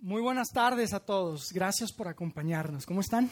Muy 0.00 0.20
buenas 0.20 0.48
tardes 0.52 0.92
a 0.92 1.00
todos. 1.00 1.52
Gracias 1.52 1.90
por 1.90 2.06
acompañarnos. 2.06 2.84
¿Cómo 2.84 3.00
están? 3.00 3.30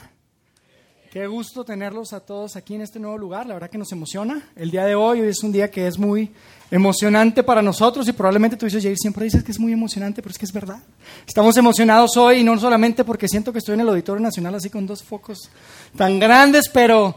Qué 1.12 1.26
gusto 1.26 1.62
tenerlos 1.62 2.14
a 2.14 2.20
todos 2.20 2.56
aquí 2.56 2.74
en 2.74 2.80
este 2.80 2.98
nuevo 2.98 3.18
lugar. 3.18 3.46
La 3.46 3.52
verdad 3.52 3.68
que 3.68 3.76
nos 3.76 3.92
emociona. 3.92 4.50
El 4.56 4.70
día 4.70 4.86
de 4.86 4.94
hoy, 4.94 5.20
es 5.20 5.42
un 5.42 5.52
día 5.52 5.70
que 5.70 5.86
es 5.86 5.98
muy 5.98 6.32
emocionante 6.70 7.42
para 7.42 7.60
nosotros 7.60 8.08
y 8.08 8.12
probablemente 8.12 8.56
tú 8.56 8.64
dices, 8.64 8.82
Jair, 8.82 8.96
siempre 8.96 9.24
dices 9.24 9.44
que 9.44 9.52
es 9.52 9.60
muy 9.60 9.72
emocionante, 9.72 10.22
pero 10.22 10.32
es 10.32 10.38
que 10.38 10.46
es 10.46 10.52
verdad. 10.52 10.82
Estamos 11.26 11.54
emocionados 11.58 12.16
hoy 12.16 12.38
y 12.38 12.44
no 12.44 12.58
solamente 12.58 13.04
porque 13.04 13.28
siento 13.28 13.52
que 13.52 13.58
estoy 13.58 13.74
en 13.74 13.80
el 13.80 13.88
Auditorio 13.90 14.22
Nacional 14.22 14.54
así 14.54 14.70
con 14.70 14.86
dos 14.86 15.02
focos 15.02 15.50
tan 15.94 16.18
grandes, 16.18 16.70
pero, 16.70 17.14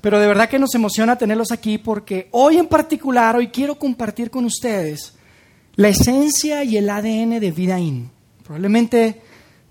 pero 0.00 0.18
de 0.18 0.26
verdad 0.26 0.48
que 0.48 0.58
nos 0.58 0.74
emociona 0.74 1.18
tenerlos 1.18 1.52
aquí 1.52 1.76
porque 1.76 2.28
hoy 2.32 2.56
en 2.56 2.66
particular, 2.66 3.36
hoy 3.36 3.48
quiero 3.48 3.78
compartir 3.78 4.30
con 4.30 4.46
ustedes 4.46 5.12
la 5.76 5.88
esencia 5.88 6.64
y 6.64 6.78
el 6.78 6.88
ADN 6.88 7.38
de 7.38 7.52
Vidaín. 7.52 8.15
Probablemente 8.46 9.20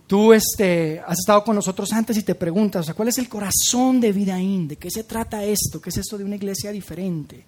tú 0.06 0.34
este, 0.34 1.00
has 1.00 1.20
estado 1.20 1.46
con 1.46 1.56
nosotros 1.56 1.94
antes 1.94 2.18
y 2.18 2.24
te 2.24 2.36
preguntas, 2.36 2.92
¿cuál 2.94 3.08
es 3.08 3.18
el 3.18 3.30
corazón 3.30 4.02
de 4.02 4.12
Vidaín? 4.12 4.68
¿De 4.68 4.76
qué 4.76 4.92
se 4.92 5.06
trata 5.06 5.46
esto? 5.46 5.80
¿Qué 5.80 5.92
es 5.92 5.98
esto 5.98 6.18
de 6.18 6.26
una 6.26 6.36
iglesia 6.36 6.72
diferente? 6.72 7.46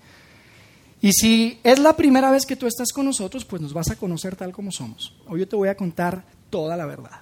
Y 1.02 1.12
si 1.12 1.59
es 1.63 1.80
la 1.80 1.98
primera 1.98 2.32
vez 2.32 2.45
que 2.45 2.55
tú 2.55 2.66
estás 2.66 2.94
con 2.94 3.05
nosotros, 3.05 3.44
pues 3.44 3.62
nos 3.62 3.73
vas 3.73 3.91
a 3.91 3.98
conocer 3.98 4.38
tal 4.38 4.54
como 4.54 4.71
somos. 4.71 5.13
Hoy 5.27 5.41
yo 5.41 5.48
te 5.49 5.58
voy 5.58 5.68
a 5.68 5.76
contar 5.76 6.23
toda 6.49 6.77
la 6.77 6.85
verdad. 6.85 7.20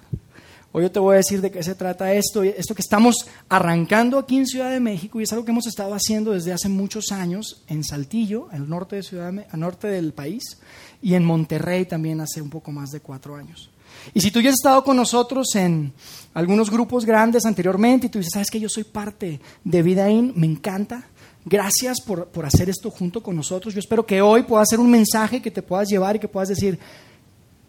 Hoy 0.70 0.84
yo 0.84 0.92
te 0.92 1.00
voy 1.00 1.14
a 1.14 1.16
decir 1.16 1.40
de 1.40 1.50
qué 1.50 1.64
se 1.64 1.74
trata 1.74 2.12
esto, 2.12 2.44
esto 2.44 2.74
que 2.76 2.82
estamos 2.82 3.26
arrancando 3.48 4.18
aquí 4.18 4.36
en 4.36 4.46
Ciudad 4.46 4.70
de 4.70 4.78
México 4.78 5.18
y 5.18 5.24
es 5.24 5.32
algo 5.32 5.44
que 5.44 5.50
hemos 5.50 5.66
estado 5.66 5.94
haciendo 5.94 6.30
desde 6.30 6.52
hace 6.52 6.68
muchos 6.68 7.10
años 7.10 7.64
en 7.66 7.82
Saltillo, 7.82 8.46
al 8.52 8.68
norte, 8.68 8.96
de 8.96 9.02
Ciudad 9.02 9.34
al 9.50 9.60
norte 9.60 9.88
del 9.88 10.12
país, 10.12 10.58
y 11.02 11.14
en 11.14 11.24
Monterrey 11.24 11.86
también 11.86 12.20
hace 12.20 12.40
un 12.40 12.50
poco 12.50 12.70
más 12.70 12.90
de 12.90 13.00
cuatro 13.00 13.34
años. 13.34 13.70
Y 14.14 14.20
si 14.20 14.30
tú 14.30 14.40
ya 14.40 14.50
has 14.50 14.54
estado 14.54 14.82
con 14.84 14.96
nosotros 14.96 15.54
en 15.54 15.92
algunos 16.34 16.70
grupos 16.70 17.04
grandes 17.04 17.44
anteriormente 17.44 18.06
y 18.06 18.10
tú 18.10 18.18
dices, 18.18 18.32
sabes 18.32 18.50
que 18.50 18.60
yo 18.60 18.68
soy 18.68 18.84
parte 18.84 19.40
de 19.64 19.82
Vidaín, 19.82 20.32
me 20.36 20.46
encanta. 20.46 21.08
Gracias 21.44 22.00
por, 22.00 22.26
por 22.26 22.44
hacer 22.44 22.68
esto 22.68 22.90
junto 22.90 23.22
con 23.22 23.36
nosotros. 23.36 23.72
Yo 23.72 23.80
espero 23.80 24.04
que 24.04 24.20
hoy 24.20 24.42
pueda 24.42 24.64
ser 24.66 24.80
un 24.80 24.90
mensaje 24.90 25.40
que 25.40 25.50
te 25.50 25.62
puedas 25.62 25.88
llevar 25.88 26.16
y 26.16 26.18
que 26.18 26.28
puedas 26.28 26.48
decir, 26.48 26.78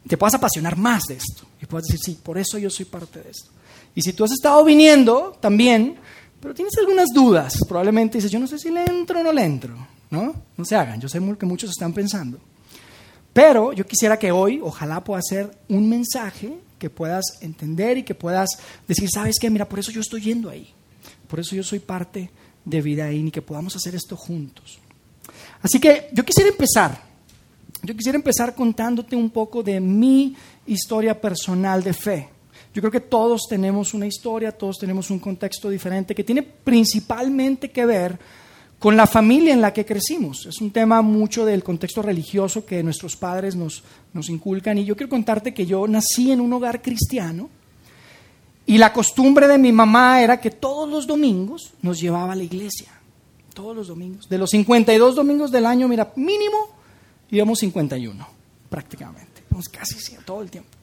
te 0.08 0.18
puedas 0.18 0.34
apasionar 0.34 0.78
más 0.78 1.04
de 1.04 1.16
esto. 1.16 1.46
Y 1.62 1.66
puedas 1.66 1.86
decir, 1.88 2.00
sí, 2.04 2.20
por 2.22 2.38
eso 2.38 2.58
yo 2.58 2.70
soy 2.70 2.86
parte 2.86 3.22
de 3.22 3.30
esto. 3.30 3.52
Y 3.94 4.02
si 4.02 4.14
tú 4.14 4.24
has 4.24 4.32
estado 4.32 4.64
viniendo 4.64 5.38
también, 5.40 5.96
pero 6.40 6.54
tienes 6.54 6.78
algunas 6.78 7.10
dudas, 7.14 7.54
probablemente 7.68 8.18
dices, 8.18 8.32
yo 8.32 8.40
no 8.40 8.48
sé 8.48 8.60
si 8.60 8.70
le 8.70 8.86
entro 8.86 9.20
o 9.20 9.24
no 9.24 9.32
le 9.32 9.44
entro. 9.44 9.76
¿No? 10.10 10.34
No 10.56 10.64
se 10.64 10.76
hagan, 10.76 11.02
yo 11.02 11.10
sé 11.10 11.20
que 11.38 11.46
muchos 11.46 11.70
están 11.70 11.94
pensando. 11.94 12.40
Pero 13.38 13.72
yo 13.72 13.86
quisiera 13.86 14.18
que 14.18 14.32
hoy, 14.32 14.60
ojalá 14.64 15.04
pueda 15.04 15.22
ser 15.22 15.56
un 15.70 15.88
mensaje 15.88 16.58
que 16.80 16.90
puedas 16.90 17.24
entender 17.42 18.00
y 18.00 18.04
que 18.04 18.16
puedas 18.16 18.50
decir, 18.88 19.08
¿sabes 19.14 19.36
qué? 19.40 19.48
Mira, 19.52 19.70
por 19.70 19.78
eso 19.78 19.92
yo 19.92 20.02
estoy 20.02 20.22
yendo 20.22 20.50
ahí. 20.50 20.74
Por 21.28 21.40
eso 21.40 21.56
yo 21.56 21.62
soy 21.62 21.78
parte 21.78 22.32
de 22.66 22.82
vida 22.82 23.06
ahí 23.06 23.20
y 23.20 23.30
que 23.30 23.44
podamos 23.44 23.76
hacer 23.76 23.94
esto 23.94 24.18
juntos. 24.18 24.80
Así 25.62 25.80
que 25.80 26.10
yo 26.14 26.26
quisiera 26.26 26.50
empezar. 26.50 27.00
Yo 27.84 27.96
quisiera 27.96 28.16
empezar 28.16 28.56
contándote 28.56 29.16
un 29.16 29.30
poco 29.30 29.62
de 29.62 29.80
mi 29.80 30.36
historia 30.66 31.22
personal 31.22 31.84
de 31.84 31.94
fe. 31.94 32.30
Yo 32.74 32.82
creo 32.82 32.92
que 32.92 33.02
todos 33.02 33.44
tenemos 33.48 33.94
una 33.94 34.08
historia, 34.08 34.52
todos 34.52 34.80
tenemos 34.80 35.12
un 35.12 35.20
contexto 35.20 35.70
diferente 35.70 36.16
que 36.16 36.24
tiene 36.24 36.42
principalmente 36.42 37.70
que 37.70 37.86
ver 37.86 38.18
con 38.80 38.96
la 38.96 39.08
familia 39.08 39.54
en 39.54 39.62
la 39.62 39.74
que 39.74 39.86
crecimos. 39.86 40.46
Es 40.46 40.62
un 40.62 40.72
tema 40.72 41.02
mucho 41.02 41.46
del 41.46 41.64
contexto 41.64 42.02
religioso 42.02 42.66
que 42.66 42.84
nuestros 42.84 43.16
padres 43.16 43.56
nos, 43.56 43.84
nos 44.14 44.30
inculcan. 44.30 44.78
Y 44.78 44.86
yo 44.86 44.96
quiero 44.96 45.10
contarte 45.10 45.54
que 45.54 45.66
yo 45.66 45.88
nací 45.88 46.32
en 46.32 46.42
un 46.42 46.54
hogar 46.54 46.82
cristiano 46.82 47.50
y 48.66 48.78
la 48.78 48.92
costumbre 48.94 49.48
de 49.48 49.58
mi 49.58 49.72
mamá 49.72 50.22
era 50.22 50.40
que 50.40 50.52
todos 50.52 50.90
los 50.90 51.08
domingos 51.08 51.74
nos 51.82 52.00
llevaba 52.00 52.34
a 52.34 52.36
la 52.36 52.44
iglesia. 52.44 52.92
Todos 53.54 53.76
los 53.76 53.88
domingos. 53.88 54.30
De 54.30 54.38
los 54.38 54.52
52 54.52 55.16
domingos 55.16 55.52
del 55.52 55.66
año, 55.66 55.88
mira, 55.88 56.12
mínimo 56.16 56.78
íbamos 57.32 57.60
51, 57.60 58.28
prácticamente. 58.70 59.44
Íbamos 59.50 59.70
casi 59.70 59.96
todo 60.26 60.42
el 60.42 60.52
tiempo. 60.52 60.77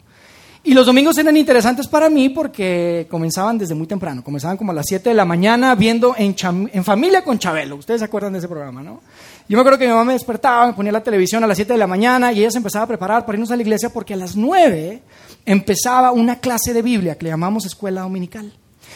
Y 0.66 0.72
los 0.72 0.86
domingos 0.86 1.18
eran 1.18 1.36
interesantes 1.36 1.86
para 1.86 2.08
mí 2.08 2.30
porque 2.30 3.06
comenzaban 3.10 3.58
desde 3.58 3.74
muy 3.74 3.86
temprano, 3.86 4.24
comenzaban 4.24 4.56
como 4.56 4.72
a 4.72 4.74
las 4.74 4.86
7 4.88 5.10
de 5.10 5.14
la 5.14 5.26
mañana 5.26 5.74
viendo 5.74 6.14
en, 6.16 6.34
familia 6.82 7.22
con 7.22 7.38
Chabelo. 7.38 7.76
Ustedes 7.76 8.00
se 8.00 8.06
acuerdan 8.06 8.32
de 8.32 8.38
ese 8.38 8.48
programa, 8.48 8.82
¿no? 8.82 9.02
Yo 9.46 9.58
me 9.58 9.60
acuerdo 9.60 9.78
que 9.78 9.84
mi 9.84 9.90
mamá 9.90 10.04
me 10.04 10.12
despertaba, 10.14 10.66
me 10.66 10.72
ponía 10.72 10.90
la 10.90 11.02
televisión 11.02 11.44
a 11.44 11.46
las 11.46 11.58
7 11.58 11.74
de 11.74 11.78
la 11.78 11.86
mañana 11.86 12.32
y 12.32 12.40
ella 12.40 12.50
se 12.50 12.56
empezaba 12.56 12.86
a 12.86 12.88
preparar 12.88 13.26
para 13.26 13.36
irnos 13.36 13.50
a 13.50 13.56
la 13.56 13.62
iglesia 13.62 13.90
porque 13.90 14.14
a 14.14 14.16
las 14.16 14.36
9 14.36 15.02
empezaba 15.44 16.12
una 16.12 16.40
clase 16.40 16.72
de 16.72 16.80
Biblia 16.80 17.18
que 17.18 17.24
le 17.24 17.30
llamamos 17.30 17.66
escuela 17.66 18.00
dominical. 18.00 18.50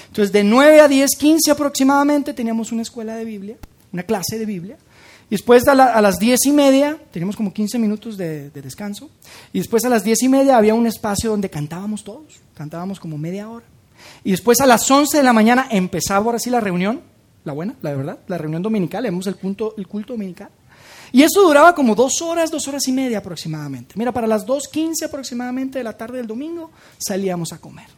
Entonces, 0.07 0.33
de 0.33 0.45
9 0.45 0.81
a 0.81 0.89
10, 0.89 1.17
15 1.19 1.51
aproximadamente 1.51 2.33
teníamos 2.33 2.73
una 2.73 2.81
escuela 2.81 3.15
de 3.15 3.27
Biblia, 3.27 3.57
una 3.93 4.05
clase 4.05 4.39
de 4.39 4.47
Biblia. 4.47 4.79
Y 5.31 5.35
después 5.35 5.69
a, 5.69 5.75
las 5.75 6.19
diez 6.19 6.41
y 6.47 6.53
media, 6.53 6.99
teníamos 7.11 7.37
como 7.37 7.53
15 7.53 7.79
minutos 7.79 8.17
de, 8.17 8.51
descanso, 8.51 9.11
y 9.53 9.59
después 9.59 9.85
a 9.85 9.91
las 9.91 10.03
diez 10.03 10.23
y 10.23 10.29
media 10.29 10.57
había 10.57 10.75
un 10.75 10.87
espacio 10.87 11.31
donde 11.31 11.51
cantábamos 11.51 12.03
todos, 12.03 12.41
cantábamos 12.55 12.99
como 12.99 13.19
media 13.19 13.49
hora. 13.49 13.67
Y 14.25 14.31
después 14.31 14.61
a 14.61 14.67
las 14.67 14.91
11 14.91 15.19
de 15.19 15.23
la 15.23 15.35
mañana 15.35 15.69
empezaba 15.71 16.25
ahora 16.25 16.39
sí 16.39 16.49
la 16.49 16.61
reunión, 16.61 17.03
la 17.45 17.53
buena, 17.53 17.75
la 17.83 17.91
de 17.91 17.97
verdad, 17.97 18.19
la 18.27 18.39
reunión 18.39 18.63
dominical, 18.63 19.03
vemos 19.03 19.27
el, 19.27 19.35
punto, 19.35 19.75
el 19.77 19.87
culto 19.87 20.15
dominical. 20.15 20.49
Y 21.13 21.23
eso 21.23 21.43
duraba 21.43 21.75
como 21.75 21.95
dos 21.95 22.23
horas, 22.23 22.51
dos 22.51 22.67
horas 22.69 22.87
y 22.89 22.93
media 22.93 23.19
aproximadamente. 23.19 23.95
Mira, 23.97 24.13
para 24.13 24.27
las 24.27 24.47
2.15 24.47 25.07
aproximadamente 25.07 25.79
de 25.79 25.85
la 25.85 25.97
tarde 25.97 26.19
del 26.19 26.27
domingo 26.27 26.71
salíamos 26.99 27.53
a 27.53 27.59
comer 27.59 27.98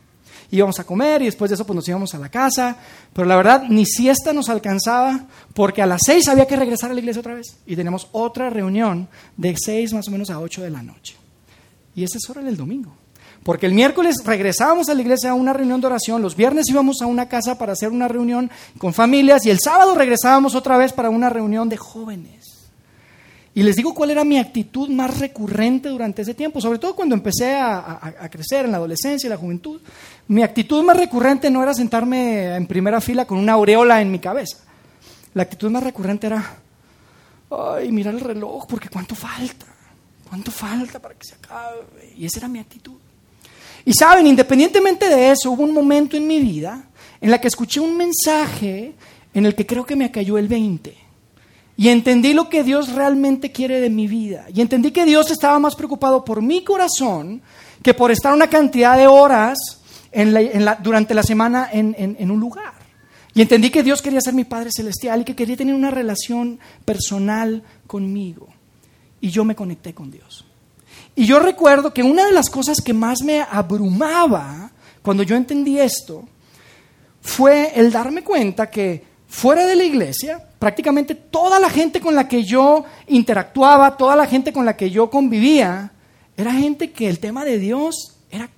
íbamos 0.50 0.78
a 0.80 0.84
comer 0.84 1.22
y 1.22 1.26
después 1.26 1.50
de 1.50 1.54
eso 1.54 1.64
pues 1.64 1.74
nos 1.74 1.88
íbamos 1.88 2.14
a 2.14 2.18
la 2.18 2.28
casa, 2.28 2.76
pero 3.12 3.26
la 3.26 3.36
verdad 3.36 3.64
ni 3.68 3.86
siesta 3.86 4.32
nos 4.32 4.48
alcanzaba 4.48 5.26
porque 5.54 5.82
a 5.82 5.86
las 5.86 6.00
seis 6.04 6.28
había 6.28 6.46
que 6.46 6.56
regresar 6.56 6.90
a 6.90 6.94
la 6.94 7.00
iglesia 7.00 7.20
otra 7.20 7.34
vez 7.34 7.56
y 7.66 7.76
tenemos 7.76 8.08
otra 8.12 8.50
reunión 8.50 9.08
de 9.36 9.56
seis 9.58 9.92
más 9.92 10.08
o 10.08 10.10
menos 10.10 10.30
a 10.30 10.40
ocho 10.40 10.62
de 10.62 10.70
la 10.70 10.82
noche. 10.82 11.16
Y 11.94 12.04
ese 12.04 12.18
es 12.18 12.30
hora 12.30 12.42
del 12.42 12.56
domingo. 12.56 12.92
Porque 13.42 13.66
el 13.66 13.72
miércoles 13.72 14.16
regresábamos 14.24 14.88
a 14.88 14.94
la 14.94 15.00
iglesia 15.00 15.30
a 15.30 15.34
una 15.34 15.52
reunión 15.52 15.80
de 15.80 15.86
oración, 15.86 16.20
los 16.20 16.36
viernes 16.36 16.68
íbamos 16.68 17.00
a 17.00 17.06
una 17.06 17.28
casa 17.28 17.56
para 17.56 17.72
hacer 17.72 17.88
una 17.88 18.06
reunión 18.06 18.50
con 18.76 18.92
familias 18.92 19.46
y 19.46 19.50
el 19.50 19.58
sábado 19.58 19.94
regresábamos 19.94 20.54
otra 20.54 20.76
vez 20.76 20.92
para 20.92 21.08
una 21.08 21.30
reunión 21.30 21.68
de 21.68 21.78
jóvenes. 21.78 22.49
Y 23.52 23.62
les 23.64 23.74
digo 23.74 23.92
cuál 23.92 24.10
era 24.10 24.22
mi 24.22 24.38
actitud 24.38 24.88
más 24.90 25.18
recurrente 25.18 25.88
durante 25.88 26.22
ese 26.22 26.34
tiempo, 26.34 26.60
sobre 26.60 26.78
todo 26.78 26.94
cuando 26.94 27.16
empecé 27.16 27.56
a, 27.56 28.28
crecer 28.30 28.64
en 28.64 28.70
la 28.70 28.76
adolescencia 28.76 29.26
y 29.26 29.30
la 29.30 29.36
juventud. 29.36 29.80
Mi 30.28 30.42
actitud 30.42 30.84
más 30.84 30.96
recurrente 30.96 31.50
no 31.50 31.62
era 31.62 31.74
sentarme 31.74 32.54
en 32.54 32.66
primera 32.66 33.00
fila 33.00 33.24
con 33.24 33.38
una 33.38 33.54
aureola 33.54 34.00
en 34.00 34.10
mi 34.10 34.20
cabeza. 34.20 34.58
La 35.34 35.42
actitud 35.42 35.68
más 35.68 35.82
recurrente 35.82 36.28
era, 36.28 36.58
ay, 37.50 37.90
mirar 37.90 38.14
el 38.14 38.20
reloj, 38.20 38.66
porque 38.68 38.88
cuánto 38.88 39.16
falta, 39.16 39.66
cuánto 40.28 40.52
falta 40.52 41.00
para 41.00 41.14
que 41.16 41.26
se 41.26 41.34
acabe. 41.34 42.14
Y 42.16 42.26
esa 42.26 42.38
era 42.38 42.48
mi 42.48 42.60
actitud. 42.60 42.98
Y 43.84 43.92
saben, 43.94 44.28
independientemente 44.28 45.08
de 45.08 45.32
eso, 45.32 45.50
hubo 45.50 45.64
un 45.64 45.74
momento 45.74 46.16
en 46.16 46.26
mi 46.26 46.38
vida 46.38 46.84
en 47.20 47.30
la 47.30 47.40
que 47.40 47.48
escuché 47.48 47.80
un 47.80 47.96
mensaje 47.96 48.94
en 49.34 49.46
el 49.46 49.56
que 49.56 49.66
creo 49.66 49.84
que 49.84 49.96
me 49.96 50.10
cayó 50.12 50.38
el 50.38 50.46
20. 50.46 50.99
Y 51.80 51.88
entendí 51.88 52.34
lo 52.34 52.50
que 52.50 52.62
Dios 52.62 52.92
realmente 52.92 53.52
quiere 53.52 53.80
de 53.80 53.88
mi 53.88 54.06
vida. 54.06 54.44
Y 54.52 54.60
entendí 54.60 54.90
que 54.90 55.06
Dios 55.06 55.30
estaba 55.30 55.58
más 55.58 55.74
preocupado 55.74 56.22
por 56.22 56.42
mi 56.42 56.62
corazón 56.62 57.40
que 57.82 57.94
por 57.94 58.10
estar 58.10 58.34
una 58.34 58.50
cantidad 58.50 58.98
de 58.98 59.06
horas 59.06 59.80
durante 60.82 61.14
la 61.14 61.22
semana 61.22 61.70
en, 61.72 62.30
un 62.30 62.38
lugar. 62.38 62.74
Y 63.32 63.40
entendí 63.40 63.70
que 63.70 63.82
Dios 63.82 64.02
quería 64.02 64.20
ser 64.20 64.34
mi 64.34 64.44
Padre 64.44 64.68
Celestial 64.70 65.22
y 65.22 65.24
que 65.24 65.34
quería 65.34 65.56
tener 65.56 65.74
una 65.74 65.90
relación 65.90 66.60
personal 66.84 67.62
conmigo. 67.86 68.48
Y 69.22 69.30
yo 69.30 69.46
me 69.46 69.56
conecté 69.56 69.94
con 69.94 70.10
Dios. 70.10 70.44
Y 71.16 71.24
yo 71.24 71.38
recuerdo 71.38 71.94
que 71.94 72.02
una 72.02 72.26
de 72.26 72.32
las 72.32 72.50
cosas 72.50 72.82
que 72.82 72.92
más 72.92 73.22
me 73.22 73.40
abrumaba 73.40 74.70
cuando 75.00 75.22
yo 75.22 75.34
entendí 75.34 75.80
esto 75.80 76.28
fue 77.22 77.72
el 77.74 77.90
darme 77.90 78.22
cuenta 78.22 78.68
que 78.68 79.02
fuera 79.26 79.64
de 79.64 79.76
la 79.76 79.84
iglesia, 79.84 80.44
prácticamente 80.60 81.14
toda 81.14 81.58
la 81.58 81.70
gente 81.70 82.00
con 82.00 82.14
la 82.14 82.28
que 82.28 82.44
yo 82.44 82.84
interactuaba, 83.08 83.96
toda 83.96 84.14
la 84.14 84.26
gente 84.26 84.52
con 84.52 84.66
la 84.66 84.76
que 84.76 84.90
yo 84.90 85.08
convivía, 85.08 85.90
era 86.36 86.52
gente 86.52 86.92
que 86.92 87.08
el 87.08 87.18
tema 87.18 87.46
de 87.46 87.58
Dios 87.58 88.18
era 88.30 88.48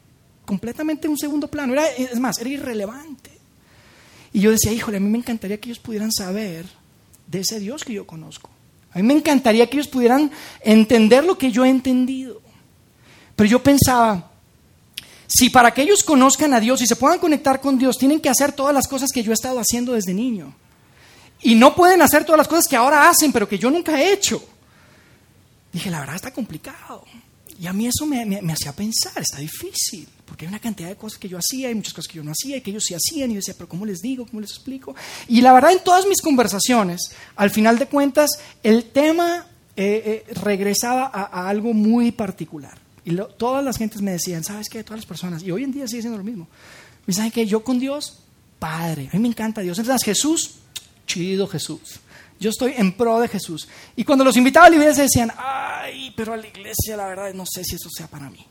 completamente 0.44 1.06
un 1.06 1.16
segundo 1.16 1.46
plano, 1.46 1.75
era, 1.75 1.87
es 1.88 2.19
más, 2.19 2.40
era 2.40 2.50
irrelevante. 2.50 3.31
Y 4.32 4.40
yo 4.40 4.50
decía, 4.50 4.72
híjole, 4.72 4.96
a 4.96 5.00
mí 5.00 5.08
me 5.08 5.19
encantaría 5.19 5.60
que 5.60 5.69
ellos 5.69 5.78
pudieran 5.78 6.10
saber 6.10 6.66
de 7.28 7.40
ese 7.40 7.60
Dios 7.60 7.84
que 7.84 7.93
yo 7.93 8.04
conozco. 8.04 8.50
A 8.93 8.99
mí 8.99 9.04
me 9.04 9.14
encantaría 9.14 9.70
que 9.70 9.76
ellos 9.76 9.88
pudieran 9.88 10.32
entender 10.60 11.22
lo 11.25 11.38
que 11.38 11.52
yo 11.52 11.64
he 11.64 11.69
entendido. 11.69 12.43
Pero 13.37 13.49
yo 13.49 13.62
pensaba, 13.62 14.32
si 15.28 15.50
para 15.50 15.70
que 15.72 15.82
ellos 15.82 16.02
conozcan 16.02 16.52
a 16.52 16.58
Dios 16.58 16.82
y 16.82 16.88
se 16.88 16.96
puedan 16.96 17.20
conectar 17.20 17.60
con 17.60 17.78
Dios, 17.78 17.96
tienen 17.96 18.20
que 18.20 18.28
hacer 18.28 18.50
todas 18.50 18.75
las 18.75 18.88
cosas 18.88 19.10
que 19.12 19.22
yo 19.22 19.31
he 19.31 19.34
estado 19.34 19.60
haciendo 19.60 19.93
desde 19.93 20.12
niño. 20.12 20.52
Y 21.43 21.55
no 21.55 21.75
pueden 21.75 22.03
hacer 22.03 22.25
todas 22.25 22.39
las 22.39 22.49
cosas 22.49 22.67
que 22.69 22.77
ahora 22.77 23.09
hacen, 23.09 23.33
pero 23.33 23.49
que 23.49 23.59
yo 23.59 23.71
nunca 23.71 24.00
he 24.00 24.12
hecho. 24.12 24.43
Dije, 25.73 25.91
la 25.91 26.00
verdad 26.00 26.17
está 26.17 26.33
complicado. 26.33 27.05
Y 27.59 27.67
a 27.67 27.73
mí 27.73 27.87
eso 27.87 28.06
me, 28.06 28.25
me, 28.25 28.53
hacía 28.53 28.73
pensar, 28.73 29.23
está 29.23 29.39
difícil, 29.39 30.09
porque 30.27 30.44
hay 30.44 30.49
una 30.49 30.59
cantidad 30.59 30.89
de 30.89 30.97
cosas 30.97 31.19
que 31.19 31.29
yo 31.29 31.39
hacía 31.39 31.71
y 31.71 31.75
muchas 31.75 31.93
cosas 31.93 32.11
que 32.11 32.17
yo 32.17 32.25
no 32.25 32.33
hacía 32.33 32.56
y 32.56 32.61
que 32.61 32.71
ellos 32.71 32.85
sí 32.85 32.94
hacían. 32.94 33.31
Y 33.31 33.35
yo 33.35 33.39
decía, 33.39 33.55
pero 33.56 33.69
¿cómo 33.69 33.87
les 33.87 34.00
digo? 34.00 34.27
¿Cómo 34.27 34.41
les 34.41 34.50
explico? 34.50 34.94
Y 35.29 35.41
la 35.43 35.53
verdad, 35.53 35.73
en 35.73 35.83
todas 35.85 36.06
mis 36.06 36.21
conversaciones, 36.21 37.12
al 37.37 37.50
final 37.50 37.79
de 37.79 37.87
cuentas, 37.87 38.31
el 38.62 38.91
tema 38.91 39.47
eh, 39.77 40.25
eh, 40.29 40.35
regresaba 40.35 41.05
a, 41.06 41.49
algo 41.49 41.73
muy 41.73 42.11
particular. 42.11 42.79
Y 43.05 43.17
todas 43.37 43.65
las 43.65 43.79
gentes 43.79 44.03
me 44.03 44.12
decían, 44.12 44.45
¿sabes 44.45 44.69
qué? 44.69 44.83
Todas 44.85 45.00
las 45.00 45.06
personas, 45.06 45.43
y 45.43 45.50
hoy 45.50 45.65
en 45.65 45.73
día 45.73 45.87
sigue 45.87 46.03
siendo 46.03 46.19
lo 46.19 46.25
mismo. 46.25 46.49
Me 47.06 47.15
dicen 47.15 47.31
que 47.31 47.47
yo 47.47 47.65
con 47.65 47.79
Dios, 47.79 48.19
Padre, 48.59 49.09
a 49.12 49.17
mí 49.17 49.23
me 49.23 49.29
encanta 49.29 49.61
Dios. 49.61 49.79
Entonces, 49.79 50.05
Jesús, 50.05 50.56
chido 51.12 51.47
Jesús. 51.47 52.00
Yo 52.41 52.50
estoy 52.50 52.75
en 52.76 52.93
pro 52.93 53.20
de 53.20 53.29
Jesús. 53.29 53.69
Y 53.94 54.05
cuando 54.05 54.25
los 54.25 54.37
invitaba 54.37 54.67
a 54.67 54.70
la 54.70 54.76
iglesia 54.76 55.05
decían, 55.05 55.32
ay, 55.37 56.12
pero 56.17 56.32
a 56.32 56.37
la 56.37 56.47
iglesia 56.47 56.97
la 56.97 57.06
verdad 57.06 57.32
no 57.35 57.44
sé 57.47 57.62
si 57.64 57.76
eso 57.76 57.88
sea 57.91 58.09
para 58.09 58.31
mí. 58.31 58.44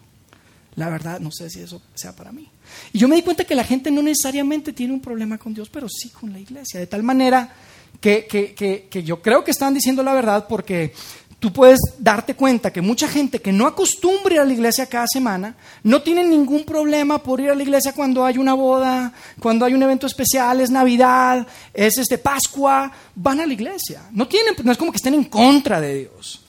La 0.75 0.89
verdad 0.89 1.19
no 1.19 1.31
sé 1.31 1.49
si 1.49 1.61
eso 1.61 1.81
sea 1.93 2.15
para 2.15 2.31
mí. 2.31 2.47
Y 2.93 2.99
yo 2.99 3.07
me 3.07 3.15
di 3.15 3.23
cuenta 3.23 3.43
que 3.43 3.55
la 3.55 3.65
gente 3.65 3.91
no 3.91 4.01
necesariamente 4.01 4.71
tiene 4.71 4.93
un 4.93 5.01
problema 5.01 5.37
con 5.37 5.53
Dios, 5.53 5.69
pero 5.69 5.89
sí 5.89 6.09
con 6.09 6.31
la 6.31 6.39
iglesia. 6.39 6.79
De 6.79 6.87
tal 6.87 7.03
manera 7.03 7.53
que, 7.99 8.25
que, 8.27 8.87
que 8.89 9.03
yo 9.03 9.21
creo 9.21 9.43
que 9.43 9.51
están 9.51 9.73
diciendo 9.73 10.03
la 10.03 10.13
verdad 10.13 10.47
porque 10.47 10.93
tú 11.41 11.51
puedes 11.51 11.79
darte 11.97 12.35
cuenta 12.35 12.71
que 12.71 12.81
mucha 12.81 13.07
gente 13.07 13.41
que 13.41 13.51
no 13.51 13.65
acostumbra 13.65 14.35
ir 14.35 14.39
a 14.41 14.45
la 14.45 14.53
iglesia 14.53 14.85
cada 14.85 15.07
semana 15.11 15.55
no 15.83 16.03
tiene 16.03 16.23
ningún 16.23 16.63
problema 16.63 17.17
por 17.17 17.41
ir 17.41 17.49
a 17.49 17.55
la 17.55 17.63
iglesia 17.63 17.93
cuando 17.93 18.23
hay 18.23 18.37
una 18.37 18.53
boda, 18.53 19.11
cuando 19.39 19.65
hay 19.65 19.73
un 19.73 19.81
evento 19.81 20.05
especial, 20.05 20.61
es 20.61 20.69
Navidad, 20.69 21.47
es 21.73 21.97
este 21.97 22.19
Pascua, 22.19 22.91
van 23.15 23.39
a 23.39 23.47
la 23.47 23.53
iglesia. 23.53 24.03
No 24.11 24.27
tienen, 24.27 24.53
no 24.63 24.71
es 24.71 24.77
como 24.77 24.91
que 24.91 24.97
estén 24.97 25.15
en 25.15 25.23
contra 25.23 25.81
de 25.81 25.95
Dios. 25.95 26.45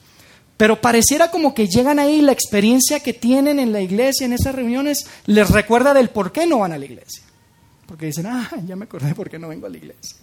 Pero 0.57 0.79
pareciera 0.79 1.31
como 1.31 1.55
que 1.55 1.67
llegan 1.67 1.97
ahí 1.97 2.21
la 2.21 2.31
experiencia 2.31 2.99
que 2.99 3.13
tienen 3.13 3.57
en 3.57 3.71
la 3.71 3.81
iglesia, 3.81 4.27
en 4.27 4.33
esas 4.33 4.53
reuniones, 4.53 5.07
les 5.25 5.49
recuerda 5.49 5.95
del 5.95 6.11
por 6.11 6.31
qué 6.31 6.45
no 6.45 6.59
van 6.59 6.71
a 6.71 6.77
la 6.77 6.85
iglesia. 6.85 7.23
Porque 7.87 8.05
dicen, 8.05 8.27
ah, 8.27 8.47
ya 8.63 8.75
me 8.75 8.85
acordé 8.85 9.15
por 9.15 9.27
qué 9.27 9.39
no 9.39 9.47
vengo 9.47 9.65
a 9.65 9.71
la 9.71 9.77
iglesia. 9.77 10.22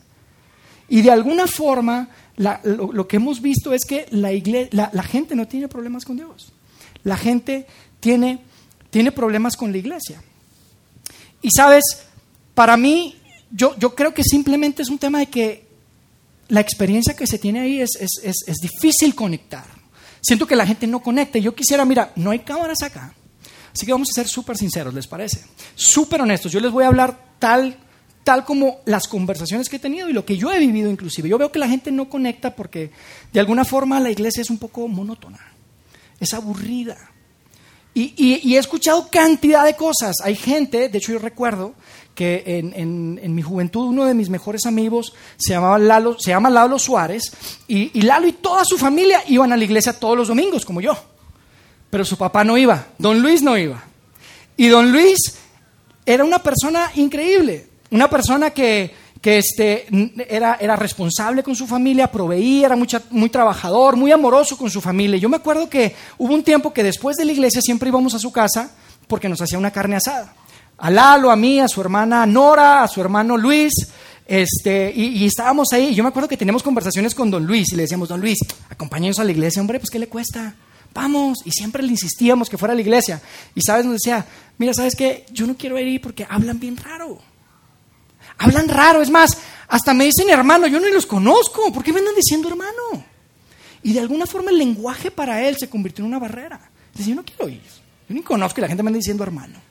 Y 0.90 1.02
de 1.02 1.10
alguna 1.10 1.46
forma 1.46 2.08
lo, 2.36 3.06
que 3.06 3.16
hemos 3.16 3.40
visto 3.40 3.72
es 3.72 3.84
que 3.84 4.06
la, 4.10 5.02
gente 5.02 5.36
no 5.36 5.46
tiene 5.46 5.68
problemas 5.68 6.04
con 6.04 6.16
Dios. 6.16 6.52
La 7.04 7.16
gente 7.16 7.66
tiene, 8.00 8.42
problemas 9.14 9.56
con 9.56 9.70
la 9.72 9.78
iglesia. 9.78 10.22
Y 11.40 11.50
sabes, 11.54 11.84
para 12.54 12.76
mí, 12.76 13.14
yo, 13.52 13.76
creo 13.94 14.12
que 14.12 14.24
simplemente 14.24 14.82
es 14.82 14.88
un 14.88 14.98
tema 14.98 15.20
de 15.20 15.26
que 15.26 15.68
la 16.48 16.60
experiencia 16.60 17.14
que 17.14 17.26
se 17.26 17.38
tiene 17.38 17.60
ahí 17.60 17.80
es, 17.80 17.90
es 17.96 18.56
difícil 18.60 19.14
conectar. 19.14 19.64
Siento 20.20 20.44
que 20.46 20.56
la 20.56 20.66
gente 20.66 20.88
no 20.88 21.00
conecta. 21.00 21.38
Yo 21.38 21.54
quisiera, 21.54 21.84
mira, 21.84 22.12
no 22.16 22.32
hay 22.32 22.40
cámaras 22.40 22.82
acá. 22.82 23.14
Así 23.72 23.86
que 23.86 23.92
vamos 23.92 24.08
a 24.10 24.14
ser 24.14 24.26
súper 24.28 24.56
sinceros, 24.56 24.92
¿les 24.92 25.06
parece? 25.06 25.44
Súper 25.76 26.20
honestos. 26.20 26.50
Yo 26.50 26.58
les 26.58 26.72
voy 26.72 26.82
a 26.82 26.88
hablar 26.88 27.36
tal 27.38 27.78
tal 28.24 28.44
como 28.44 28.80
las 28.84 29.08
conversaciones 29.08 29.68
que 29.68 29.76
he 29.76 29.80
tenido 29.80 30.08
y 30.08 30.12
lo 30.12 30.24
que 30.24 30.36
yo 30.36 30.52
he 30.52 30.58
vivido 30.58 30.90
inclusive. 30.90 31.28
Yo 31.28 31.38
veo 31.38 31.52
que 31.52 31.58
la 31.58 31.68
gente 31.68 31.90
no 31.90 32.08
conecta 32.08 32.54
porque 32.54 32.90
de 33.32 33.40
alguna 33.40 33.64
forma 33.64 34.00
la 34.00 34.10
iglesia 34.10 34.42
es 34.42 34.50
un 34.50 34.58
poco 34.58 34.86
monótona, 34.88 35.38
es 36.18 36.34
aburrida. 36.34 36.96
Y, 37.92 38.54
he 38.54 38.58
escuchado 38.58 39.08
cantidad 39.10 39.64
de 39.64 39.74
cosas. 39.74 40.16
Hay 40.22 40.36
gente, 40.36 40.88
de 40.88 40.98
hecho 40.98 41.12
yo 41.12 41.18
recuerdo 41.18 41.74
que 42.14 42.44
en, 42.46 43.34
mi 43.34 43.42
juventud 43.42 43.88
uno 43.88 44.04
de 44.04 44.14
mis 44.14 44.30
mejores 44.30 44.64
amigos 44.64 45.12
se, 45.36 45.54
llamaba 45.54 45.78
Lalo, 45.78 46.16
se 46.18 46.30
llama 46.30 46.50
Lalo 46.50 46.78
Suárez 46.78 47.32
y, 47.66 47.98
y 47.98 48.02
Lalo 48.02 48.28
y 48.28 48.32
toda 48.32 48.64
su 48.64 48.78
familia 48.78 49.22
iban 49.26 49.52
a 49.52 49.56
la 49.56 49.64
iglesia 49.64 49.92
todos 49.92 50.16
los 50.16 50.28
domingos, 50.28 50.64
como 50.64 50.80
yo. 50.80 50.96
Pero 51.90 52.04
su 52.04 52.16
papá 52.16 52.44
no 52.44 52.56
iba, 52.56 52.86
don 52.96 53.20
Luis 53.20 53.42
no 53.42 53.58
iba. 53.58 53.82
Y 54.56 54.68
don 54.68 54.92
Luis 54.92 55.18
era 56.06 56.24
una 56.24 56.38
persona 56.40 56.92
increíble. 56.94 57.69
Una 57.90 58.08
persona 58.08 58.50
que, 58.50 58.94
este, 59.22 59.86
era, 60.28 60.56
era, 60.60 60.76
responsable 60.76 61.42
con 61.42 61.56
su 61.56 61.66
familia, 61.66 62.10
proveía, 62.10 62.66
era 62.66 62.76
muy 63.10 63.28
trabajador, 63.28 63.96
muy 63.96 64.12
amoroso 64.12 64.56
con 64.56 64.70
su 64.70 64.80
familia. 64.80 65.18
Yo 65.18 65.28
me 65.28 65.36
acuerdo 65.36 65.68
que 65.68 65.94
hubo 66.18 66.34
un 66.34 66.42
tiempo 66.42 66.72
que 66.72 66.82
después 66.82 67.16
de 67.16 67.24
la 67.24 67.32
iglesia 67.32 67.60
siempre 67.60 67.88
íbamos 67.88 68.14
a 68.14 68.18
su 68.18 68.30
casa 68.32 68.70
porque 69.06 69.28
nos 69.28 69.40
hacía 69.40 69.58
una 69.58 69.72
carne 69.72 69.96
asada. 69.96 70.34
A 70.78 70.90
Lalo, 70.90 71.30
a 71.30 71.36
mí, 71.36 71.60
a 71.60 71.68
su 71.68 71.80
hermana 71.80 72.24
Nora, 72.24 72.82
a 72.82 72.88
su 72.88 73.00
hermano 73.00 73.36
Luis, 73.36 73.72
este, 74.30 74.92
y, 74.94 75.26
estábamos 75.26 75.72
ahí. 75.72 75.92
Yo 75.92 76.04
me 76.04 76.08
acuerdo 76.10 76.28
que 76.28 76.36
teníamos 76.36 76.62
conversaciones 76.62 77.16
con 77.16 77.32
don 77.32 77.44
Luis 77.44 77.72
y 77.72 77.74
le 77.74 77.82
decíamos, 77.82 78.08
don 78.08 78.20
Luis, 78.20 78.38
acompáñenos 78.68 79.18
a 79.18 79.24
la 79.24 79.32
iglesia, 79.32 79.60
hombre, 79.60 79.80
pues 79.80 79.90
¿qué 79.90 79.98
le 79.98 80.08
cuesta? 80.08 80.54
Vamos. 80.94 81.38
Y 81.44 81.50
siempre 81.50 81.82
le 81.82 81.88
insistíamos 81.88 82.48
que 82.48 82.56
fuera 82.56 82.72
a 82.72 82.76
la 82.76 82.80
iglesia. 82.80 83.20
Y 83.56 83.60
sabes, 83.60 83.84
nos 83.84 83.94
decía, 83.94 84.24
mira, 84.56 84.72
¿sabes 84.72 84.94
qué? 84.94 85.26
Yo 85.32 85.48
no 85.48 85.56
quiero 85.56 85.76
ir 85.80 86.00
porque 86.00 86.26
hablan 86.30 86.60
bien 86.60 86.76
raro. 86.76 87.18
Hablan 88.40 88.68
raro, 88.68 89.02
es 89.02 89.10
más, 89.10 89.36
hasta 89.68 89.92
me 89.92 90.04
dicen 90.04 90.30
hermano, 90.30 90.66
yo 90.66 90.80
no 90.80 90.88
los 90.88 91.04
conozco, 91.04 91.70
¿por 91.70 91.84
qué 91.84 91.92
me 91.92 91.98
andan 91.98 92.14
diciendo 92.14 92.48
hermano? 92.48 93.04
Y 93.82 93.92
de 93.92 94.00
alguna 94.00 94.24
forma 94.24 94.50
el 94.50 94.56
lenguaje 94.56 95.10
para 95.10 95.46
él 95.46 95.58
se 95.58 95.68
convirtió 95.68 96.02
en 96.02 96.08
una 96.08 96.18
barrera. 96.18 96.58
Dice, 96.94 97.10
yo 97.10 97.16
no 97.16 97.22
quiero 97.22 97.50
ir, 97.50 97.60
yo 98.08 98.14
ni 98.14 98.22
conozco 98.22 98.58
y 98.58 98.62
la 98.62 98.68
gente 98.68 98.82
me 98.82 98.88
anda 98.88 98.96
diciendo 98.96 99.22
hermano. 99.22 99.69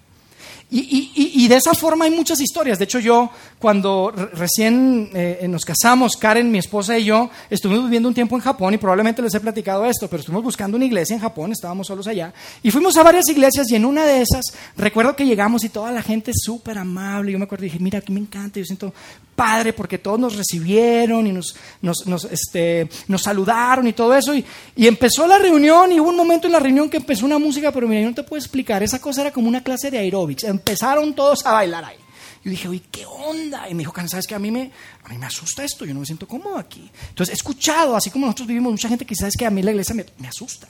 Y, 0.72 1.48
de 1.48 1.56
esa 1.56 1.74
forma 1.74 2.06
hay 2.06 2.12
muchas 2.12 2.40
historias. 2.40 2.78
De 2.78 2.84
hecho, 2.84 3.00
yo, 3.00 3.32
cuando 3.58 4.12
recién 4.34 5.10
eh, 5.14 5.48
nos 5.50 5.66
casamos, 5.66 6.16
Karen, 6.16 6.52
mi 6.52 6.60
esposa 6.60 6.98
y 7.00 7.06
yo, 7.06 7.32
estuvimos 7.50 7.86
viviendo 7.86 8.08
un 8.08 8.14
tiempo 8.14 8.36
en 8.36 8.42
Japón 8.42 8.76
y 8.76 8.78
probablemente 8.78 9.22
les 9.24 9.34
he 9.34 9.40
platicado 9.40 9.84
esto, 9.86 10.08
pero 10.08 10.20
estuvimos 10.20 10.44
buscando 10.44 10.78
una 10.78 10.86
iglesia 10.86 11.16
en 11.16 11.22
Japón, 11.22 11.52
estábamos 11.52 11.88
solos 11.88 12.06
allá, 12.06 12.32
y 12.62 12.70
fuimos 12.70 12.96
a 12.98 13.04
varias 13.04 13.28
iglesias 13.30 13.70
y 13.72 13.76
en 13.76 13.86
una 13.86 14.06
de 14.06 14.22
esas, 14.22 14.46
recuerdo 14.78 15.16
que 15.16 15.26
llegamos 15.26 15.64
y 15.64 15.70
toda 15.70 15.92
la 15.92 16.04
gente 16.04 16.32
súper 16.36 16.78
amable. 16.78 17.32
Yo 17.32 17.40
me 17.40 17.46
acuerdo 17.46 17.66
y 17.66 17.70
dije, 17.70 17.84
mira, 17.84 17.98
aquí 17.98 18.12
me 18.12 18.20
encanta, 18.20 18.60
yo 18.60 18.66
siento 18.66 18.94
padre 19.40 19.72
porque 19.72 19.98
todos 19.98 20.20
nos 20.20 20.36
recibieron 20.36 21.26
y 21.26 21.32
nos, 21.32 21.56
nos, 21.82 22.26
este, 22.26 22.90
nos 23.08 23.22
saludaron 23.22 23.88
y 23.88 23.94
todo 23.94 24.14
eso. 24.14 24.36
Y, 24.36 24.44
empezó 24.76 25.26
la 25.26 25.38
reunión 25.38 25.94
y 25.94 26.00
hubo 26.02 26.10
un 26.10 26.18
momento 26.18 26.48
en 26.48 26.54
la 26.54 26.60
reunión 26.60 26.90
que 26.90 26.98
empezó 26.98 27.26
una 27.26 27.40
música, 27.40 27.72
pero 27.72 27.88
mira, 27.88 28.02
yo 28.02 28.10
no 28.10 28.16
te 28.16 28.24
puedo 28.24 28.38
explicar, 28.38 28.84
esa 28.84 29.00
cosa 29.00 29.22
era 29.22 29.32
como 29.32 29.48
una 29.48 29.64
clase 29.64 29.90
de 29.90 29.98
aeróbics. 29.98 30.44
Empezaron 30.44 31.14
todos 31.14 31.46
a 31.46 31.54
bailar 31.54 31.86
ahí. 31.86 31.96
Yo 32.44 32.52
dije, 32.52 32.68
uy, 32.68 32.82
¿qué 32.92 33.06
onda? 33.06 33.70
Y 33.70 33.76
me 33.76 33.80
dijo, 33.80 33.94
¿sabes 34.08 34.28
qué? 34.28 34.36
A 34.36 34.40
mí, 34.40 34.52
me, 34.52 34.72
a 35.06 35.08
mí 35.08 35.18
me 35.18 35.26
asusta 35.26 35.64
esto, 35.64 35.86
yo 35.86 35.94
no 35.94 36.02
me 36.02 36.06
siento 36.06 36.28
cómodo 36.28 36.58
aquí. 36.58 36.92
Entonces 37.08 37.32
he 37.32 37.36
escuchado, 37.36 37.96
así 37.96 38.10
como 38.10 38.26
nosotros 38.26 38.50
vivimos, 38.50 38.74
mucha 38.74 38.90
gente 38.90 39.06
que 39.06 39.16
sabes 39.16 39.36
que 39.38 39.46
a 39.46 39.50
mí 39.50 39.62
la 39.62 39.72
iglesia 39.72 39.96
me, 39.96 40.06
me 40.18 40.28
asusta. 40.28 40.68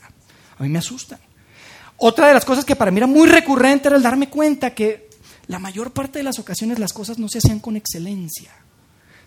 A 0.59 0.61
mí 0.61 0.69
me 0.69 0.77
asusta. 0.77 1.19
Otra 1.97 2.27
de 2.27 2.35
las 2.35 2.45
cosas 2.45 2.65
que 2.65 2.75
para 2.75 2.91
mí 2.91 2.97
era 2.97 3.07
muy 3.07 3.27
recurrente 3.27 3.87
era 3.87 3.97
el 3.97 4.03
darme 4.03 4.29
cuenta 4.29 4.75
que 4.75 5.08
la 5.49 5.57
mayor 5.57 5.91
parte 5.91 6.19
de 6.19 6.23
las 6.23 6.37
ocasiones 6.37 6.77
las 6.77 6.93
cosas 6.93 7.17
no 7.17 7.27
se 7.27 7.39
hacían 7.39 7.59
con 7.59 7.75
excelencia. 7.75 8.51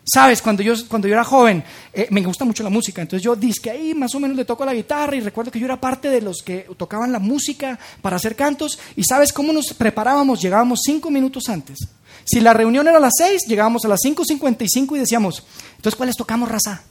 Sabes, 0.04 0.40
cuando 0.40 0.62
yo, 0.62 0.74
cuando 0.88 1.08
yo 1.08 1.14
era 1.14 1.24
joven, 1.24 1.64
eh, 1.92 2.06
me 2.10 2.22
gusta 2.22 2.44
mucho 2.44 2.62
la 2.62 2.70
música, 2.70 3.02
entonces 3.02 3.24
yo 3.24 3.36
que 3.60 3.70
ahí 3.70 3.92
más 3.92 4.14
o 4.14 4.20
menos 4.20 4.36
le 4.36 4.44
toco 4.44 4.64
la 4.64 4.72
guitarra 4.72 5.16
y 5.16 5.20
recuerdo 5.20 5.50
que 5.50 5.58
yo 5.58 5.64
era 5.64 5.80
parte 5.80 6.10
de 6.10 6.22
los 6.22 6.42
que 6.42 6.68
tocaban 6.76 7.10
la 7.10 7.18
música 7.18 7.78
para 8.00 8.16
hacer 8.16 8.36
cantos 8.36 8.78
y 8.94 9.02
sabes 9.02 9.32
cómo 9.32 9.52
nos 9.52 9.74
preparábamos, 9.74 10.40
llegábamos 10.40 10.80
cinco 10.84 11.10
minutos 11.10 11.48
antes. 11.48 11.78
Si 12.24 12.38
la 12.38 12.52
reunión 12.52 12.86
era 12.86 12.98
a 12.98 13.00
las 13.00 13.14
seis, 13.18 13.42
llegábamos 13.48 13.84
a 13.84 13.88
las 13.88 13.98
5.55 14.04 14.94
y 14.94 15.00
decíamos, 15.00 15.42
entonces 15.76 15.96
¿cuáles 15.96 16.16
tocamos, 16.16 16.48
raza? 16.48 16.84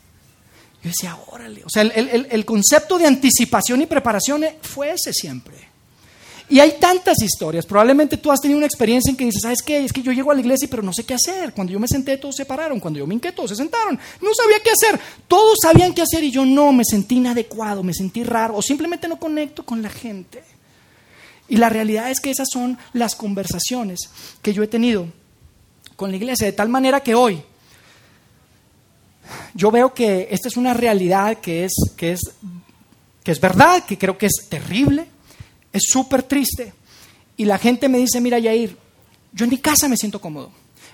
Yo 0.84 0.90
decía, 0.90 1.18
órale, 1.28 1.64
o 1.64 1.70
sea, 1.70 1.84
el, 1.84 2.28
el 2.30 2.46
concepto 2.46 2.98
de 2.98 3.08
anticipación 3.08 3.82
y 3.82 3.86
preparación 3.86 4.44
fue 4.62 4.92
ese 4.92 5.14
siempre. 5.14 5.72
Y 6.52 6.60
hay 6.60 6.74
tantas 6.82 7.22
historias. 7.22 7.66
Probablemente 7.66 8.18
tú 8.18 8.30
has 8.30 8.42
tenido 8.42 8.58
una 8.58 8.68
experiencia 8.68 9.10
en 9.10 9.16
que 9.16 9.24
dices, 9.24 9.42
¿sabes 9.42 9.62
qué? 9.62 9.86
Es 9.86 9.94
que 9.94 10.02
yo 10.02 10.12
llego 10.12 10.32
a 10.32 10.34
la 10.34 10.42
iglesia 10.42 10.68
pero 10.70 10.84
no 10.84 10.92
sé 10.92 11.06
qué 11.06 11.14
hacer. 11.14 11.54
Cuando 11.54 11.72
yo 11.72 11.80
me 11.80 11.88
senté, 11.88 12.18
todos 12.18 12.36
se 12.36 12.44
pararon. 12.44 12.82
Cuando 12.82 13.00
yo 13.00 13.08
me 13.08 13.14
hinqué, 13.14 13.32
todos 13.32 13.52
se 13.52 13.56
sentaron. 13.56 13.98
No 14.22 14.34
sabía 14.34 14.58
qué 14.62 14.70
hacer. 14.70 15.00
Todos 15.30 15.60
sabían 15.62 15.94
qué 15.94 16.02
hacer 16.02 16.26
y 16.26 16.30
yo 16.30 16.44
no, 16.46 16.74
me 16.74 16.84
sentí 16.84 17.16
inadecuado, 17.16 17.84
me 17.84 17.94
sentí 17.94 18.26
raro 18.26 18.58
o 18.58 18.62
simplemente 18.62 19.08
no 19.08 19.18
conecto 19.18 19.64
con 19.66 19.82
la 19.82 19.90
gente. 19.90 20.44
Y 21.48 21.56
la 21.56 21.70
realidad 21.70 22.12
es 22.12 22.20
que 22.20 22.32
esas 22.32 22.50
son 22.52 22.78
las 22.92 23.16
conversaciones 23.16 24.10
que 24.42 24.52
yo 24.52 24.62
he 24.62 24.68
tenido 24.68 25.08
con 25.96 26.12
la 26.12 26.18
iglesia. 26.18 26.48
De 26.48 26.54
tal 26.54 26.68
manera 26.68 27.00
que 27.00 27.16
hoy 27.16 27.42
yo 29.54 29.72
veo 29.72 29.94
que 29.94 30.28
esta 30.32 30.50
es 30.50 30.58
una 30.58 30.74
realidad 30.74 31.38
que 31.38 31.64
es, 31.64 31.72
que 31.96 32.12
es, 32.12 32.20
que 33.24 33.32
es 33.32 33.40
verdad, 33.40 33.86
que 33.86 33.98
creo 33.98 34.18
que 34.18 34.26
es 34.26 34.50
terrible 34.50 35.11
es 35.72 35.84
súper 35.88 36.24
triste. 36.24 36.74
Y 37.38 37.46
la 37.46 37.58
gente 37.58 37.90
me 37.90 37.98
dice, 37.98 38.22
mira 38.22 38.40
Yair, 38.40 38.78
yo 39.34 39.46
en 39.46 39.52
mi 39.52 39.58
casa 39.58 39.88
me 39.88 39.98
siento 39.98 40.20
cómodo, 40.20 40.52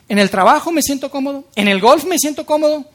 en 0.08 0.20
el 0.20 0.30
trabajo 0.30 0.72
me 0.72 0.82
siento 0.82 1.10
cómodo, 1.10 1.46
en 1.56 1.68
el 1.68 1.80
golf 1.80 2.06
me 2.06 2.18
siento 2.18 2.46
cómodo 2.46 2.86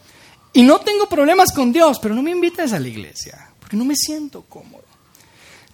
y 0.53 0.63
no 0.63 0.81
tengo 0.81 1.09
problemas 1.09 1.53
con 1.53 1.73
Dios, 1.73 1.99
pero 2.01 2.15
no 2.15 2.23
me 2.23 2.31
invitas 2.31 2.73
a 2.73 2.81
la 2.81 2.89
iglesia, 2.89 3.51
porque 3.59 3.77
no 3.77 3.85
me 3.85 3.97
siento 3.97 4.43
cómodo. 4.49 4.85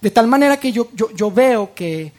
De 0.00 0.10
tal 0.10 0.26
manera 0.28 0.58
que 0.58 0.72
yo, 0.72 0.88
yo, 0.94 1.10
yo 1.14 1.30
veo 1.30 1.74
que 1.74 2.12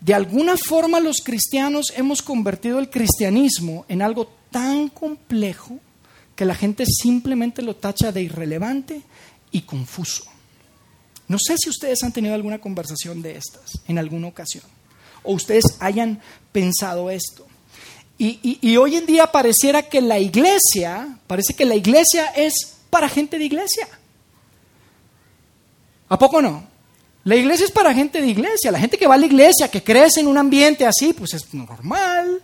de 0.00 0.14
alguna 0.14 0.56
forma 0.56 0.98
los 0.98 1.18
cristianos 1.24 1.92
hemos 1.96 2.22
convertido 2.22 2.80
el 2.80 2.90
cristianismo 2.90 3.84
en 3.88 4.02
algo 4.02 4.28
tan 4.50 4.88
complejo 4.88 5.78
que 6.34 6.44
la 6.44 6.56
gente 6.56 6.84
simplemente 6.86 7.62
lo 7.62 7.76
tacha 7.76 8.10
de 8.10 8.22
irrelevante 8.22 9.02
y 9.52 9.62
confuso. 9.62 10.24
No 11.32 11.38
sé 11.38 11.54
si 11.56 11.70
ustedes 11.70 12.02
han 12.02 12.12
tenido 12.12 12.34
alguna 12.34 12.60
conversación 12.60 13.22
de 13.22 13.38
estas 13.38 13.80
en 13.88 13.96
alguna 13.96 14.28
ocasión, 14.28 14.64
o 15.22 15.32
ustedes 15.32 15.64
hayan 15.80 16.20
pensado 16.52 17.08
esto. 17.08 17.46
Y, 18.18 18.76
hoy 18.76 18.96
en 18.96 19.06
día 19.06 19.32
pareciera 19.32 19.88
que 19.88 20.02
la 20.02 20.18
iglesia, 20.18 21.18
parece 21.26 21.54
que 21.54 21.64
la 21.64 21.74
iglesia 21.74 22.26
es 22.36 22.74
para 22.90 23.08
gente 23.08 23.38
de 23.38 23.46
iglesia. 23.46 23.88
¿A 26.10 26.18
poco 26.18 26.42
no? 26.42 26.64
La 27.24 27.34
iglesia 27.34 27.64
es 27.64 27.72
para 27.72 27.94
gente 27.94 28.20
de 28.20 28.28
iglesia. 28.28 28.70
La 28.70 28.78
gente 28.78 28.98
que 28.98 29.06
va 29.06 29.14
a 29.14 29.18
la 29.18 29.24
iglesia, 29.24 29.70
que 29.70 29.82
crece 29.82 30.20
en 30.20 30.26
un 30.26 30.36
ambiente 30.36 30.84
así, 30.84 31.14
pues 31.14 31.32
es 31.32 31.54
normal, 31.54 32.42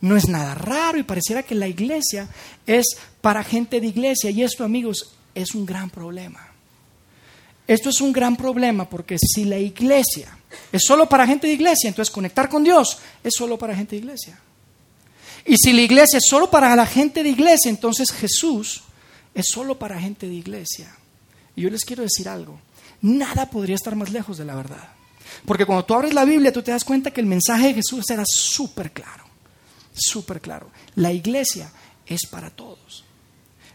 no 0.00 0.16
es 0.16 0.28
nada 0.28 0.54
raro 0.54 0.96
y 0.96 1.02
pareciera 1.02 1.42
que 1.42 1.56
la 1.56 1.66
iglesia 1.66 2.28
es 2.64 2.86
para 3.20 3.42
gente 3.42 3.80
de 3.80 3.88
iglesia. 3.88 4.30
Y 4.30 4.44
esto, 4.44 4.62
amigos, 4.62 5.16
es 5.34 5.56
un 5.56 5.66
gran 5.66 5.90
problema. 5.90 6.47
Esto 7.68 7.90
es 7.90 8.00
un 8.00 8.12
gran 8.12 8.34
problema 8.34 8.88
porque 8.88 9.18
si 9.20 9.44
la 9.44 9.58
iglesia 9.58 10.36
es 10.72 10.82
solo 10.82 11.06
para 11.06 11.26
gente 11.26 11.46
de 11.46 11.52
iglesia, 11.52 11.88
entonces 11.88 12.10
conectar 12.10 12.48
con 12.48 12.64
Dios 12.64 12.98
es 13.22 13.34
solo 13.36 13.58
para 13.58 13.76
gente 13.76 13.94
de 13.94 13.98
iglesia. 13.98 14.40
Y 15.44 15.56
si 15.58 15.74
la 15.74 15.82
iglesia 15.82 16.16
es 16.16 16.24
solo 16.26 16.50
para 16.50 16.74
la 16.74 16.86
gente 16.86 17.22
de 17.22 17.28
iglesia, 17.28 17.68
entonces 17.68 18.10
Jesús 18.10 18.82
es 19.34 19.46
solo 19.48 19.78
para 19.78 20.00
gente 20.00 20.26
de 20.26 20.34
iglesia. 20.34 20.96
Y 21.54 21.62
yo 21.62 21.70
les 21.70 21.84
quiero 21.84 22.02
decir 22.02 22.26
algo, 22.26 22.58
nada 23.02 23.50
podría 23.50 23.76
estar 23.76 23.94
más 23.94 24.10
lejos 24.10 24.38
de 24.38 24.46
la 24.46 24.54
verdad. 24.54 24.88
Porque 25.44 25.66
cuando 25.66 25.84
tú 25.84 25.92
abres 25.92 26.14
la 26.14 26.24
Biblia, 26.24 26.52
tú 26.52 26.62
te 26.62 26.70
das 26.70 26.84
cuenta 26.84 27.10
que 27.10 27.20
el 27.20 27.26
mensaje 27.26 27.68
de 27.68 27.74
Jesús 27.74 28.08
era 28.08 28.24
súper 28.26 28.92
claro, 28.92 29.24
súper 29.92 30.40
claro. 30.40 30.70
La 30.94 31.12
iglesia 31.12 31.70
es 32.06 32.26
para 32.30 32.48
todos. 32.48 33.04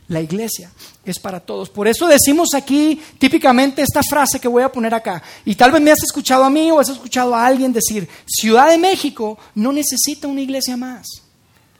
La 0.09 0.21
iglesia 0.21 0.71
es 1.05 1.17
para 1.17 1.39
todos. 1.39 1.69
Por 1.69 1.87
eso 1.87 2.07
decimos 2.07 2.49
aquí 2.53 3.01
típicamente 3.17 3.81
esta 3.81 4.01
frase 4.03 4.39
que 4.39 4.47
voy 4.47 4.63
a 4.63 4.71
poner 4.71 4.93
acá. 4.93 5.23
Y 5.45 5.55
tal 5.55 5.71
vez 5.71 5.81
me 5.81 5.91
has 5.91 6.03
escuchado 6.03 6.43
a 6.43 6.49
mí 6.49 6.71
o 6.71 6.79
has 6.79 6.89
escuchado 6.89 7.33
a 7.33 7.45
alguien 7.45 7.71
decir, 7.71 8.07
Ciudad 8.25 8.69
de 8.69 8.77
México 8.77 9.37
no 9.55 9.71
necesita 9.71 10.27
una 10.27 10.41
iglesia 10.41 10.75
más. 10.75 11.07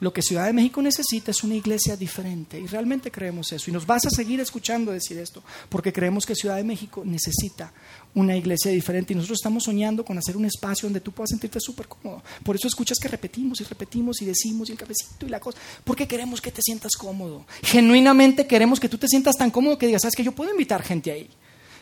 Lo 0.00 0.12
que 0.12 0.22
Ciudad 0.22 0.46
de 0.46 0.52
México 0.52 0.82
necesita 0.82 1.30
es 1.30 1.44
una 1.44 1.54
iglesia 1.54 1.96
diferente 1.96 2.58
y 2.58 2.66
realmente 2.66 3.10
creemos 3.10 3.52
eso. 3.52 3.70
Y 3.70 3.72
nos 3.72 3.86
vas 3.86 4.04
a 4.06 4.10
seguir 4.10 4.40
escuchando 4.40 4.90
decir 4.92 5.18
esto 5.18 5.42
porque 5.68 5.92
creemos 5.92 6.26
que 6.26 6.34
Ciudad 6.34 6.56
de 6.56 6.64
México 6.64 7.02
necesita 7.04 7.72
una 8.14 8.36
iglesia 8.36 8.70
diferente 8.70 9.12
y 9.12 9.16
nosotros 9.16 9.38
estamos 9.40 9.64
soñando 9.64 10.04
con 10.04 10.16
hacer 10.16 10.36
un 10.36 10.44
espacio 10.44 10.86
donde 10.86 11.00
tú 11.00 11.12
puedas 11.12 11.30
sentirte 11.30 11.58
súper 11.60 11.88
cómodo. 11.88 12.22
Por 12.44 12.56
eso 12.56 12.68
escuchas 12.68 12.98
que 12.98 13.08
repetimos 13.08 13.60
y 13.60 13.64
repetimos 13.64 14.22
y 14.22 14.24
decimos 14.24 14.68
y 14.68 14.72
el 14.72 14.78
cafecito 14.78 15.26
y 15.26 15.28
la 15.28 15.40
cosa, 15.40 15.58
porque 15.82 16.06
queremos 16.06 16.40
que 16.40 16.52
te 16.52 16.62
sientas 16.62 16.92
cómodo. 16.92 17.44
Genuinamente 17.62 18.46
queremos 18.46 18.78
que 18.78 18.88
tú 18.88 18.98
te 18.98 19.08
sientas 19.08 19.36
tan 19.36 19.50
cómodo 19.50 19.78
que 19.78 19.86
digas, 19.86 20.02
sabes 20.02 20.14
que 20.14 20.24
yo 20.24 20.32
puedo 20.32 20.50
invitar 20.50 20.82
gente 20.82 21.10
ahí. 21.10 21.28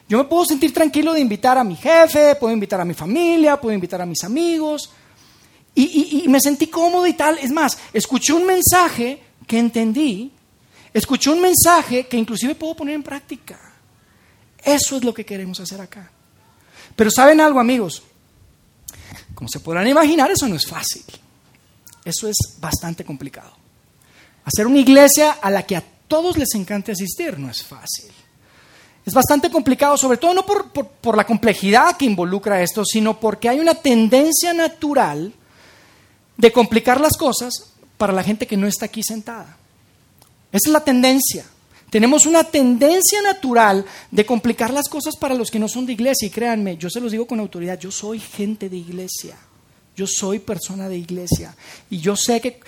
Yo 0.08 0.18
me 0.18 0.24
puedo 0.24 0.44
sentir 0.44 0.74
tranquilo 0.74 1.12
de 1.12 1.20
invitar 1.20 1.56
a 1.56 1.64
mi 1.64 1.76
jefe, 1.76 2.34
puedo 2.36 2.52
invitar 2.52 2.80
a 2.80 2.84
mi 2.84 2.94
familia, 2.94 3.60
puedo 3.60 3.74
invitar 3.74 4.00
a 4.02 4.06
mis 4.06 4.24
amigos 4.24 4.90
y, 5.74 6.24
me 6.28 6.40
sentí 6.40 6.66
cómodo 6.66 7.06
y 7.06 7.14
tal. 7.14 7.38
Es 7.38 7.50
más, 7.50 7.78
escuché 7.92 8.32
un 8.32 8.46
mensaje 8.46 9.22
que 9.46 9.58
entendí, 9.58 10.32
escuché 10.92 11.30
un 11.30 11.40
mensaje 11.40 12.06
que 12.06 12.16
inclusive 12.16 12.54
puedo 12.54 12.76
poner 12.76 12.94
en 12.94 13.02
práctica. 13.02 13.58
Eso 14.62 14.96
es 14.96 15.04
lo 15.04 15.12
que 15.12 15.24
queremos 15.24 15.60
hacer 15.60 15.80
acá. 15.80 16.10
Pero 16.96 17.10
saben 17.10 17.40
algo, 17.40 17.60
amigos, 17.60 18.02
como 19.34 19.48
se 19.48 19.60
podrán 19.60 19.88
imaginar, 19.88 20.30
eso 20.30 20.48
no 20.48 20.56
es 20.56 20.66
fácil. 20.66 21.04
Eso 22.04 22.28
es 22.28 22.36
bastante 22.58 23.04
complicado. 23.04 23.52
Hacer 24.44 24.66
una 24.66 24.78
iglesia 24.78 25.32
a 25.32 25.50
la 25.50 25.64
que 25.64 25.76
a 25.76 25.84
todos 26.08 26.36
les 26.36 26.54
encante 26.54 26.92
asistir 26.92 27.38
no 27.38 27.50
es 27.50 27.62
fácil. 27.62 28.10
Es 29.04 29.14
bastante 29.14 29.50
complicado, 29.50 29.96
sobre 29.96 30.18
todo 30.18 30.34
no 30.34 30.46
por, 30.46 30.70
por 30.70 31.16
la 31.16 31.26
complejidad 31.26 31.96
que 31.96 32.04
involucra 32.04 32.62
esto, 32.62 32.84
sino 32.84 33.18
porque 33.18 33.48
hay 33.48 33.58
una 33.58 33.74
tendencia 33.74 34.52
natural 34.52 35.32
de 36.36 36.52
complicar 36.52 37.00
las 37.00 37.16
cosas 37.16 37.72
para 37.96 38.12
la 38.12 38.22
gente 38.22 38.46
que 38.46 38.56
no 38.56 38.66
está 38.66 38.86
aquí 38.86 39.02
sentada. 39.02 39.56
Esa 40.52 40.68
es 40.68 40.72
la 40.72 40.84
tendencia. 40.84 41.44
Tenemos 41.92 42.24
una 42.24 42.42
tendencia 42.42 43.20
natural 43.20 43.84
de 44.10 44.24
complicar 44.24 44.72
las 44.72 44.88
cosas 44.88 45.14
para 45.14 45.34
los 45.34 45.50
que 45.50 45.58
no 45.58 45.68
son 45.68 45.84
de 45.84 45.92
iglesia. 45.92 46.26
Y 46.26 46.30
créanme, 46.30 46.78
yo 46.78 46.88
se 46.88 47.02
los 47.02 47.12
digo 47.12 47.26
con 47.26 47.38
autoridad, 47.38 47.78
yo 47.78 47.90
soy 47.90 48.18
gente 48.18 48.70
de 48.70 48.78
iglesia. 48.78 49.36
Yo 49.94 50.06
soy 50.06 50.38
persona 50.38 50.88
de 50.88 50.96
iglesia. 50.96 51.54
Y 51.90 51.98
yo 51.98 52.16
sé 52.16 52.40
que 52.40 52.60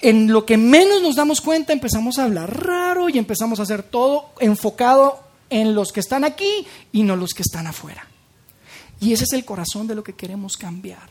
en 0.00 0.32
lo 0.32 0.46
que 0.46 0.56
menos 0.56 1.02
nos 1.02 1.16
damos 1.16 1.42
cuenta 1.42 1.74
empezamos 1.74 2.18
a 2.18 2.24
hablar 2.24 2.66
raro 2.66 3.10
y 3.10 3.18
empezamos 3.18 3.60
a 3.60 3.64
hacer 3.64 3.82
todo 3.82 4.30
enfocado 4.40 5.20
en 5.50 5.74
los 5.74 5.92
que 5.92 6.00
están 6.00 6.24
aquí 6.24 6.66
y 6.90 7.02
no 7.02 7.16
los 7.16 7.34
que 7.34 7.42
están 7.42 7.66
afuera. 7.66 8.08
Y 8.98 9.12
ese 9.12 9.24
es 9.24 9.34
el 9.34 9.44
corazón 9.44 9.86
de 9.86 9.94
lo 9.94 10.02
que 10.02 10.14
queremos 10.14 10.56
cambiar. 10.56 11.10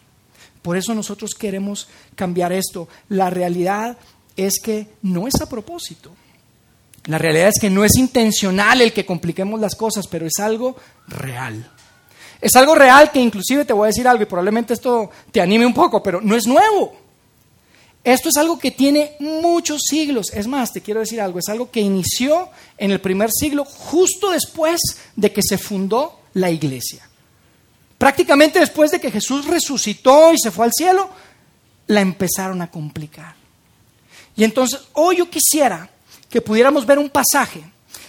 Por 0.64 0.76
eso 0.76 0.96
nosotros 0.96 1.36
queremos 1.36 1.88
cambiar 2.16 2.52
esto. 2.52 2.88
La 3.10 3.30
realidad 3.30 4.00
es 4.36 4.60
que 4.60 4.88
no 5.04 5.28
es 5.28 5.40
a 5.40 5.48
propósito. 5.48 6.16
La 7.06 7.18
realidad 7.18 7.50
es 7.50 7.60
que 7.60 7.70
no 7.70 7.84
es 7.84 7.96
intencional 7.96 8.82
el 8.82 8.94
que 8.94 9.06
compliquemos 9.06 9.60
las 9.60 9.76
cosas, 9.76 10.08
pero 10.08 10.26
es 10.26 10.40
algo 10.40 10.76
real. 11.08 11.70
Es 12.40 12.56
algo 12.56 12.76
real 12.76 13.12
que 13.12 13.20
inclusive 13.20 13.66
te 13.66 13.74
voy 13.74 13.86
a 13.86 13.88
decir 13.88 14.08
algo 14.08 14.24
y 14.24 14.28
probablemente 14.28 14.74
esto 14.74 15.10
te 15.32 15.42
anime 15.42 15.66
un 15.66 15.74
poco, 15.74 16.02
pero 16.02 16.22
no 16.22 16.36
es 16.36 16.48
nuevo. 16.48 16.96
Esto 18.04 18.30
es 18.30 18.38
algo 18.38 18.58
que 18.58 18.72
tiene 18.72 19.16
muchos 19.20 19.84
siglos. 19.88 20.28
Es 20.34 20.48
más, 20.48 20.74
te 20.74 20.82
quiero 20.82 21.02
decir 21.02 21.22
algo, 21.22 21.38
es 21.38 21.50
algo 21.50 21.70
que 21.70 21.82
inició 21.82 22.50
en 22.78 22.92
el 22.92 23.00
primer 23.00 23.30
siglo, 23.32 23.64
justo 23.64 24.32
después 24.32 24.80
de 25.16 25.32
que 25.32 25.42
se 25.44 25.60
fundó 25.60 26.20
la 26.34 26.50
iglesia. 26.50 27.08
Prácticamente 28.00 28.60
después 28.60 28.90
de 28.90 29.00
que 29.00 29.12
Jesús 29.12 29.46
resucitó 29.46 30.34
y 30.34 30.40
se 30.40 30.50
fue 30.50 30.66
al 30.66 30.74
cielo, 30.74 31.12
la 31.86 32.02
empezaron 32.02 32.64
a 32.64 32.72
complicar. 32.72 33.36
Y 34.36 34.44
entonces, 34.44 34.82
hoy 34.94 35.18
yo 35.18 35.30
quisiera 35.30 35.91
que 36.32 36.42
pudiéramos 36.42 36.86
ver 36.86 36.98
un 36.98 37.10
pasaje 37.10 37.62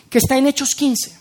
que 0.09 0.19
está 0.19 0.39
en 0.39 0.47
Hechos 0.47 0.75
15. 0.75 1.21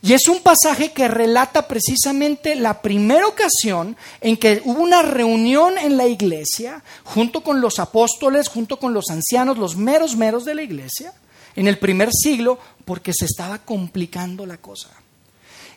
Y 0.00 0.12
es 0.12 0.28
un 0.28 0.40
pasaje 0.40 0.92
que 0.92 1.08
relata 1.08 1.66
precisamente 1.66 2.54
la 2.54 2.82
primera 2.82 3.26
ocasión 3.26 3.96
en 4.20 4.36
que 4.36 4.60
hubo 4.64 4.82
una 4.82 5.00
reunión 5.00 5.78
en 5.78 5.96
la 5.96 6.06
iglesia, 6.06 6.82
junto 7.04 7.42
con 7.42 7.62
los 7.62 7.78
apóstoles, 7.78 8.48
junto 8.48 8.78
con 8.78 8.92
los 8.92 9.08
ancianos, 9.08 9.56
los 9.56 9.76
meros 9.76 10.14
meros 10.14 10.44
de 10.44 10.54
la 10.54 10.62
iglesia, 10.62 11.14
en 11.56 11.68
el 11.68 11.78
primer 11.78 12.10
siglo, 12.12 12.58
porque 12.84 13.12
se 13.14 13.24
estaba 13.24 13.58
complicando 13.60 14.44
la 14.44 14.58
cosa. 14.58 14.90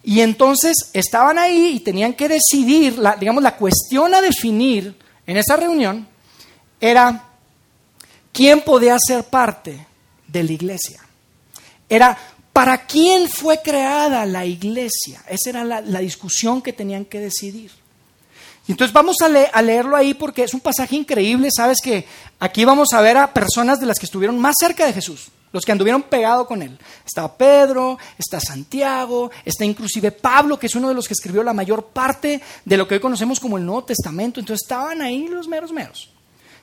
Y 0.03 0.20
entonces 0.20 0.89
estaban 0.94 1.39
ahí 1.39 1.75
y 1.75 1.79
tenían 1.79 2.13
que 2.13 2.27
decidir, 2.27 2.98
la, 2.98 3.15
digamos, 3.15 3.41
la 3.41 3.56
cuestión 3.56 4.13
a 4.13 4.22
definir 4.22 4.94
en 5.25 5.38
esa 5.38 5.56
reunión 5.56 6.06
era 6.82 7.29
quién 8.34 8.62
podía 8.62 8.98
ser 9.00 9.24
parte 9.24 9.88
de 10.27 10.43
la 10.43 10.51
iglesia. 10.51 11.01
Era 11.89 12.17
para 12.53 12.86
quién 12.86 13.29
fue 13.29 13.62
creada 13.62 14.25
la 14.25 14.46
iglesia. 14.46 15.24
Esa 15.27 15.50
era 15.50 15.63
la, 15.63 16.00
discusión 16.00 16.62
que 16.62 16.74
tenían 16.74 17.05
que 17.05 17.19
decidir. 17.19 17.72
Entonces 18.67 18.93
vamos 18.93 19.17
a, 19.22 19.25
a, 19.25 19.62
leerlo 19.62 19.96
ahí 19.96 20.13
porque 20.13 20.43
es 20.43 20.53
un 20.53 20.60
pasaje 20.60 20.96
increíble. 20.96 21.50
Sabes 21.55 21.77
que 21.81 22.05
aquí 22.39 22.65
vamos 22.65 22.93
a 22.93 23.01
ver 23.01 23.17
a 23.17 23.34
personas 23.34 23.79
de 23.79 23.86
las 23.86 24.00
que 24.00 24.05
estuvieron 24.05 24.38
más 24.39 24.55
cerca 24.60 24.86
de 24.86 24.93
Jesús 24.93 25.29
los 25.51 25.65
que 25.65 25.72
anduvieron 25.72 26.03
pegado 26.03 26.46
con 26.46 26.62
él. 26.62 26.77
Está 27.05 27.31
Pedro, 27.36 27.98
está 28.17 28.39
Santiago, 28.39 29.31
está 29.46 29.65
inclusive 29.65 30.12
Pablo, 30.12 30.60
que 30.60 30.67
es 30.67 30.75
uno 30.75 30.89
de 30.89 30.93
los 30.93 31.07
que 31.07 31.13
escribió 31.13 31.43
la 31.43 31.53
mayor 31.53 31.86
parte 31.88 32.41
de 32.65 32.77
lo 32.77 32.88
que 32.88 32.96
hoy 32.96 33.00
conocemos 33.00 33.39
como 33.39 33.57
el 33.57 33.65
Nuevo 33.65 33.86
Testamento. 33.86 34.39
Entonces 34.39 34.63
estaban 34.63 35.01
ahí 35.01 35.27
los 35.27 35.48
meros 35.48 35.72
meros. 35.72 36.10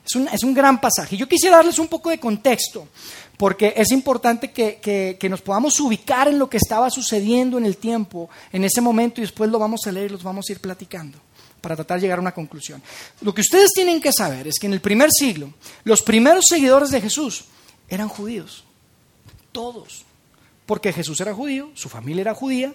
Es 0.05 0.15
un, 0.15 0.29
es 0.29 0.45
un 0.45 0.53
gran 0.53 0.81
pasaje. 0.81 1.17
Yo 1.17 1.27
quisiera 1.27 1.57
darles 1.57 1.79
un 1.79 1.89
poco 1.89 2.11
de 2.11 2.21
contexto, 2.21 2.89
porque 3.37 3.75
es 3.77 3.91
importante 3.91 4.53
que, 4.53 4.79
que, 5.19 5.29
nos 5.29 5.43
podamos 5.43 5.79
ubicar 5.81 6.29
en 6.29 6.39
lo 6.39 6.49
que 6.49 6.57
estaba 6.57 6.91
sucediendo 6.91 7.59
en 7.59 7.67
el 7.67 7.77
tiempo, 7.77 8.31
en 8.53 8.65
ese 8.65 8.81
momento, 8.81 9.21
y 9.21 9.25
después 9.25 9.51
lo 9.51 9.59
vamos 9.59 9.81
a 9.87 9.93
leer 9.93 10.07
y 10.07 10.13
los 10.13 10.23
vamos 10.23 10.47
a 10.49 10.53
ir 10.53 10.61
platicando 10.61 11.19
para 11.61 11.77
tratar 11.77 11.99
de 11.99 12.03
llegar 12.03 12.19
a 12.19 12.23
una 12.23 12.35
conclusión. 12.35 12.83
Lo 13.23 13.35
que 13.35 13.41
ustedes 13.41 13.71
tienen 13.73 14.01
que 14.01 14.13
saber 14.13 14.47
es 14.47 14.59
que 14.59 14.67
en 14.67 14.75
el 14.75 14.81
primer 14.81 15.11
siglo, 15.11 15.53
los 15.85 16.03
primeros 16.03 16.45
seguidores 16.49 16.91
de 16.91 17.01
Jesús 17.01 17.45
eran 17.89 18.09
judíos 18.09 18.65
todos. 19.55 20.05
Porque 20.67 20.93
Jesús 20.93 21.21
era 21.21 21.33
judío, 21.33 21.71
su 21.75 21.89
familia 21.89 22.23
era 22.23 22.35
judía, 22.35 22.75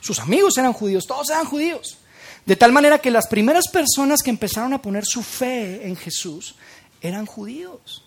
sus 0.00 0.18
amigos 0.20 0.56
eran 0.56 0.72
judíos, 0.72 1.06
todos 1.06 1.28
eran 1.30 1.44
judíos. 1.44 1.98
De 2.46 2.56
tal 2.56 2.72
manera 2.72 2.98
que 2.98 3.10
las 3.10 3.26
primeras 3.26 3.68
personas 3.68 4.20
que 4.22 4.30
empezaron 4.30 4.72
a 4.72 4.80
poner 4.80 5.04
su 5.04 5.22
fe 5.22 5.86
en 5.86 5.96
Jesús 5.96 6.54
eran 7.02 7.26
judíos. 7.26 8.04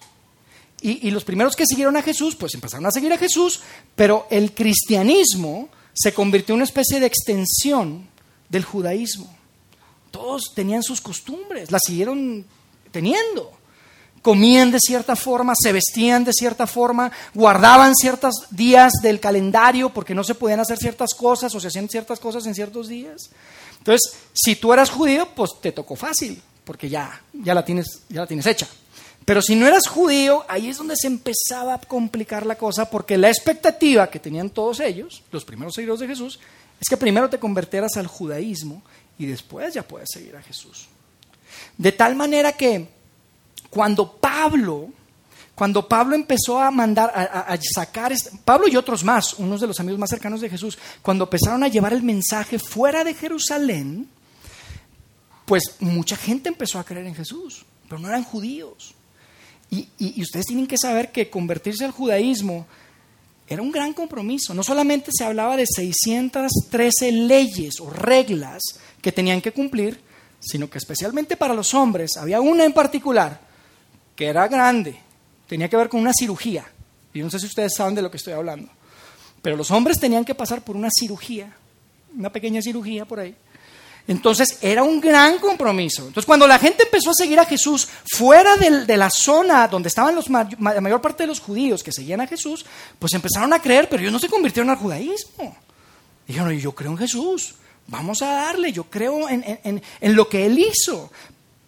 Y, 0.86 1.12
los 1.12 1.24
primeros 1.24 1.56
que 1.56 1.66
siguieron 1.66 1.96
a 1.96 2.02
Jesús, 2.02 2.36
pues 2.36 2.54
empezaron 2.54 2.86
a 2.86 2.92
seguir 2.92 3.14
a 3.14 3.18
Jesús, 3.18 3.62
pero 3.96 4.28
el 4.30 4.54
cristianismo 4.54 5.70
se 5.94 6.14
convirtió 6.14 6.54
en 6.54 6.58
una 6.58 6.66
especie 6.66 7.00
de 7.00 7.06
extensión 7.06 8.10
del 8.50 8.66
judaísmo. 8.66 9.34
Todos 10.12 10.52
tenían 10.54 10.84
sus 10.84 11.00
costumbres, 11.00 11.72
las 11.72 11.84
siguieron 11.86 12.46
teniendo 12.92 13.64
comían 14.24 14.72
de 14.72 14.80
cierta 14.80 15.16
forma, 15.16 15.54
se 15.62 15.72
vestían 15.72 16.24
de 16.24 16.32
cierta 16.34 16.66
forma, 16.66 17.12
guardaban 17.36 17.94
ciertos 17.94 18.48
días 18.50 18.94
del 19.04 19.20
calendario 19.20 19.90
porque 19.90 20.16
no 20.16 20.24
se 20.24 20.34
podían 20.34 20.62
hacer 20.62 20.78
ciertas 20.80 21.14
cosas 21.14 21.54
o 21.54 21.60
se 21.60 21.68
hacían 21.68 21.90
ciertas 21.90 22.20
cosas 22.20 22.46
en 22.48 22.56
ciertos 22.56 22.88
días. 22.88 23.30
Entonces, 23.78 24.14
si 24.34 24.56
tú 24.56 24.74
eras 24.74 24.90
judío, 24.90 25.28
pues 25.36 25.52
te 25.62 25.74
tocó 25.74 25.98
fácil, 25.98 26.42
porque 26.64 26.90
ya, 26.90 27.22
ya, 27.34 27.54
la, 27.54 27.66
tienes, 27.66 28.04
ya 28.08 28.22
la 28.22 28.28
tienes 28.28 28.46
hecha. 28.48 28.68
Pero 29.26 29.42
si 29.42 29.56
no 29.56 29.68
eras 29.68 29.88
judío, 29.88 30.44
ahí 30.48 30.68
es 30.70 30.78
donde 30.78 30.96
se 30.98 31.08
empezaba 31.08 31.76
a 31.76 31.80
complicar 31.80 32.46
la 32.46 32.56
cosa, 32.56 32.90
porque 32.90 33.18
la 33.18 33.30
expectativa 33.30 34.10
que 34.10 34.20
tenían 34.20 34.50
todos 34.50 34.80
ellos, 34.80 35.24
los 35.32 35.46
primeros 35.46 35.74
seguidores 35.74 36.02
de 36.02 36.08
Jesús, 36.08 36.40
es 36.80 36.90
que 36.90 36.98
primero 36.98 37.30
te 37.30 37.40
convertieras 37.40 37.96
al 37.96 38.08
judaísmo 38.08 38.82
y 39.18 39.26
después 39.26 39.74
ya 39.74 39.84
puedes 39.84 40.10
seguir 40.12 40.36
a 40.36 40.42
Jesús. 40.42 40.88
De 41.78 41.92
tal 41.92 42.16
manera 42.16 42.52
que 42.52 42.90
cuando 43.70 44.12
Pablo, 44.18 44.90
cuando 45.56 45.88
Pablo 45.88 46.16
empezó 46.16 46.60
a 46.60 46.72
mandar, 46.72 47.12
a, 47.16 47.58
sacar, 47.74 48.14
Pablo 48.44 48.68
y 48.68 48.76
otros 48.76 49.04
más, 49.04 49.36
unos 49.36 49.62
de 49.62 49.68
los 49.68 49.80
amigos 49.80 50.00
más 50.00 50.10
cercanos 50.10 50.42
de 50.42 50.50
Jesús, 50.50 50.78
cuando 51.02 51.26
empezaron 51.26 51.64
a 51.64 51.70
llevar 51.70 51.94
el 51.94 52.04
mensaje 52.04 52.60
fuera 52.60 53.04
de 53.04 53.14
Jerusalén, 53.14 54.10
pues 55.46 55.78
mucha 55.80 56.18
gente 56.18 56.50
empezó 56.50 56.80
a 56.80 56.84
creer 56.84 57.06
en 57.06 57.16
Jesús, 57.16 57.66
pero 57.88 58.00
no 58.00 58.08
eran 58.08 58.24
judíos. 58.24 58.96
Y, 59.98 60.22
ustedes 60.22 60.46
tienen 60.46 60.68
que 60.68 60.78
saber 60.78 61.12
que 61.12 61.30
convertirse 61.30 61.84
al 61.86 61.92
judaísmo 61.92 62.68
era 63.48 63.62
un 63.62 63.72
gran 63.72 63.94
compromiso. 63.94 64.54
No 64.54 64.64
solamente 64.64 65.12
se 65.12 65.24
hablaba 65.24 65.58
de 65.58 65.66
613 65.66 67.12
leyes 67.12 67.80
o 67.80 67.90
reglas 67.90 68.62
que 69.02 69.12
tenían 69.12 69.42
que 69.42 69.52
cumplir, 69.52 70.00
sino 70.40 70.70
que 70.70 70.78
especialmente 70.78 71.38
para 71.38 71.54
los 71.54 71.74
hombres 71.74 72.18
había 72.18 72.42
una 72.42 72.66
en 72.66 72.74
particular 72.74 73.42
que 74.16 74.28
era 74.28 74.48
grande, 74.48 74.96
tenía 75.48 75.68
que 75.68 75.78
ver 75.78 75.90
con 75.90 76.00
una 76.02 76.14
cirugía. 76.14 76.66
Y 77.14 77.22
no 77.22 77.30
sé 77.30 77.40
si 77.40 77.48
ustedes 77.48 77.74
saben 77.76 77.96
de 77.96 78.02
lo 78.02 78.12
que 78.12 78.18
estoy 78.18 78.34
hablando. 78.34 78.70
Pero 79.42 79.58
los 79.58 79.72
hombres 79.72 80.00
tenían 80.00 80.24
que 80.24 80.36
pasar 80.36 80.64
por 80.64 80.76
una 80.76 80.90
cirugía, 80.92 81.56
una 82.16 82.32
pequeña 82.32 82.62
cirugía 82.62 83.06
por 83.06 83.20
ahí. 83.20 83.36
Entonces 84.08 84.58
era 84.62 84.84
un 84.84 85.00
gran 85.00 85.38
compromiso. 85.38 86.02
Entonces 86.02 86.26
cuando 86.26 86.48
la 86.48 86.60
gente 86.60 86.84
empezó 86.84 87.12
a 87.12 87.14
seguir 87.14 87.40
a 87.40 87.46
Jesús 87.46 87.88
fuera 88.06 88.58
de, 88.58 88.98
la 88.98 89.10
zona 89.10 89.68
donde 89.68 89.88
estaban 89.88 90.16
la 90.60 90.82
mayor 90.82 91.02
parte 91.02 91.24
de 91.24 91.28
los 91.28 91.40
judíos 91.40 91.84
que 91.84 91.92
seguían 91.92 92.22
a 92.22 92.28
Jesús, 92.28 92.66
pues 93.00 93.14
empezaron 93.14 93.54
a 93.54 93.62
creer, 93.62 93.88
pero 93.90 94.02
ellos 94.02 94.14
no 94.14 94.20
se 94.20 94.30
convirtieron 94.30 94.70
al 94.70 94.78
judaísmo. 94.78 95.56
Dijeron, 96.28 96.58
yo 96.58 96.74
creo 96.74 96.92
en 96.92 96.98
Jesús, 96.98 97.56
vamos 97.88 98.22
a 98.22 98.28
darle, 98.28 98.72
yo 98.72 98.86
creo 98.86 99.30
en, 99.30 99.44
en 99.64 100.16
lo 100.16 100.28
que 100.28 100.46
Él 100.46 100.60
hizo. 100.60 101.10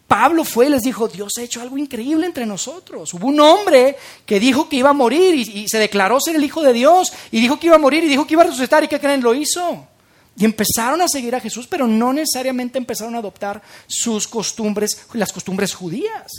Pablo 0.07 0.43
fue 0.43 0.67
y 0.67 0.69
les 0.69 0.83
dijo, 0.83 1.07
Dios 1.07 1.33
ha 1.37 1.41
hecho 1.41 1.61
algo 1.61 1.77
increíble 1.77 2.25
entre 2.25 2.45
nosotros. 2.45 3.13
Hubo 3.13 3.27
un 3.27 3.39
hombre 3.39 3.97
que 4.25 4.39
dijo 4.39 4.69
que 4.69 4.77
iba 4.77 4.91
a 4.91 4.93
morir 4.93 5.33
y, 5.35 5.67
se 5.67 5.79
declaró 5.79 6.19
ser 6.19 6.35
el 6.35 6.43
Hijo 6.43 6.61
de 6.61 6.73
Dios 6.73 7.11
y 7.31 7.41
dijo 7.41 7.59
que 7.59 7.67
iba 7.67 7.75
a 7.75 7.79
morir 7.79 8.03
y 8.03 8.07
dijo 8.07 8.27
que 8.27 8.33
iba 8.33 8.43
a 8.43 8.45
resucitar 8.45 8.83
y 8.83 8.87
que 8.87 8.99
creen, 8.99 9.21
lo 9.21 9.33
hizo. 9.33 9.87
Y 10.37 10.43
empezaron 10.43 11.01
a 11.01 11.07
seguir 11.07 11.33
a 11.35 11.39
Jesús, 11.39 11.67
pero 11.67 11.87
no 11.87 12.11
necesariamente 12.11 12.77
empezaron 12.77 13.15
a 13.15 13.19
adoptar 13.19 13.61
sus 13.87 14.27
costumbres, 14.27 15.05
las 15.13 15.31
costumbres 15.31 15.73
judías. 15.73 16.31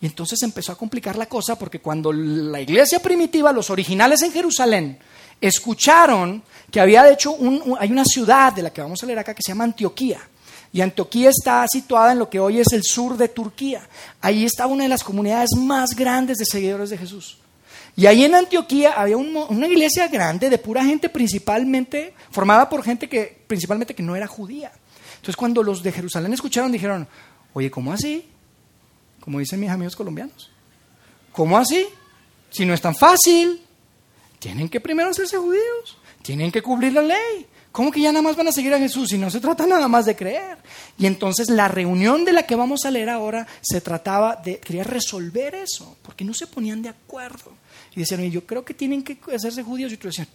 Y 0.00 0.06
entonces 0.06 0.42
empezó 0.42 0.72
a 0.72 0.78
complicar 0.78 1.16
la 1.16 1.26
cosa 1.26 1.58
porque 1.58 1.80
cuando 1.80 2.12
la 2.12 2.60
iglesia 2.60 3.00
primitiva, 3.00 3.52
los 3.52 3.70
originales 3.70 4.22
en 4.22 4.32
Jerusalén, 4.32 4.98
escucharon 5.40 6.42
que 6.70 6.80
había 6.80 7.02
de 7.02 7.14
hecho 7.14 7.36
hay 7.78 7.90
una 7.90 8.04
ciudad 8.04 8.52
de 8.52 8.62
la 8.62 8.72
que 8.72 8.82
vamos 8.82 9.02
a 9.02 9.06
leer 9.06 9.18
acá 9.20 9.34
que 9.34 9.42
se 9.44 9.52
llama 9.52 9.64
Antioquía. 9.64 10.20
Y 10.70 10.82
Antioquía 10.82 11.30
está 11.30 11.64
situada 11.66 12.12
en 12.12 12.18
lo 12.18 12.28
que 12.28 12.38
hoy 12.38 12.60
es 12.60 12.72
el 12.72 12.82
sur 12.84 13.16
de 13.16 13.28
Turquía. 13.28 13.88
Ahí 14.20 14.44
está 14.44 14.66
una 14.66 14.82
de 14.82 14.90
las 14.90 15.02
comunidades 15.02 15.50
más 15.56 15.90
grandes 15.96 16.36
de 16.36 16.44
seguidores 16.44 16.90
de 16.90 16.98
Jesús. 16.98 17.38
Y 17.98 18.06
ahí 18.06 18.24
en 18.24 18.36
Antioquía 18.36 18.92
había 18.92 19.16
una 19.16 19.66
iglesia 19.66 20.06
grande 20.06 20.48
de 20.48 20.58
pura 20.58 20.84
gente 20.84 21.08
principalmente, 21.08 22.14
formada 22.30 22.68
por 22.68 22.84
gente 22.84 23.08
que 23.08 23.42
principalmente 23.48 23.92
que 23.92 24.04
no 24.04 24.14
era 24.14 24.28
judía. 24.28 24.70
Entonces 25.16 25.34
cuando 25.34 25.64
los 25.64 25.82
de 25.82 25.90
Jerusalén 25.90 26.32
escucharon 26.32 26.70
dijeron, 26.70 27.08
oye, 27.54 27.72
¿cómo 27.72 27.92
así? 27.92 28.28
Como 29.18 29.40
dicen 29.40 29.58
mis 29.58 29.70
amigos 29.70 29.96
colombianos. 29.96 30.48
¿Cómo 31.32 31.58
así? 31.58 31.88
Si 32.50 32.64
no 32.64 32.72
es 32.72 32.80
tan 32.80 32.94
fácil, 32.94 33.60
tienen 34.38 34.68
que 34.68 34.78
primero 34.78 35.10
hacerse 35.10 35.36
judíos, 35.36 35.98
tienen 36.22 36.52
que 36.52 36.62
cumplir 36.62 36.92
la 36.92 37.02
ley, 37.02 37.48
¿Cómo 37.78 37.92
que 37.92 38.00
ya 38.00 38.10
nada 38.10 38.22
más 38.22 38.34
van 38.34 38.48
a 38.48 38.52
seguir 38.52 38.74
a 38.74 38.78
Jesús 38.78 39.12
y 39.12 39.18
no 39.18 39.30
se 39.30 39.40
trata 39.40 39.66
nada 39.66 39.86
más 39.88 40.04
de 40.04 40.16
creer? 40.16 40.58
Y 40.98 41.06
entonces 41.06 41.48
la 41.48 41.68
reunión 41.68 42.24
de 42.24 42.32
la 42.32 42.44
que 42.44 42.56
vamos 42.56 42.84
a 42.84 42.90
leer 42.90 43.08
ahora 43.08 43.46
se 43.60 43.80
trataba 43.80 44.36
de, 44.36 44.58
quería 44.58 44.84
resolver 44.84 45.54
eso, 45.54 45.96
porque 46.02 46.24
no 46.24 46.34
se 46.34 46.46
ponían 46.46 46.82
de 46.82 46.88
acuerdo. 46.88 47.52
Y 47.98 48.02
decían, 48.02 48.30
yo 48.30 48.46
creo 48.46 48.64
que 48.64 48.74
tienen 48.74 49.02
que 49.02 49.18
hacerse 49.34 49.64
judíos. 49.64 49.92
Y 49.92 49.96
tú 49.96 50.06
decías, 50.06 50.28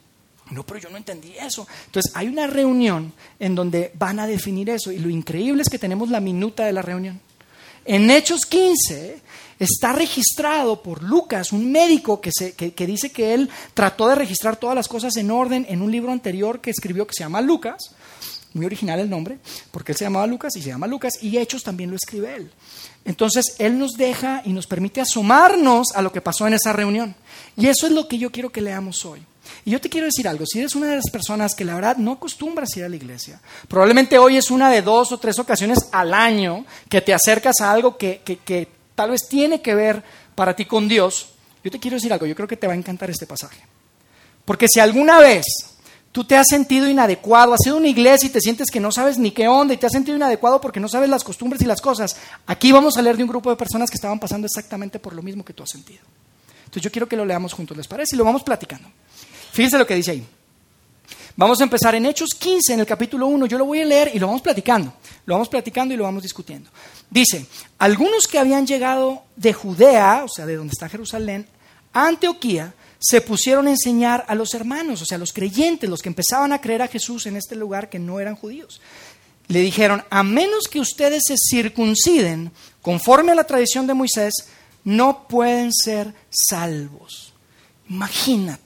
no, 0.52 0.65
pero 0.65 0.82
yo 0.82 0.89
no 0.89 0.97
entendí 0.97 1.34
eso. 1.39 1.65
Entonces 1.86 2.12
hay 2.13 2.28
una 2.28 2.45
reunión 2.45 3.13
en 3.39 3.56
donde 3.56 3.93
van 3.93 4.19
a 4.19 4.28
definir 4.28 4.69
eso. 4.69 4.91
Y 4.91 4.99
lo 4.99 5.10
increíble 5.10 5.62
es 5.62 5.69
que 5.69 5.80
tenemos 5.80 6.10
la 6.10 6.19
minuta 6.19 6.65
de 6.65 6.73
la 6.73 6.82
reunión. 6.82 7.21
En 7.86 8.12
Hechos 8.12 8.45
15 8.47 9.21
está 9.60 9.93
registrado 9.93 10.84
por 10.84 11.04
Lucas, 11.04 11.54
un 11.54 11.71
médico 11.71 12.19
que, 12.19 12.32
se, 12.34 12.52
que, 12.54 12.86
dice 12.86 13.13
que 13.13 13.34
él 13.34 13.49
trató 13.73 14.10
de 14.10 14.15
registrar 14.15 14.58
todas 14.58 14.76
las 14.76 14.89
cosas 14.89 15.15
en 15.15 15.32
orden 15.32 15.65
en 15.69 15.82
un 15.82 15.89
libro 15.89 16.12
anterior 16.12 16.60
que 16.60 16.71
escribió 16.71 17.08
que 17.08 17.13
se 17.13 17.23
llama 17.23 17.39
Lucas. 17.39 17.95
Muy 18.56 18.65
original 18.65 18.99
el 18.99 19.10
nombre, 19.10 19.38
porque 19.71 19.93
él 19.93 19.97
se 19.97 20.04
llamaba 20.04 20.28
Lucas 20.28 20.58
y 20.58 20.62
se 20.62 20.67
llama 20.67 20.86
Lucas, 20.86 21.13
y 21.21 21.38
Hechos 21.38 21.63
también 21.63 21.89
lo 21.89 21.95
escribe 21.95 22.36
él. 22.36 22.52
Entonces, 23.06 23.56
él 23.58 23.80
nos 23.80 23.93
deja 23.93 24.41
y 24.45 24.54
nos 24.54 24.67
permite 24.67 25.02
asomarnos 25.02 25.88
a 25.95 26.02
lo 26.02 26.12
que 26.12 26.21
pasó 26.21 26.45
en 26.45 26.54
esa 26.54 26.73
reunión. 26.73 27.15
Y 27.55 27.67
eso 27.67 27.85
es 27.87 27.93
lo 27.93 28.07
que 28.07 28.17
yo 28.17 28.31
quiero 28.31 28.51
que 28.51 28.61
leamos 28.61 29.05
hoy. 29.05 29.23
Y 29.65 29.71
yo 29.71 29.81
te 29.81 29.89
quiero 29.89 30.05
decir 30.05 30.27
algo, 30.27 30.45
si 30.45 30.59
eres 30.59 30.75
una 30.75 30.87
de 30.87 30.95
las 30.95 31.09
personas 31.11 31.53
que 31.53 31.65
la 31.65 31.75
verdad 31.75 31.97
no 31.97 32.13
acostumbras 32.13 32.75
ir 32.77 32.83
a 32.83 32.89
la 32.89 32.95
iglesia, 32.95 33.39
probablemente 33.67 34.17
hoy 34.17 34.37
es 34.37 34.49
una 34.49 34.69
de 34.69 34.81
dos 34.81 35.11
o 35.11 35.17
tres 35.17 35.37
ocasiones 35.39 35.79
al 35.91 36.13
año 36.13 36.65
que 36.89 37.01
te 37.01 37.13
acercas 37.13 37.59
a 37.61 37.71
algo 37.71 37.97
que, 37.97 38.21
que 38.23 38.67
tal 38.95 39.11
vez 39.11 39.27
tiene 39.27 39.61
que 39.61 39.75
ver 39.75 40.03
para 40.35 40.55
ti 40.55 40.65
con 40.65 40.87
Dios, 40.87 41.29
yo 41.63 41.71
te 41.71 41.79
quiero 41.79 41.95
decir 41.95 42.11
algo, 42.11 42.25
yo 42.25 42.35
creo 42.35 42.47
que 42.47 42.57
te 42.57 42.67
va 42.67 42.73
a 42.73 42.75
encantar 42.75 43.09
este 43.09 43.25
pasaje. 43.25 43.61
Porque 44.45 44.67
si 44.67 44.79
alguna 44.79 45.19
vez 45.19 45.45
tú 46.11 46.23
te 46.23 46.35
has 46.35 46.47
sentido 46.47 46.87
inadecuado, 46.89 47.53
has 47.53 47.65
ido 47.65 47.75
a 47.75 47.79
una 47.79 47.87
iglesia 47.87 48.27
y 48.27 48.31
te 48.31 48.41
sientes 48.41 48.69
que 48.69 48.79
no 48.79 48.91
sabes 48.91 49.17
ni 49.17 49.31
qué 49.31 49.47
onda 49.47 49.73
y 49.73 49.77
te 49.77 49.85
has 49.85 49.93
sentido 49.93 50.17
inadecuado 50.17 50.59
porque 50.59 50.79
no 50.79 50.89
sabes 50.89 51.09
las 51.09 51.23
costumbres 51.23 51.61
y 51.61 51.65
las 51.65 51.81
cosas, 51.81 52.15
aquí 52.45 52.71
vamos 52.71 52.97
a 52.97 53.01
leer 53.01 53.17
de 53.17 53.23
un 53.23 53.29
grupo 53.29 53.49
de 53.49 53.55
personas 53.55 53.89
que 53.89 53.95
estaban 53.95 54.19
pasando 54.19 54.45
exactamente 54.45 54.99
por 54.99 55.13
lo 55.13 55.21
mismo 55.21 55.45
que 55.45 55.53
tú 55.53 55.63
has 55.63 55.69
sentido. 55.69 56.01
Entonces 56.73 56.86
yo 56.86 56.91
quiero 56.91 57.07
que 57.07 57.15
lo 57.15 57.23
leamos 57.23 57.53
juntos, 57.53 57.77
¿les 57.77 57.88
parece? 57.88 58.15
Y 58.15 58.17
lo 58.17 58.25
vamos 58.25 58.41
platicando. 58.41 58.89
Fíjense 59.51 59.77
lo 59.77 59.86
que 59.86 59.93
dice 59.93 60.09
ahí. 60.09 60.25
Vamos 61.36 61.62
a 61.62 61.65
empezar 61.65 61.93
en 61.93 62.07
Hechos 62.07 62.31
15, 62.31 62.73
en 62.73 62.79
el 62.79 62.88
capítulo 62.88 63.27
1. 63.27 63.45
Yo 63.45 63.59
lo 63.59 63.65
voy 63.65 63.81
a 63.81 63.86
leer 63.86 64.09
y 64.12 64.17
lo 64.17 64.25
vamos 64.25 64.41
platicando. 64.41 64.91
Lo 65.27 65.36
vamos 65.36 65.49
platicando 65.49 65.93
y 65.93 65.97
lo 65.97 66.05
vamos 66.05 66.23
discutiendo. 66.23 66.71
Dice, 67.12 67.45
algunos 67.77 68.27
que 68.27 68.39
habían 68.39 68.65
llegado 68.65 69.21
de 69.36 69.53
Judea, 69.53 70.23
o 70.25 70.27
sea, 70.27 70.47
de 70.47 70.55
donde 70.55 70.71
está 70.71 70.89
Jerusalén, 70.89 71.45
a 71.93 72.07
Antioquía, 72.07 72.73
se 72.97 73.21
pusieron 73.21 73.67
a 73.67 73.69
enseñar 73.69 74.25
a 74.27 74.33
los 74.33 74.55
hermanos, 74.55 74.99
o 75.03 75.05
sea, 75.05 75.19
los 75.19 75.31
creyentes, 75.31 75.88
los 75.88 76.01
que 76.01 76.09
empezaban 76.09 76.53
a 76.53 76.62
creer 76.62 76.81
a 76.81 76.88
Jesús 76.88 77.27
en 77.27 77.36
este 77.36 77.55
lugar 77.55 77.88
que 77.88 77.99
no 77.99 78.19
eran 78.19 78.36
judíos. 78.36 78.81
Le 79.47 79.59
dijeron, 79.59 80.03
a 80.09 80.23
menos 80.23 80.67
que 80.67 80.79
ustedes 80.79 81.21
se 81.27 81.36
circunciden 81.38 82.51
conforme 82.81 83.31
a 83.31 83.36
la 83.36 83.43
tradición 83.43 83.86
de 83.86 83.93
Moisés, 83.93 84.33
no 84.83 85.27
pueden 85.27 85.71
ser 85.73 86.13
salvos. 86.29 87.33
Imagínate. 87.89 88.61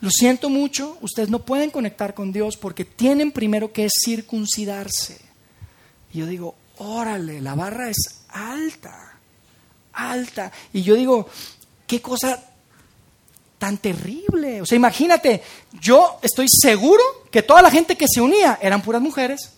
Lo 0.00 0.10
siento 0.10 0.48
mucho, 0.48 0.96
ustedes 1.00 1.28
no 1.28 1.40
pueden 1.40 1.70
conectar 1.70 2.14
con 2.14 2.32
Dios 2.32 2.56
porque 2.56 2.84
tienen 2.84 3.32
primero 3.32 3.72
que 3.72 3.88
circuncidarse. 3.90 5.20
Y 6.12 6.18
yo 6.18 6.26
digo, 6.26 6.54
órale, 6.78 7.40
la 7.40 7.54
barra 7.54 7.90
es 7.90 8.20
alta, 8.28 9.18
alta. 9.92 10.52
Y 10.72 10.82
yo 10.82 10.94
digo, 10.94 11.28
qué 11.86 12.00
cosa 12.00 12.40
tan 13.58 13.78
terrible. 13.78 14.62
O 14.62 14.66
sea, 14.66 14.76
imagínate, 14.76 15.42
yo 15.80 16.18
estoy 16.22 16.46
seguro 16.48 17.02
que 17.30 17.42
toda 17.42 17.60
la 17.60 17.70
gente 17.70 17.96
que 17.96 18.06
se 18.08 18.20
unía 18.20 18.58
eran 18.62 18.82
puras 18.82 19.02
mujeres. 19.02 19.50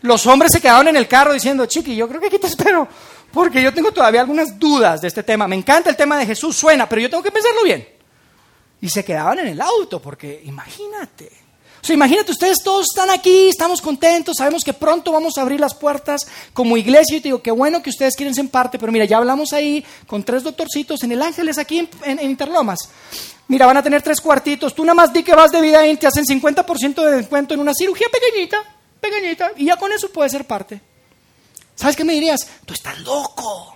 Los 0.00 0.26
hombres 0.26 0.52
se 0.52 0.60
quedaban 0.60 0.88
en 0.88 0.96
el 0.96 1.08
carro 1.08 1.32
diciendo, 1.32 1.66
chiqui, 1.66 1.94
yo 1.94 2.08
creo 2.08 2.20
que 2.20 2.28
aquí 2.28 2.38
te 2.38 2.46
espero, 2.46 2.88
porque 3.36 3.62
yo 3.62 3.74
tengo 3.74 3.92
todavía 3.92 4.22
algunas 4.22 4.58
dudas 4.58 5.02
de 5.02 5.08
este 5.08 5.22
tema. 5.22 5.46
Me 5.46 5.56
encanta 5.56 5.90
el 5.90 5.96
tema 5.96 6.16
de 6.16 6.24
Jesús, 6.24 6.56
suena, 6.56 6.88
pero 6.88 7.02
yo 7.02 7.10
tengo 7.10 7.22
que 7.22 7.30
pensarlo 7.30 7.64
bien. 7.64 7.86
Y 8.80 8.88
se 8.88 9.04
quedaban 9.04 9.40
en 9.40 9.48
el 9.48 9.60
auto, 9.60 10.00
porque 10.00 10.40
imagínate. 10.46 11.30
O 11.82 11.86
sea, 11.86 11.92
imagínate, 11.92 12.32
ustedes 12.32 12.62
todos 12.64 12.86
están 12.90 13.10
aquí, 13.10 13.48
estamos 13.48 13.82
contentos, 13.82 14.36
sabemos 14.38 14.64
que 14.64 14.72
pronto 14.72 15.12
vamos 15.12 15.36
a 15.36 15.42
abrir 15.42 15.60
las 15.60 15.74
puertas 15.74 16.26
como 16.54 16.78
iglesia. 16.78 17.18
Y 17.18 17.20
te 17.20 17.28
digo, 17.28 17.42
qué 17.42 17.50
bueno 17.50 17.82
que 17.82 17.90
ustedes 17.90 18.16
quieren 18.16 18.34
ser 18.34 18.48
parte, 18.48 18.78
pero 18.78 18.90
mira, 18.90 19.04
ya 19.04 19.18
hablamos 19.18 19.52
ahí 19.52 19.84
con 20.06 20.24
tres 20.24 20.42
doctorcitos 20.42 21.02
en 21.02 21.12
el 21.12 21.20
Ángeles, 21.20 21.58
aquí 21.58 21.90
en, 22.04 22.18
Interlomas. 22.22 22.78
Mira, 23.48 23.66
van 23.66 23.76
a 23.76 23.82
tener 23.82 24.00
tres 24.00 24.18
cuartitos. 24.18 24.74
Tú 24.74 24.82
nada 24.82 24.94
más 24.94 25.12
di 25.12 25.22
que 25.22 25.34
vas 25.34 25.52
de 25.52 25.60
vida 25.60 25.86
y 25.86 25.94
te 25.98 26.06
hacen 26.06 26.24
50% 26.24 27.04
de 27.04 27.16
descuento 27.18 27.52
en 27.52 27.60
una 27.60 27.74
cirugía 27.74 28.06
pequeñita, 28.10 28.64
pequeñita, 28.98 29.52
y 29.58 29.66
ya 29.66 29.76
con 29.76 29.92
eso 29.92 30.08
puedes 30.08 30.32
ser 30.32 30.46
parte. 30.46 30.95
¿Sabes 31.76 31.94
qué 31.94 32.04
me 32.04 32.14
dirías? 32.14 32.40
Tú 32.64 32.74
estás 32.74 32.98
loco. 33.00 33.74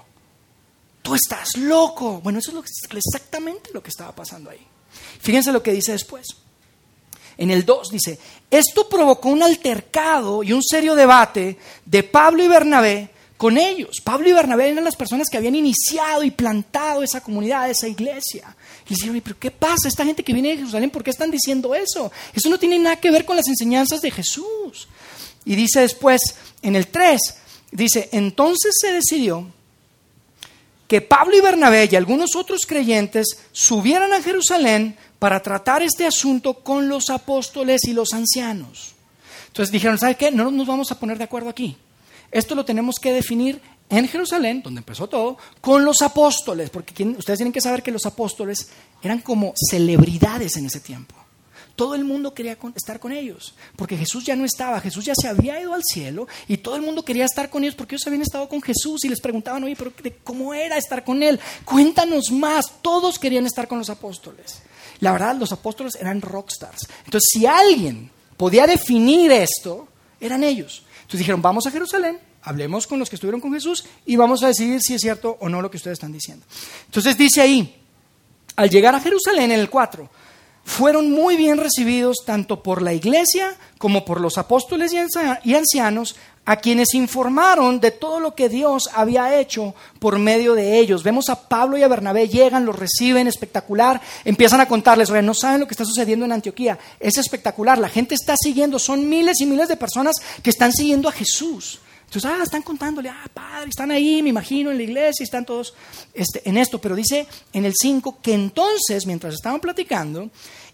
tú 1.03 1.15
estás 1.15 1.57
loco. 1.57 2.21
Bueno, 2.21 2.39
eso 2.41 2.63
es 2.65 2.97
exactamente 2.97 3.71
lo 3.73 3.83
que 3.83 3.91
estaba 3.91 4.15
pasando 4.15 4.51
ahí. 4.51 4.67
Fíjense 5.21 5.53
lo 5.53 5.63
que 5.63 5.73
dice 5.73 5.93
después. 5.93 6.27
En 7.37 7.51
el 7.51 7.65
2 7.65 7.89
dice, 7.91 8.19
esto 8.51 8.89
provocó 8.89 9.31
un 9.31 9.43
altercado 9.43 10.43
y 10.43 10.53
un 10.53 10.63
serio 10.63 10.95
debate 10.95 11.59
de 11.87 12.03
Pablo 12.03 12.43
y 12.45 12.49
Bernabé 12.49 13.11
con 13.39 13.57
ellos. 13.57 14.03
Pablo 14.05 14.29
y 14.29 14.33
Bernabé 14.33 14.69
eran 14.69 14.85
las 14.85 14.97
personas 14.97 15.29
que 15.31 15.39
habían 15.39 15.55
iniciado 15.55 16.23
y 16.23 16.31
plantado 16.31 17.03
esa 17.03 17.23
comunidad, 17.23 17.71
esa 17.71 17.89
iglesia. 17.89 18.55
Y 18.87 18.95
dijeron, 18.95 19.19
pero 19.25 19.39
¿qué 19.39 19.51
pasa? 19.51 19.89
Esta 19.89 20.05
gente 20.05 20.23
que 20.23 20.35
viene 20.35 20.51
de 20.51 20.59
Jerusalén, 20.59 20.91
¿por 20.91 21.03
qué 21.03 21.09
están 21.09 21.31
diciendo 21.31 21.75
eso? 21.75 22.13
Eso 22.35 22.51
no 22.51 22.59
tiene 22.59 22.79
nada 22.79 22.97
que 22.97 23.11
ver 23.11 23.25
con 23.25 23.37
las 23.37 23.49
enseñanzas 23.49 24.03
de 24.03 24.11
Jesús. 24.11 24.89
Y 25.47 25.55
dice 25.55 25.81
después, 25.81 26.21
en 26.61 26.77
el 26.77 26.89
3, 26.89 27.19
dice, 27.71 28.09
entonces 28.13 28.75
se 28.81 28.93
decidió 28.93 29.47
que 30.89 31.01
Pablo 31.01 31.37
y 31.37 31.41
Bernabé 31.41 31.89
y 31.91 31.95
algunos 31.95 32.35
otros 32.35 32.67
creyentes 32.67 33.39
subieran 33.53 34.13
a 34.13 34.23
Jerusalén 34.23 34.97
para 35.21 35.41
tratar 35.41 35.83
este 35.83 36.05
asunto 36.05 36.55
con 36.55 36.89
los 36.89 37.11
apóstoles 37.11 37.85
y 37.85 37.93
los 37.93 38.13
ancianos. 38.13 38.95
Entonces 39.47 39.71
dijeron, 39.71 39.99
¿sabe 39.99 40.17
qué? 40.17 40.33
No 40.33 40.51
nos 40.51 40.67
vamos 40.67 40.91
a 40.91 40.99
poner 40.99 41.19
de 41.19 41.25
acuerdo 41.25 41.49
aquí. 41.49 41.77
Esto 42.33 42.55
lo 42.55 42.65
tenemos 42.65 42.97
que 43.01 43.13
definir 43.13 43.61
en 43.89 44.09
Jerusalén, 44.09 44.63
donde 44.63 44.79
empezó 44.79 45.09
todo, 45.09 45.37
con 45.61 45.85
los 45.85 46.01
apóstoles, 46.03 46.71
porque 46.71 47.05
ustedes 47.05 47.39
tienen 47.39 47.53
que 47.53 47.61
saber 47.61 47.83
que 47.83 47.91
los 47.91 48.07
apóstoles 48.07 48.69
eran 49.03 49.21
como 49.21 49.53
celebridades 49.71 50.57
en 50.57 50.67
ese 50.67 50.81
tiempo. 50.81 51.15
Todo 51.81 51.95
el 51.95 52.05
mundo 52.05 52.35
quería 52.35 52.59
estar 52.77 53.01
con 53.01 53.11
ellos, 53.11 53.55
porque 53.75 53.97
Jesús 53.97 54.23
ya 54.23 54.37
no 54.37 54.45
estaba, 54.45 54.83
Jesús 54.83 55.03
ya 55.03 55.15
se 55.15 55.29
había 55.29 55.59
ido 55.59 55.73
al 55.73 55.83
cielo 55.83 56.29
y 56.47 56.59
todo 56.59 56.77
el 56.77 56.83
mundo 56.83 57.03
quería 57.07 57.25
estar 57.25 57.49
con 57.49 57.65
ellos 57.65 57.75
porque 57.75 57.95
ellos 57.95 58.07
habían 58.07 58.21
estado 58.21 58.51
con 58.51 58.61
Jesús 58.61 59.03
y 59.07 59.09
les 59.09 59.19
preguntaban, 59.19 59.65
oye, 59.65 59.75
pero 59.79 59.91
¿cómo 60.23 60.53
era 60.53 60.77
estar 60.77 61.03
con 61.05 61.23
Él? 61.23 61.41
Cuéntanos 61.65 62.31
más. 62.33 62.71
Todos 62.83 63.19
querían 63.19 63.47
estar 63.47 63.67
con 63.67 63.79
los 63.79 63.89
apóstoles. 63.89 64.61
La 64.99 65.13
verdad, 65.13 65.37
los 65.37 65.53
apóstoles 65.53 65.95
eran 65.95 66.21
rockstars. 66.21 66.87
Entonces, 67.07 67.31
si 67.33 67.47
alguien 67.47 68.11
podía 68.37 68.67
definir 68.67 69.33
esto, 69.33 69.89
eran 70.21 70.45
ellos. 70.45 70.83
Entonces 70.97 71.21
dijeron, 71.21 71.41
vamos 71.41 71.67
a 71.67 71.71
Jerusalén, 71.71 72.19
hablemos 72.43 72.87
con 72.87 72.99
los 72.99 73.09
que 73.09 73.17
estuvieron 73.17 73.41
con 73.41 73.55
Jesús 73.55 73.87
y 74.05 74.17
vamos 74.17 74.43
a 74.43 74.49
decidir 74.49 74.83
si 74.83 74.93
es 74.93 75.01
cierto 75.01 75.39
o 75.41 75.49
no 75.49 75.63
lo 75.63 75.71
que 75.71 75.79
ustedes 75.79 75.95
están 75.95 76.13
diciendo. 76.13 76.45
Entonces 76.85 77.17
dice 77.17 77.41
ahí, 77.41 77.75
al 78.57 78.69
llegar 78.69 78.95
a 78.95 79.01
Jerusalén 79.01 79.51
en 79.53 79.61
el 79.61 79.71
4, 79.71 80.20
fueron 80.71 81.11
muy 81.11 81.37
bien 81.37 81.59
recibidos 81.59 82.19
tanto 82.25 82.63
por 82.63 82.81
la 82.81 82.95
iglesia 82.95 83.57
como 83.77 84.05
por 84.05 84.21
los 84.21 84.39
apóstoles 84.39 84.93
y 84.93 85.55
ancianos, 85.55 86.15
a 86.45 86.57
quienes 86.57 86.95
informaron 86.95 87.81
de 87.81 87.91
todo 87.91 88.21
lo 88.21 88.35
que 88.35 88.49
Dios 88.49 88.89
había 88.95 89.39
hecho 89.39 89.75
por 89.99 90.19
medio 90.19 90.55
de 90.55 90.79
ellos. 90.79 91.03
Vemos 91.03 91.29
a 91.29 91.49
Pablo 91.49 91.77
y 91.77 91.83
a 91.83 91.89
Bernabé, 91.89 92.29
llegan, 92.29 92.65
los 92.65 92.79
reciben, 92.79 93.27
espectacular, 93.27 94.01
empiezan 94.25 94.61
a 94.61 94.69
contarles, 94.69 95.11
oye, 95.11 95.23
no 95.23 95.35
saben 95.35 95.61
lo 95.61 95.67
que 95.67 95.75
está 95.75 95.85
sucediendo 95.85 96.25
en 96.25 96.33
Antioquía, 96.33 96.79
es 97.01 97.19
espectacular, 97.19 97.79
la 97.79 97.89
gente 97.89 98.15
está 98.15 98.37
siguiendo, 98.41 98.79
son 98.79 99.09
miles 99.09 99.41
y 99.41 99.47
miles 99.47 99.69
de 99.69 99.77
personas 99.77 100.17
que 100.43 100.51
están 100.51 100.73
siguiendo 100.73 101.09
a 101.09 101.13
Jesús. 101.13 101.81
Entonces, 102.05 102.29
ah, 102.29 102.43
están 102.43 102.63
contándole, 102.63 103.09
ah, 103.09 103.27
padre, 103.33 103.71
están 103.71 103.93
ahí, 103.93 104.21
me 104.21 104.31
imagino, 104.31 104.73
en 104.73 104.79
la 104.79 104.83
iglesia, 104.83 105.23
están 105.23 105.45
todos 105.45 105.75
este, 106.13 106.43
en 106.49 106.57
esto. 106.57 106.81
Pero 106.81 106.97
dice 106.97 107.29
en 107.53 107.65
el 107.65 107.73
5 107.81 108.19
que 108.21 108.35
entonces, 108.35 109.07
mientras 109.07 109.35
estaban 109.35 109.61
platicando, 109.61 110.29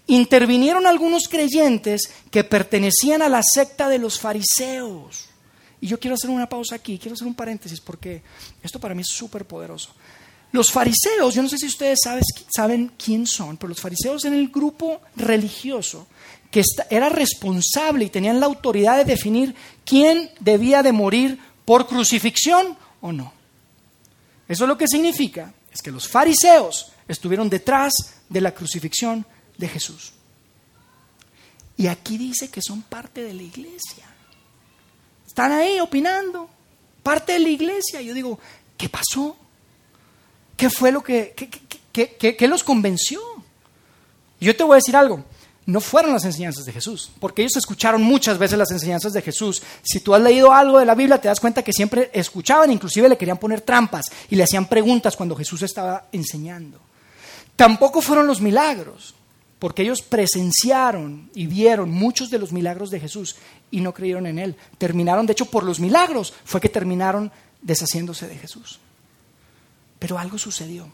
intervinieron 0.07 0.87
algunos 0.87 1.29
creyentes 1.29 2.11
que 2.31 2.45
pertenecían 2.45 3.23
a 3.23 3.29
la 3.29 3.43
secta 3.43 3.89
de 3.89 3.99
los 3.99 4.21
fariseos. 4.21 5.27
Y 5.81 5.89
yo 5.89 6.01
quiero 6.01 6.15
hacer 6.15 6.31
una 6.31 6.49
pausa 6.49 6.77
aquí, 6.77 6.99
quiero 6.99 7.15
hacer 7.15 7.27
un 7.27 7.35
paréntesis 7.35 7.81
porque 7.81 8.23
esto 8.63 8.81
para 8.81 8.95
mí 8.95 9.03
es 9.03 9.09
súper 9.09 9.45
poderoso. 9.45 9.91
Los 10.53 10.71
fariseos, 10.71 11.35
yo 11.35 11.43
no 11.43 11.49
sé 11.49 11.59
si 11.59 11.67
ustedes 11.67 11.99
saben 12.55 12.93
quién 12.97 13.27
son, 13.27 13.57
pero 13.57 13.69
los 13.69 13.81
fariseos 13.81 14.25
eran 14.25 14.39
el 14.39 14.49
grupo 14.49 15.01
religioso 15.17 16.07
que 16.51 16.63
era 16.89 17.09
responsable 17.09 18.05
y 18.05 18.11
tenían 18.11 18.41
la 18.41 18.47
autoridad 18.47 18.97
de 18.97 19.05
definir 19.05 19.55
quién 19.85 20.31
debía 20.41 20.83
de 20.83 20.93
morir 20.93 21.39
por 21.65 21.87
crucifixión 21.87 22.79
o 23.01 23.13
no. 23.13 23.33
Eso 24.49 24.67
lo 24.67 24.79
que 24.79 24.89
significa 24.89 25.53
es 25.73 25.83
que 25.83 25.91
los 25.91 26.09
fariseos 26.09 26.93
estuvieron 27.09 27.51
detrás 27.51 27.93
de 28.29 28.41
la 28.41 28.53
crucifixión 28.53 29.27
de 29.59 29.69
Jesús. 29.69 30.13
Y 31.77 31.89
aquí 31.89 32.17
dice 32.17 32.49
que 32.49 32.63
son 32.63 32.83
parte 32.83 33.23
de 33.23 33.35
la 33.35 33.43
iglesia. 33.43 34.07
Están 35.27 35.53
ahí 35.53 35.79
opinando, 35.81 36.49
parte 37.03 37.35
de 37.35 37.41
la 37.41 37.49
iglesia. 37.49 38.01
Yo 38.01 38.15
digo, 38.15 38.39
¿qué 38.77 38.89
pasó? 38.89 39.37
¿Qué 40.57 40.71
fue 40.71 40.91
lo 40.91 41.03
que, 41.03 41.35
los 42.49 42.65
convenció? 42.65 43.21
Yo 44.41 44.57
te 44.57 44.65
voy 44.65 44.75
a 44.75 44.77
decir 44.77 44.97
algo, 44.97 45.25
no 45.67 45.81
fueron 45.81 46.13
las 46.13 46.25
enseñanzas 46.25 46.65
de 46.65 46.73
Jesús, 46.73 47.11
porque 47.21 47.43
ellos 47.43 47.57
escucharon 47.57 48.03
muchas 48.03 48.39
veces 48.39 48.57
las 48.57 48.71
enseñanzas 48.71 49.13
de 49.13 49.21
Jesús. 49.21 49.63
Si 49.83 50.01
tú 50.01 50.15
has 50.15 50.23
leído 50.23 50.53
algo 50.53 50.79
de 50.79 50.87
la 50.87 50.95
Biblia, 50.95 51.21
te 51.21 51.29
das 51.29 51.41
cuenta 51.41 51.63
que 51.63 51.73
siempre 51.73 52.11
escuchaban, 52.15 52.71
inclusive 52.71 53.09
le 53.09 53.19
querían 53.19 53.39
poner 53.39 53.61
trampas 53.61 54.07
y 54.31 54.37
le 54.37 54.45
hacían 54.45 54.67
preguntas 54.67 55.17
cuando 55.17 55.37
Jesús 55.37 55.63
estaba 55.63 56.07
enseñando. 56.13 56.81
Tampoco 57.57 58.01
fueron 58.01 58.27
los 58.27 58.41
milagros 58.41 59.16
porque 59.59 59.83
ellos 59.83 60.03
presenciaron 60.03 61.31
y 61.35 61.47
vieron 61.47 61.91
muchos 61.91 62.31
de 62.31 62.39
los 62.39 62.53
milagros 62.53 62.91
de 62.91 63.01
Jesús 63.01 63.37
y 63.71 63.81
no 63.81 63.95
creyeron 63.95 64.27
en 64.27 64.39
Él. 64.39 64.57
Terminaron, 64.79 65.27
de 65.27 65.33
hecho, 65.33 65.47
por 65.47 65.65
los 65.65 65.81
milagros 65.81 66.35
fue 66.45 66.61
que 66.61 66.69
terminaron 66.69 67.33
deshaciéndose 67.63 68.29
de 68.29 68.37
Jesús. 68.37 68.79
Pero 69.99 70.19
algo 70.19 70.37
sucedió. 70.37 70.89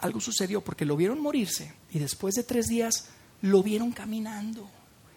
Algo 0.00 0.20
sucedió 0.20 0.60
porque 0.60 0.84
lo 0.84 0.96
vieron 0.96 1.20
morirse 1.20 1.72
y 1.90 1.98
después 1.98 2.34
de 2.34 2.42
tres 2.42 2.66
días 2.66 3.06
lo 3.40 3.62
vieron 3.62 3.92
caminando 3.92 4.68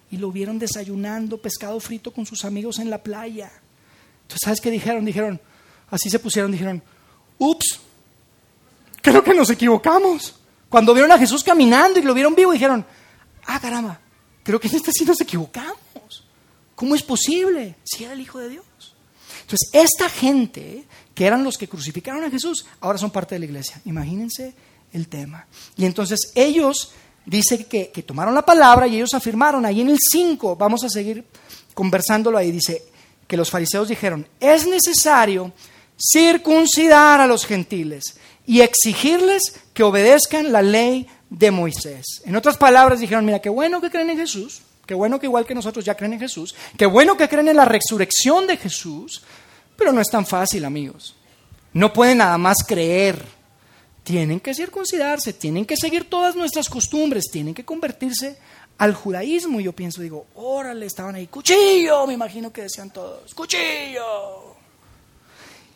y 0.09 0.17
lo 0.17 0.31
vieron 0.31 0.57
desayunando 0.57 1.41
pescado 1.41 1.79
frito 1.81 2.11
con 2.11 2.25
sus 2.25 2.45
amigos 2.45 2.79
en 2.79 2.89
la 2.89 3.03
playa. 3.03 3.51
Entonces, 4.21 4.39
¿sabes 4.43 4.61
qué 4.61 4.71
dijeron? 4.71 5.03
Dijeron, 5.03 5.41
así 5.89 6.09
se 6.09 6.19
pusieron, 6.19 6.51
dijeron, 6.51 6.81
ups, 7.37 7.81
creo 9.01 9.23
que 9.23 9.33
nos 9.33 9.49
equivocamos. 9.49 10.38
Cuando 10.69 10.93
vieron 10.93 11.11
a 11.11 11.17
Jesús 11.17 11.43
caminando 11.43 11.99
y 11.99 12.03
lo 12.03 12.13
vieron 12.13 12.35
vivo, 12.35 12.51
dijeron, 12.51 12.85
ah, 13.47 13.59
caramba, 13.59 13.99
creo 14.43 14.59
que 14.59 14.67
en 14.67 14.75
este 14.75 14.91
sí 14.91 15.03
nos 15.03 15.19
equivocamos. 15.19 15.79
¿Cómo 16.75 16.95
es 16.95 17.03
posible 17.03 17.75
si 17.83 18.03
era 18.03 18.13
el 18.13 18.21
Hijo 18.21 18.39
de 18.39 18.49
Dios? 18.49 18.65
Entonces, 19.41 19.69
esta 19.73 20.07
gente, 20.09 20.85
que 21.15 21.25
eran 21.25 21.43
los 21.43 21.57
que 21.57 21.67
crucificaron 21.67 22.23
a 22.23 22.29
Jesús, 22.29 22.65
ahora 22.79 22.99
son 22.99 23.09
parte 23.11 23.35
de 23.35 23.39
la 23.39 23.45
iglesia. 23.45 23.81
Imagínense 23.85 24.53
el 24.93 25.07
tema. 25.07 25.47
Y 25.75 25.85
entonces 25.85 26.31
ellos, 26.35 26.91
dice 27.25 27.65
que, 27.65 27.89
que 27.89 28.03
tomaron 28.03 28.35
la 28.35 28.45
palabra 28.45 28.87
y 28.87 28.95
ellos 28.95 29.13
afirmaron, 29.13 29.65
ahí 29.65 29.81
en 29.81 29.89
el 29.89 29.97
5, 29.99 30.55
vamos 30.55 30.83
a 30.83 30.89
seguir 30.89 31.25
conversándolo 31.73 32.37
ahí, 32.37 32.51
dice 32.51 32.83
que 33.27 33.37
los 33.37 33.49
fariseos 33.49 33.87
dijeron, 33.87 34.27
es 34.39 34.67
necesario 34.67 35.51
circuncidar 35.97 37.21
a 37.21 37.27
los 37.27 37.45
gentiles 37.45 38.15
y 38.49 38.61
exigirles 38.61 39.61
que 39.75 39.83
obedezcan 39.83 40.51
la 40.51 40.63
ley 40.63 41.05
de 41.29 41.51
Moisés. 41.51 42.23
En 42.25 42.35
otras 42.35 42.57
palabras, 42.57 42.99
dijeron, 42.99 43.23
mira, 43.23 43.37
qué 43.37 43.49
bueno 43.49 43.79
que 43.79 43.91
creen 43.91 44.09
en 44.09 44.17
Jesús, 44.17 44.63
qué 44.87 44.95
bueno 44.95 45.19
que 45.19 45.27
igual 45.27 45.45
que 45.45 45.53
nosotros 45.53 45.85
ya 45.85 45.93
creen 45.93 46.13
en 46.13 46.19
Jesús, 46.19 46.55
qué 46.75 46.87
bueno 46.87 47.15
que 47.15 47.29
creen 47.29 47.49
en 47.49 47.57
la 47.57 47.65
resurrección 47.65 48.47
de 48.47 48.57
Jesús, 48.57 49.21
pero 49.77 49.91
no 49.91 50.01
es 50.01 50.09
tan 50.09 50.25
fácil, 50.25 50.65
amigos. 50.65 51.15
No 51.73 51.93
pueden 51.93 52.17
nada 52.17 52.39
más 52.39 52.63
creer. 52.67 53.23
Tienen 54.03 54.39
que 54.39 54.55
circuncidarse, 54.55 55.33
tienen 55.33 55.67
que 55.67 55.77
seguir 55.77 56.09
todas 56.09 56.35
nuestras 56.35 56.69
costumbres, 56.69 57.25
tienen 57.31 57.53
que 57.53 57.63
convertirse 57.63 58.39
al 58.79 58.95
judaísmo. 58.95 59.59
Y 59.59 59.65
yo 59.65 59.73
pienso, 59.73 60.01
digo, 60.01 60.25
órale, 60.33 60.87
estaban 60.87 61.13
ahí, 61.13 61.27
cuchillo, 61.27 62.07
me 62.07 62.13
imagino 62.13 62.51
que 62.51 62.63
decían 62.63 62.89
todos, 62.89 63.31
cuchillo. 63.35 64.58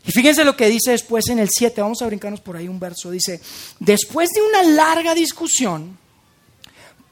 Y 0.06 0.12
fíjense 0.12 0.44
lo 0.44 0.56
que 0.56 0.70
dice 0.70 0.92
después 0.92 1.28
en 1.30 1.40
el 1.40 1.50
7, 1.50 1.82
vamos 1.82 2.02
a 2.02 2.08
brincarnos 2.08 2.42
por 2.42 2.58
ahí 2.58 2.68
un 2.68 2.80
verso, 2.80 3.10
dice, 3.10 3.40
después 3.80 4.30
de 4.32 4.42
una 4.42 4.64
larga 4.64 5.14
discusión, 5.14 5.98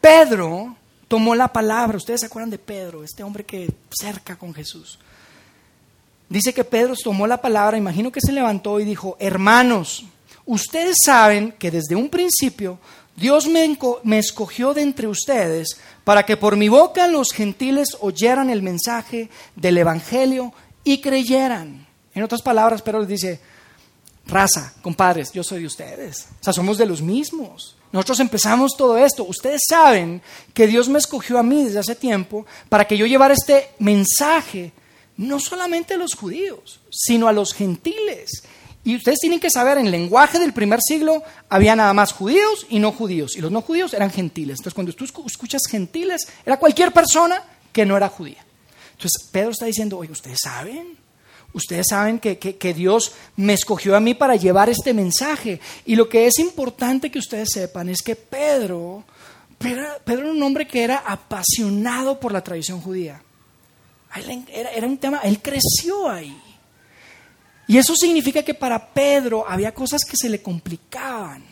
Pedro 0.02 0.76
tomó 1.08 1.36
la 1.36 1.48
palabra, 1.48 1.98
ustedes 1.98 2.22
se 2.22 2.26
acuerdan 2.26 2.50
de 2.50 2.58
Pedro, 2.58 3.04
este 3.04 3.24
hombre 3.24 3.46
que 3.46 3.70
cerca 3.98 4.36
con 4.38 4.54
Jesús. 4.54 5.00
Dice 6.28 6.54
que 6.54 6.64
Pedro 6.64 6.96
tomó 6.96 7.28
la 7.28 7.42
palabra, 7.42 7.78
imagino 7.78 8.12
que 8.12 8.22
se 8.22 8.32
levantó 8.32 8.80
y 8.80 8.86
dijo, 8.86 9.18
hermanos, 9.20 10.06
ustedes 10.46 10.96
saben 11.06 11.54
que 11.54 11.72
desde 11.72 11.96
un 11.96 12.10
principio 12.10 12.80
Dios 13.16 13.48
me, 13.48 13.78
me, 14.04 14.18
escogió 14.18 14.74
de 14.74 14.82
entre 14.82 15.08
ustedes 15.08 15.78
para 16.04 16.26
que 16.26 16.38
por 16.38 16.56
mi 16.56 16.70
boca 16.70 17.08
los 17.08 17.32
gentiles 17.32 17.98
oyeran 18.00 18.50
el 18.50 18.62
mensaje 18.62 19.30
del 19.56 19.78
Evangelio 19.78 20.54
y 20.84 21.02
creyeran. 21.02 21.81
En 22.14 22.24
otras 22.24 22.42
palabras, 22.42 22.82
Pedro 22.82 23.00
les 23.00 23.08
dice, 23.08 23.40
raza, 24.28 24.74
compadres, 24.82 25.32
yo 25.32 25.44
soy 25.44 25.62
de 25.62 25.68
ustedes. 25.68 26.28
O 26.40 26.44
sea, 26.44 26.54
somos 26.54 26.78
de 26.78 26.86
los 26.86 27.02
mismos. 27.02 27.76
Nosotros 27.92 28.20
empezamos 28.20 28.76
todo 28.78 28.98
esto. 28.98 29.24
Ustedes 29.24 29.62
saben 29.68 30.22
que 30.54 30.68
Dios 30.68 30.90
me 30.90 31.00
escogió 31.00 31.38
a 31.38 31.44
mí 31.44 31.64
desde 31.64 31.80
hace 31.80 31.96
tiempo 31.96 32.46
para 32.70 32.86
que 32.86 32.98
yo 32.98 33.06
llevara 33.06 33.34
este 33.34 33.70
mensaje 33.80 34.72
no 35.18 35.40
solamente 35.40 35.94
a 35.94 35.98
los 35.98 36.16
judíos, 36.16 36.80
sino 36.90 37.28
a 37.28 37.34
los 37.34 37.54
gentiles. 37.54 38.44
Y 38.84 38.96
ustedes 38.96 39.20
tienen 39.20 39.40
que 39.40 39.52
saber, 39.52 39.78
en 39.78 39.86
el 39.86 39.92
lenguaje 39.92 40.40
del 40.40 40.54
primer 40.54 40.80
siglo 40.82 41.22
había 41.50 41.76
nada 41.76 41.94
más 41.94 42.14
judíos 42.14 42.66
y 42.70 42.80
no 42.80 42.92
judíos. 42.92 43.36
Y 43.36 43.42
los 43.42 43.52
no 43.52 43.62
judíos 43.62 43.94
eran 43.94 44.10
gentiles. 44.10 44.58
Entonces, 44.60 44.74
cuando 44.74 44.94
tú 44.94 45.06
escuchas 45.06 45.62
gentiles, 45.70 46.28
era 46.46 46.58
cualquier 46.58 46.92
persona 46.92 47.44
que 47.72 47.86
no 47.86 47.96
era 47.96 48.10
judía. 48.10 48.44
Entonces, 48.94 49.30
Pedro 49.32 49.52
está 49.52 49.66
diciendo, 49.66 50.00
oye, 50.00 50.12
¿ustedes 50.12 50.40
saben? 50.42 50.98
Ustedes 51.54 51.88
saben 51.90 52.20
que, 52.20 52.38
que, 52.38 52.74
Dios 52.74 53.12
me 53.36 53.54
escogió 53.54 53.96
a 53.96 54.00
mí 54.00 54.14
para 54.14 54.36
llevar 54.36 54.70
este 54.70 54.94
mensaje. 54.94 55.60
Y 55.86 55.96
lo 55.96 56.08
que 56.08 56.26
es 56.26 56.40
importante 56.40 57.12
que 57.12 57.20
ustedes 57.20 57.50
sepan 57.52 57.90
es 57.90 58.02
que 58.02 58.16
Pedro, 58.16 59.04
Pedro, 59.58 60.00
era 60.06 60.32
un 60.32 60.42
hombre 60.44 60.66
que 60.66 60.84
era 60.84 61.04
apasionado 61.06 62.20
por 62.20 62.32
la 62.32 62.42
tradición 62.42 62.80
judía. 62.80 63.22
Era, 64.50 64.72
era 64.72 64.88
un 64.88 64.98
tema, 64.98 65.20
él 65.24 65.42
creció 65.42 66.10
ahí. 66.10 66.38
Y 67.68 67.78
eso 67.78 67.96
significa 67.96 68.44
que 68.44 68.54
para 68.54 68.94
Pedro 68.94 69.46
había 69.48 69.74
cosas 69.74 70.04
que 70.04 70.18
se 70.18 70.30
le 70.30 70.42
complicaban. 70.42 71.51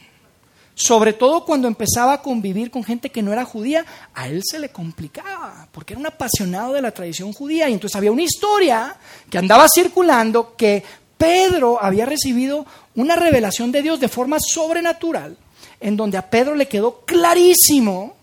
Sobre 0.82 1.12
todo 1.12 1.44
cuando 1.44 1.68
empezaba 1.68 2.13
a 2.13 2.22
convivir 2.22 2.72
con 2.72 2.86
gente 2.86 3.10
que 3.10 3.22
no 3.22 3.34
era 3.34 3.44
judía, 3.44 3.86
a 4.13 4.30
él 4.30 4.42
se 4.50 4.60
le 4.60 4.70
complicaba, 4.70 5.68
porque 5.74 5.92
era 5.92 6.00
un 6.00 6.06
apasionado 6.06 6.72
de 6.72 6.82
la 6.82 6.92
tradición 6.92 7.34
judía. 7.34 7.68
Y 7.68 7.74
entonces 7.74 7.98
había 7.98 8.13
una 8.13 8.22
historia 8.22 8.96
que 9.30 9.38
andaba 9.38 9.68
circulando 9.68 10.56
que 10.56 10.82
Pedro 11.18 11.84
había 11.84 12.06
recibido 12.06 12.65
una 12.96 13.18
revelación 13.18 13.74
de 13.74 13.82
Dios 13.82 14.00
de 14.00 14.08
forma 14.08 14.38
sobrenatural, 14.39 15.36
en 15.82 15.98
donde 15.98 16.18
a 16.18 16.30
Pedro 16.30 16.56
le 16.56 16.70
quedó 16.70 17.02
clarísimo 17.02 18.15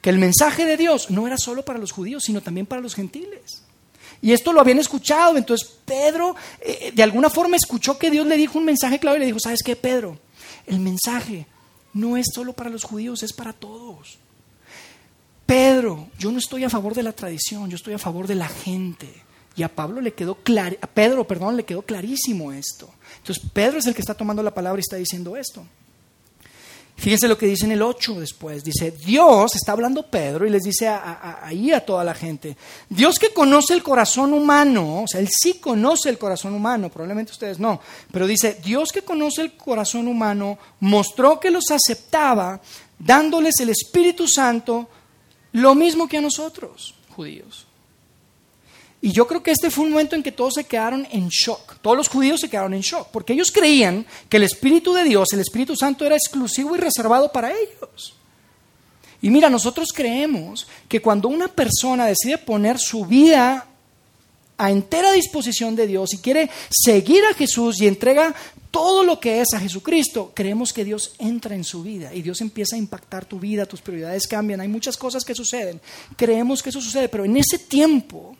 que 0.00 0.10
el 0.10 0.18
mensaje 0.18 0.64
de 0.66 0.76
Dios 0.76 1.10
no 1.10 1.26
era 1.26 1.36
solo 1.36 1.64
para 1.64 1.80
los 1.80 1.90
judíos, 1.90 2.22
sino 2.24 2.40
también 2.40 2.66
para 2.66 2.82
los 2.82 2.94
gentiles. 2.94 3.64
Y 4.22 4.32
esto 4.32 4.52
lo 4.52 4.60
habían 4.60 4.78
escuchado. 4.78 5.36
Entonces 5.36 5.68
Pedro 5.84 6.36
eh, 6.60 6.92
de 6.94 7.02
alguna 7.02 7.30
forma 7.30 7.56
escuchó 7.56 7.98
que 7.98 8.12
Dios 8.12 8.28
le 8.28 8.36
dijo 8.36 8.60
un 8.60 8.64
mensaje 8.64 9.00
claro 9.00 9.16
y 9.16 9.20
le 9.20 9.26
dijo, 9.26 9.40
¿sabes 9.40 9.64
qué, 9.64 9.74
Pedro? 9.74 10.16
El 10.68 10.78
mensaje 10.78 11.48
no 11.94 12.16
es 12.16 12.26
solo 12.34 12.52
para 12.52 12.70
los 12.70 12.84
judíos, 12.84 13.22
es 13.22 13.32
para 13.32 13.52
todos. 13.52 14.18
Pedro, 15.46 16.08
yo 16.18 16.32
no 16.32 16.38
estoy 16.38 16.64
a 16.64 16.70
favor 16.70 16.94
de 16.94 17.02
la 17.02 17.12
tradición, 17.12 17.70
yo 17.70 17.76
estoy 17.76 17.94
a 17.94 17.98
favor 17.98 18.26
de 18.26 18.34
la 18.34 18.48
gente. 18.48 19.22
Y 19.56 19.62
a 19.62 19.74
Pablo 19.74 20.00
le 20.00 20.14
quedó 20.14 20.34
clar, 20.36 20.76
a 20.80 20.86
Pedro, 20.86 21.26
perdón, 21.26 21.56
le 21.56 21.64
quedó 21.64 21.82
clarísimo 21.82 22.52
esto. 22.52 22.92
Entonces 23.18 23.44
Pedro 23.52 23.78
es 23.78 23.86
el 23.86 23.94
que 23.94 24.00
está 24.00 24.14
tomando 24.14 24.42
la 24.42 24.54
palabra 24.54 24.80
y 24.80 24.80
está 24.80 24.96
diciendo 24.96 25.36
esto. 25.36 25.64
Fíjense 26.96 27.26
lo 27.26 27.36
que 27.36 27.46
dice 27.46 27.66
en 27.66 27.72
el 27.72 27.82
8 27.82 28.20
después. 28.20 28.62
Dice, 28.62 28.92
Dios, 28.92 29.56
está 29.56 29.72
hablando 29.72 30.06
Pedro 30.06 30.46
y 30.46 30.50
les 30.50 30.62
dice 30.62 30.88
ahí 30.88 31.72
a, 31.72 31.84
toda 31.84 32.04
la 32.04 32.14
gente, 32.14 32.56
Dios 32.88 33.18
que 33.18 33.30
conoce 33.30 33.74
el 33.74 33.82
corazón 33.82 34.32
humano, 34.32 35.02
o 35.02 35.08
sea, 35.08 35.20
Él 35.20 35.28
sí 35.28 35.54
conoce 35.54 36.08
el 36.08 36.18
corazón 36.18 36.54
humano, 36.54 36.90
probablemente 36.90 37.32
ustedes 37.32 37.58
no, 37.58 37.80
pero 38.12 38.26
dice, 38.26 38.60
Dios 38.64 38.90
que 38.92 39.02
conoce 39.02 39.42
el 39.42 39.56
corazón 39.56 40.06
humano 40.06 40.56
mostró 40.80 41.40
que 41.40 41.50
los 41.50 41.70
aceptaba 41.70 42.60
dándoles 42.98 43.58
el 43.60 43.70
Espíritu 43.70 44.28
Santo 44.28 44.88
lo 45.52 45.74
mismo 45.74 46.08
que 46.08 46.18
a 46.18 46.22
nosotros, 46.22 46.94
judíos. 47.14 47.66
Y 49.04 49.12
yo 49.12 49.26
creo 49.26 49.42
que 49.42 49.50
este 49.50 49.70
fue 49.70 49.84
un 49.84 49.90
momento 49.90 50.16
en 50.16 50.22
que 50.22 50.32
todos 50.32 50.54
se 50.54 50.64
quedaron 50.64 51.06
en 51.10 51.28
shock. 51.28 51.76
Todos 51.82 51.94
los 51.94 52.08
judíos 52.08 52.40
se 52.40 52.48
quedaron 52.48 52.72
en 52.72 52.80
shock, 52.80 53.08
porque 53.12 53.34
ellos 53.34 53.52
creían 53.52 54.06
que 54.30 54.38
el 54.38 54.44
Espíritu 54.44 54.94
de 54.94 55.04
Dios, 55.04 55.30
el 55.34 55.40
Espíritu 55.40 55.76
Santo, 55.76 56.06
era 56.06 56.16
exclusivo 56.16 56.74
y 56.74 56.78
reservado 56.78 57.30
para 57.30 57.52
ellos. 57.52 58.14
Y 59.20 59.28
mira, 59.28 59.50
nosotros 59.50 59.90
creemos 59.94 60.66
que 60.88 61.02
cuando 61.02 61.28
una 61.28 61.48
persona 61.48 62.06
decide 62.06 62.38
poner 62.38 62.78
su 62.78 63.04
vida 63.04 63.66
a 64.56 64.70
entera 64.70 65.12
disposición 65.12 65.76
de 65.76 65.86
Dios 65.86 66.14
y 66.14 66.18
quiere 66.20 66.48
seguir 66.70 67.26
a 67.26 67.34
Jesús 67.34 67.82
y 67.82 67.86
entrega 67.86 68.34
todo 68.70 69.04
lo 69.04 69.20
que 69.20 69.42
es 69.42 69.48
a 69.52 69.60
Jesucristo, 69.60 70.32
creemos 70.32 70.72
que 70.72 70.82
Dios 70.82 71.14
entra 71.18 71.54
en 71.54 71.64
su 71.64 71.82
vida 71.82 72.14
y 72.14 72.22
Dios 72.22 72.40
empieza 72.40 72.76
a 72.76 72.78
impactar 72.78 73.26
tu 73.26 73.38
vida, 73.38 73.66
tus 73.66 73.82
prioridades 73.82 74.26
cambian, 74.26 74.62
hay 74.62 74.68
muchas 74.68 74.96
cosas 74.96 75.26
que 75.26 75.34
suceden. 75.34 75.78
Creemos 76.16 76.62
que 76.62 76.70
eso 76.70 76.80
sucede, 76.80 77.10
pero 77.10 77.26
en 77.26 77.36
ese 77.36 77.58
tiempo 77.58 78.34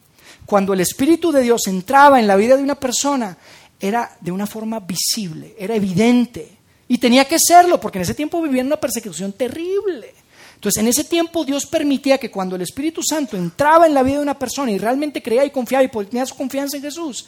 cuando 0.47 0.73
el 0.73 0.81
Espíritu 0.81 1.33
de 1.33 1.42
Dios 1.42 1.66
entraba 1.66 2.20
en 2.20 2.27
la 2.27 2.37
vida 2.37 2.57
de 2.57 2.62
una 2.62 2.75
persona, 2.75 3.37
era 3.81 4.16
de 4.20 4.33
una 4.33 4.47
forma 4.47 4.81
visible, 4.81 5.55
era 5.59 5.75
evidente. 5.75 6.59
Y 6.88 6.99
tenía 6.99 7.25
que 7.25 7.38
serlo, 7.38 7.81
porque 7.81 7.99
en 7.99 8.03
ese 8.03 8.14
tiempo 8.14 8.42
vivían 8.42 8.66
una 8.66 8.77
persecución 8.77 9.33
terrible. 9.33 10.14
Entonces, 10.55 10.81
en 10.81 10.88
ese 10.88 11.05
tiempo 11.05 11.44
Dios 11.44 11.66
permitía 11.66 12.18
que 12.18 12.31
cuando 12.31 12.57
el 12.57 12.62
Espíritu 12.62 13.03
Santo 13.03 13.37
entraba 13.37 13.87
en 13.87 13.94
la 13.94 14.03
vida 14.03 14.16
de 14.16 14.23
una 14.23 14.38
persona 14.38 14.70
y 14.70 14.79
realmente 14.79 15.23
creía 15.23 15.44
y 15.44 15.51
confiaba 15.51 15.85
y 15.85 15.88
tenía 16.07 16.25
su 16.25 16.37
confianza 16.37 16.77
en 16.77 16.83
Jesús, 16.83 17.27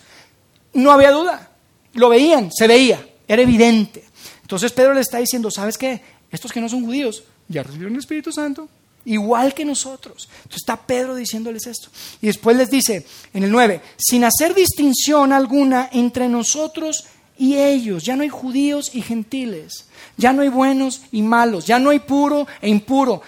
no 0.73 0.91
había 0.91 1.11
duda. 1.11 1.51
Lo 1.95 2.09
veían, 2.09 2.51
se 2.53 2.67
veía, 2.67 3.07
era 3.27 3.43
evidente. 3.43 4.05
Entonces 4.43 4.73
Pedro 4.73 4.95
le 4.95 5.01
está 5.01 5.19
diciendo, 5.19 5.51
¿sabes 5.51 5.77
qué? 5.77 6.01
Estos 6.31 6.53
que 6.53 6.61
no 6.61 6.69
son 6.69 6.85
judíos 6.85 7.25
ya 7.49 7.63
recibieron 7.63 7.95
el 7.95 8.01
Espíritu 8.01 8.33
Santo, 8.33 8.69
igual 9.07 9.55
que 9.55 9.65
nosotros. 9.65 10.29
Entonces 10.37 10.63
está 10.63 10.77
Pedro 10.77 11.15
diciéndoles 11.15 11.67
esto. 11.67 11.89
Y 12.21 12.27
después 12.27 12.57
les 12.57 12.71
dice 12.71 13.07
en 13.33 13.45
el 13.45 13.51
9, 13.51 13.81
sin 13.97 14.25
hacer 14.25 14.55
distinción 14.55 15.33
alguna 15.33 15.89
entre 15.93 16.29
nosotros 16.29 17.07
y 17.39 17.57
ellos, 17.57 18.03
ya 18.05 18.17
no 18.17 18.23
hay 18.23 18.29
judíos 18.29 18.91
y 18.95 19.03
gentiles, 19.03 19.87
ya 20.17 20.33
no 20.33 20.43
hay 20.43 20.49
buenos 20.49 21.03
y 21.13 21.23
malos, 21.23 21.67
ya 21.67 21.79
no 21.79 21.91
hay 21.91 22.01
puro 22.01 22.47
e 22.61 22.69
impuro. 22.69 23.23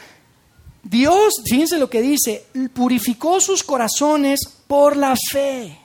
Dios, 0.82 1.34
fíjense 1.44 1.78
lo 1.78 1.90
que 1.90 2.00
dice, 2.00 2.46
purificó 2.74 3.40
sus 3.40 3.62
corazones 3.62 4.40
por 4.66 4.96
la 4.96 5.14
fe. 5.30 5.78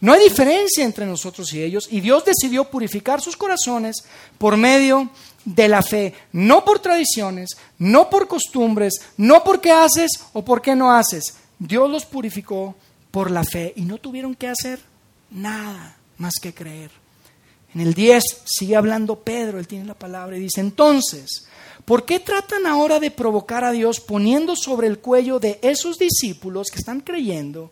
No 0.00 0.12
hay 0.12 0.24
diferencia 0.24 0.84
entre 0.84 1.06
nosotros 1.06 1.52
y 1.52 1.62
ellos 1.62 1.86
y 1.88 2.00
Dios 2.00 2.24
decidió 2.24 2.64
purificar 2.64 3.20
sus 3.20 3.36
corazones 3.36 4.02
por 4.36 4.56
medio 4.56 5.08
de 5.44 5.68
la 5.68 5.82
fe, 5.82 6.14
no 6.32 6.64
por 6.64 6.78
tradiciones, 6.78 7.56
no 7.78 8.08
por 8.08 8.28
costumbres, 8.28 8.94
no 9.16 9.42
por 9.42 9.60
qué 9.60 9.72
haces 9.72 10.10
o 10.32 10.44
por 10.44 10.62
qué 10.62 10.74
no 10.74 10.92
haces. 10.92 11.36
Dios 11.58 11.90
los 11.90 12.04
purificó 12.04 12.74
por 13.10 13.30
la 13.30 13.44
fe 13.44 13.72
y 13.76 13.82
no 13.82 13.98
tuvieron 13.98 14.34
que 14.34 14.48
hacer 14.48 14.80
nada 15.30 15.96
más 16.18 16.34
que 16.40 16.54
creer. 16.54 16.90
En 17.74 17.80
el 17.80 17.94
10 17.94 18.22
sigue 18.44 18.76
hablando 18.76 19.20
Pedro, 19.20 19.58
él 19.58 19.66
tiene 19.66 19.86
la 19.86 19.94
palabra 19.94 20.36
y 20.36 20.40
dice, 20.40 20.60
entonces, 20.60 21.46
¿por 21.84 22.04
qué 22.04 22.20
tratan 22.20 22.66
ahora 22.66 23.00
de 23.00 23.10
provocar 23.10 23.64
a 23.64 23.72
Dios 23.72 24.00
poniendo 24.00 24.54
sobre 24.56 24.86
el 24.86 24.98
cuello 24.98 25.38
de 25.38 25.58
esos 25.62 25.98
discípulos 25.98 26.68
que 26.70 26.78
están 26.78 27.00
creyendo 27.00 27.70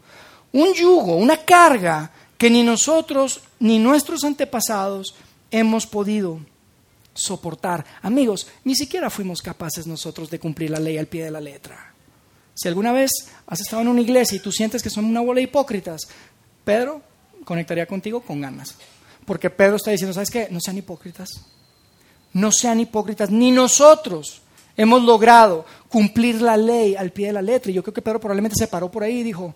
un 0.52 0.72
yugo, 0.72 1.16
una 1.16 1.36
carga 1.36 2.10
que 2.38 2.50
ni 2.50 2.62
nosotros 2.62 3.40
ni 3.58 3.78
nuestros 3.78 4.24
antepasados 4.24 5.14
hemos 5.50 5.86
podido 5.86 6.40
soportar. 7.14 7.84
Amigos, 8.02 8.46
ni 8.64 8.74
siquiera 8.74 9.10
fuimos 9.10 9.42
capaces 9.42 9.86
nosotros 9.86 10.30
de 10.30 10.38
cumplir 10.38 10.70
la 10.70 10.80
ley 10.80 10.98
al 10.98 11.06
pie 11.06 11.24
de 11.24 11.30
la 11.30 11.40
letra. 11.40 11.94
Si 12.54 12.68
alguna 12.68 12.92
vez 12.92 13.10
has 13.46 13.60
estado 13.60 13.82
en 13.82 13.88
una 13.88 14.00
iglesia 14.00 14.36
y 14.36 14.40
tú 14.40 14.52
sientes 14.52 14.82
que 14.82 14.90
son 14.90 15.04
una 15.04 15.20
bola 15.20 15.38
de 15.38 15.44
hipócritas, 15.44 16.02
Pedro 16.64 17.02
conectaría 17.44 17.86
contigo 17.86 18.20
con 18.20 18.40
ganas. 18.40 18.74
Porque 19.24 19.50
Pedro 19.50 19.76
está 19.76 19.90
diciendo, 19.90 20.12
¿sabes 20.12 20.30
qué? 20.30 20.48
No 20.50 20.60
sean 20.60 20.78
hipócritas. 20.78 21.28
No 22.32 22.52
sean 22.52 22.80
hipócritas. 22.80 23.30
Ni 23.30 23.50
nosotros 23.50 24.42
hemos 24.76 25.02
logrado 25.02 25.64
cumplir 25.88 26.42
la 26.42 26.56
ley 26.56 26.96
al 26.96 27.12
pie 27.12 27.28
de 27.28 27.32
la 27.34 27.42
letra. 27.42 27.70
Y 27.70 27.74
yo 27.74 27.82
creo 27.82 27.94
que 27.94 28.02
Pedro 28.02 28.20
probablemente 28.20 28.56
se 28.56 28.66
paró 28.66 28.90
por 28.90 29.02
ahí 29.02 29.20
y 29.20 29.22
dijo, 29.22 29.54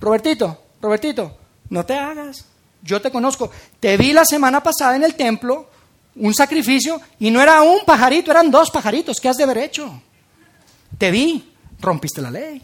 Robertito, 0.00 0.62
Robertito, 0.80 1.36
no 1.70 1.84
te 1.84 1.94
hagas. 1.94 2.46
Yo 2.82 3.00
te 3.00 3.10
conozco. 3.10 3.50
Te 3.80 3.96
vi 3.96 4.12
la 4.12 4.24
semana 4.24 4.62
pasada 4.62 4.96
en 4.96 5.04
el 5.04 5.14
templo, 5.14 5.68
un 6.16 6.34
sacrificio, 6.34 7.00
y 7.18 7.30
no 7.30 7.40
era 7.40 7.62
un 7.62 7.84
pajarito, 7.84 8.30
eran 8.30 8.50
dos 8.50 8.70
pajaritos. 8.70 9.20
¿Qué 9.20 9.28
has 9.28 9.36
de 9.36 9.44
haber 9.44 9.58
hecho? 9.58 10.02
Te 10.98 11.10
vi, 11.10 11.52
rompiste 11.80 12.22
la 12.22 12.30
ley. 12.30 12.62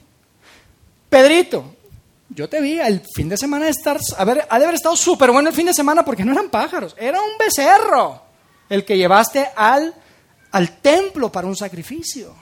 Pedrito, 1.08 1.76
yo 2.30 2.48
te 2.48 2.60
vi 2.60 2.78
el 2.78 3.02
fin 3.14 3.28
de 3.28 3.36
semana 3.36 3.68
estar, 3.68 3.98
ha 4.18 4.24
de 4.24 4.42
haber 4.48 4.74
estado 4.74 4.96
súper 4.96 5.30
bueno 5.30 5.50
el 5.50 5.54
fin 5.54 5.66
de 5.66 5.74
semana 5.74 6.04
porque 6.04 6.24
no 6.24 6.32
eran 6.32 6.48
pájaros, 6.48 6.96
era 6.98 7.20
un 7.20 7.36
becerro 7.38 8.22
el 8.70 8.86
que 8.86 8.96
llevaste 8.96 9.50
al, 9.54 9.94
al 10.50 10.78
templo 10.78 11.30
para 11.30 11.46
un 11.46 11.56
sacrificio. 11.56 12.34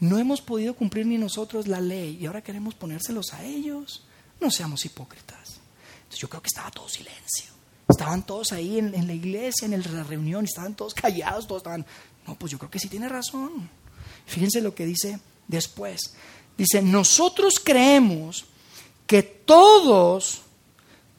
No 0.00 0.16
hemos 0.18 0.40
podido 0.40 0.74
cumplir 0.74 1.04
ni 1.06 1.18
nosotros 1.18 1.66
la 1.66 1.80
ley 1.80 2.16
y 2.20 2.26
ahora 2.26 2.40
queremos 2.40 2.74
ponérselos 2.74 3.34
a 3.34 3.44
ellos. 3.44 4.06
No 4.40 4.50
seamos 4.50 4.84
hipócritas. 4.84 5.58
Entonces 5.96 6.20
yo 6.20 6.28
creo 6.28 6.40
que 6.40 6.46
estaba 6.46 6.70
todo 6.70 6.88
silencio. 6.88 7.52
Estaban 7.88 8.22
todos 8.22 8.52
ahí 8.52 8.78
en, 8.78 9.06
la 9.06 9.14
iglesia, 9.14 9.64
en 9.64 9.82
la 9.94 10.02
reunión, 10.02 10.44
estaban 10.44 10.74
todos 10.74 10.94
callados, 10.94 11.46
todos 11.46 11.60
estaban... 11.60 11.86
No, 12.26 12.38
pues 12.38 12.52
yo 12.52 12.58
creo 12.58 12.70
que 12.70 12.78
sí 12.78 12.88
tiene 12.88 13.08
razón. 13.08 13.70
Fíjense 14.26 14.60
lo 14.60 14.74
que 14.74 14.84
dice 14.84 15.18
después. 15.46 16.12
Dice, 16.58 16.82
nosotros 16.82 17.60
creemos 17.64 18.44
que 19.06 19.22
todos, 19.22 20.42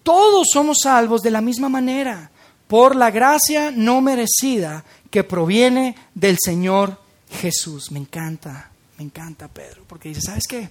todos 0.04 0.48
somos 0.54 0.82
salvos 0.82 1.22
de 1.22 1.32
la 1.32 1.42
misma 1.42 1.70
manera, 1.70 2.30
por 2.68 2.96
la 2.96 3.10
gracia 3.10 3.72
no 3.72 4.00
merecida 4.00 4.86
que 5.10 5.24
proviene 5.24 5.96
del 6.14 6.38
Señor 6.40 7.02
Jesús. 7.32 7.92
Me 7.92 7.98
encanta, 7.98 8.70
me 9.00 9.06
encanta 9.06 9.48
Pedro, 9.48 9.86
porque 9.88 10.10
dice, 10.10 10.22
¿sabes 10.22 10.46
qué? 10.48 10.70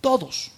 Todos, 0.00 0.52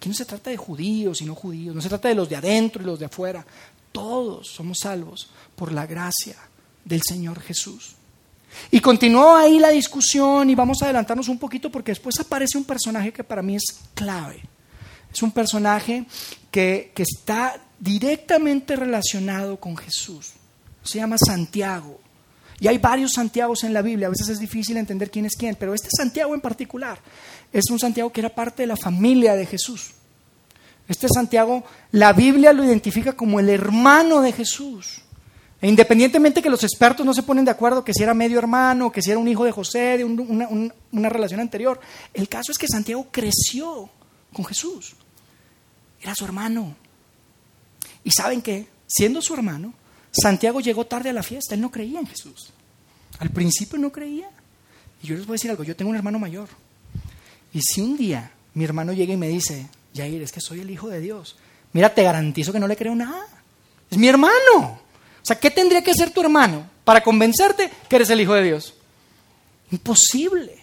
Aquí 0.00 0.08
no 0.08 0.14
se 0.14 0.24
trata 0.24 0.48
de 0.48 0.56
judíos 0.56 1.20
y 1.20 1.26
no 1.26 1.34
judíos, 1.34 1.76
no 1.76 1.82
se 1.82 1.90
trata 1.90 2.08
de 2.08 2.14
los 2.14 2.26
de 2.26 2.34
adentro 2.34 2.82
y 2.82 2.86
los 2.86 2.98
de 2.98 3.04
afuera. 3.04 3.44
Todos 3.92 4.48
somos 4.48 4.78
salvos 4.80 5.30
por 5.56 5.72
la 5.72 5.86
gracia 5.86 6.36
del 6.84 7.02
Señor 7.02 7.40
Jesús. 7.40 7.96
Y 8.70 8.80
continuó 8.80 9.34
ahí 9.36 9.58
la 9.58 9.70
discusión 9.70 10.50
y 10.50 10.54
vamos 10.54 10.82
a 10.82 10.86
adelantarnos 10.86 11.28
un 11.28 11.38
poquito 11.38 11.70
porque 11.70 11.92
después 11.92 12.18
aparece 12.18 12.58
un 12.58 12.64
personaje 12.64 13.12
que 13.12 13.24
para 13.24 13.42
mí 13.42 13.56
es 13.56 13.80
clave. 13.94 14.42
Es 15.12 15.22
un 15.22 15.30
personaje 15.30 16.04
que, 16.50 16.92
que 16.94 17.02
está 17.02 17.60
directamente 17.78 18.76
relacionado 18.76 19.58
con 19.58 19.76
Jesús. 19.76 20.32
Se 20.82 20.98
llama 20.98 21.16
Santiago. 21.18 22.00
Y 22.60 22.68
hay 22.68 22.78
varios 22.78 23.12
Santiagos 23.12 23.64
en 23.64 23.72
la 23.72 23.80
Biblia, 23.80 24.08
a 24.08 24.10
veces 24.10 24.28
es 24.28 24.38
difícil 24.38 24.76
entender 24.76 25.10
quién 25.10 25.24
es 25.24 25.34
quién, 25.34 25.56
pero 25.58 25.72
este 25.72 25.88
Santiago 25.96 26.34
en 26.34 26.42
particular 26.42 26.98
es 27.52 27.70
un 27.70 27.78
Santiago 27.78 28.12
que 28.12 28.20
era 28.20 28.28
parte 28.28 28.64
de 28.64 28.66
la 28.66 28.76
familia 28.76 29.34
de 29.34 29.46
Jesús. 29.46 29.92
Este 30.90 31.06
Santiago, 31.08 31.62
la 31.92 32.12
Biblia 32.12 32.52
lo 32.52 32.64
identifica 32.64 33.12
como 33.12 33.38
el 33.38 33.48
hermano 33.48 34.22
de 34.22 34.32
Jesús. 34.32 35.02
E 35.62 35.68
independientemente 35.68 36.42
que 36.42 36.50
los 36.50 36.64
expertos 36.64 37.06
no 37.06 37.14
se 37.14 37.22
ponen 37.22 37.44
de 37.44 37.52
acuerdo 37.52 37.84
que 37.84 37.94
si 37.94 38.02
era 38.02 38.12
medio 38.12 38.40
hermano, 38.40 38.90
que 38.90 39.00
si 39.00 39.12
era 39.12 39.20
un 39.20 39.28
hijo 39.28 39.44
de 39.44 39.52
José, 39.52 39.98
de 39.98 40.04
una, 40.04 40.48
una 40.90 41.08
relación 41.08 41.38
anterior, 41.38 41.78
el 42.12 42.28
caso 42.28 42.50
es 42.50 42.58
que 42.58 42.66
Santiago 42.66 43.06
creció 43.08 43.88
con 44.32 44.44
Jesús. 44.44 44.96
Era 46.02 46.12
su 46.16 46.24
hermano. 46.24 46.74
Y 48.02 48.10
saben 48.10 48.42
qué, 48.42 48.66
siendo 48.88 49.22
su 49.22 49.32
hermano, 49.34 49.72
Santiago 50.10 50.60
llegó 50.60 50.86
tarde 50.86 51.10
a 51.10 51.12
la 51.12 51.22
fiesta, 51.22 51.54
él 51.54 51.60
no 51.60 51.70
creía 51.70 52.00
en 52.00 52.08
Jesús. 52.08 52.52
Al 53.20 53.30
principio 53.30 53.78
no 53.78 53.92
creía. 53.92 54.28
Y 55.04 55.06
yo 55.06 55.14
les 55.14 55.24
voy 55.24 55.34
a 55.34 55.36
decir 55.36 55.52
algo, 55.52 55.62
yo 55.62 55.76
tengo 55.76 55.92
un 55.92 55.96
hermano 55.96 56.18
mayor. 56.18 56.48
Y 57.52 57.60
si 57.60 57.80
un 57.80 57.96
día 57.96 58.32
mi 58.54 58.64
hermano 58.64 58.92
llega 58.92 59.14
y 59.14 59.16
me 59.16 59.28
dice, 59.28 59.68
Jair, 59.94 60.22
es 60.22 60.32
que 60.32 60.40
soy 60.40 60.60
el 60.60 60.70
hijo 60.70 60.88
de 60.88 61.00
Dios, 61.00 61.36
mira, 61.72 61.94
te 61.94 62.02
garantizo 62.02 62.52
que 62.52 62.60
no 62.60 62.68
le 62.68 62.76
creo 62.76 62.94
nada. 62.94 63.26
Es 63.90 63.98
mi 63.98 64.08
hermano. 64.08 64.80
O 65.22 65.24
sea, 65.24 65.38
¿qué 65.38 65.50
tendría 65.50 65.82
que 65.82 65.90
hacer 65.90 66.10
tu 66.10 66.20
hermano 66.20 66.68
para 66.84 67.02
convencerte 67.02 67.70
que 67.88 67.96
eres 67.96 68.10
el 68.10 68.20
hijo 68.20 68.34
de 68.34 68.42
Dios? 68.44 68.74
Imposible. 69.70 70.58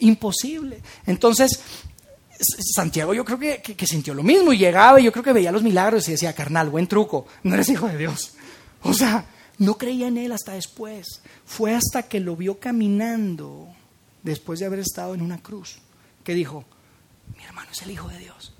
Imposible. 0.00 0.80
Entonces, 1.06 1.60
Santiago 2.74 3.14
yo 3.14 3.24
creo 3.24 3.38
que, 3.38 3.62
que, 3.62 3.86
sintió 3.86 4.14
lo 4.14 4.22
mismo 4.22 4.52
y 4.52 4.58
llegaba 4.58 5.00
y 5.00 5.04
yo 5.04 5.12
creo 5.12 5.24
que 5.24 5.32
veía 5.32 5.52
los 5.52 5.62
milagros 5.62 6.06
y 6.08 6.12
decía, 6.12 6.34
carnal, 6.34 6.70
buen 6.70 6.86
truco, 6.86 7.26
no 7.42 7.54
eres 7.54 7.68
hijo 7.70 7.88
de 7.88 7.96
Dios. 7.96 8.32
O 8.82 8.92
sea, 8.92 9.24
no 9.58 9.78
creía 9.78 10.08
en 10.08 10.18
él 10.18 10.32
hasta 10.32 10.52
después. 10.52 11.22
Fue 11.44 11.74
hasta 11.74 12.02
que 12.04 12.20
lo 12.20 12.36
vio 12.36 12.58
caminando 12.58 13.68
después 14.22 14.60
de 14.60 14.66
haber 14.66 14.80
estado 14.80 15.14
en 15.14 15.22
una 15.22 15.38
cruz 15.38 15.78
que 16.24 16.34
dijo, 16.34 16.64
mi 17.34 17.44
hermano 17.44 17.70
es 17.72 17.82
el 17.82 17.90
hijo 17.90 18.08
de 18.08 18.18
Dios. 18.18 18.52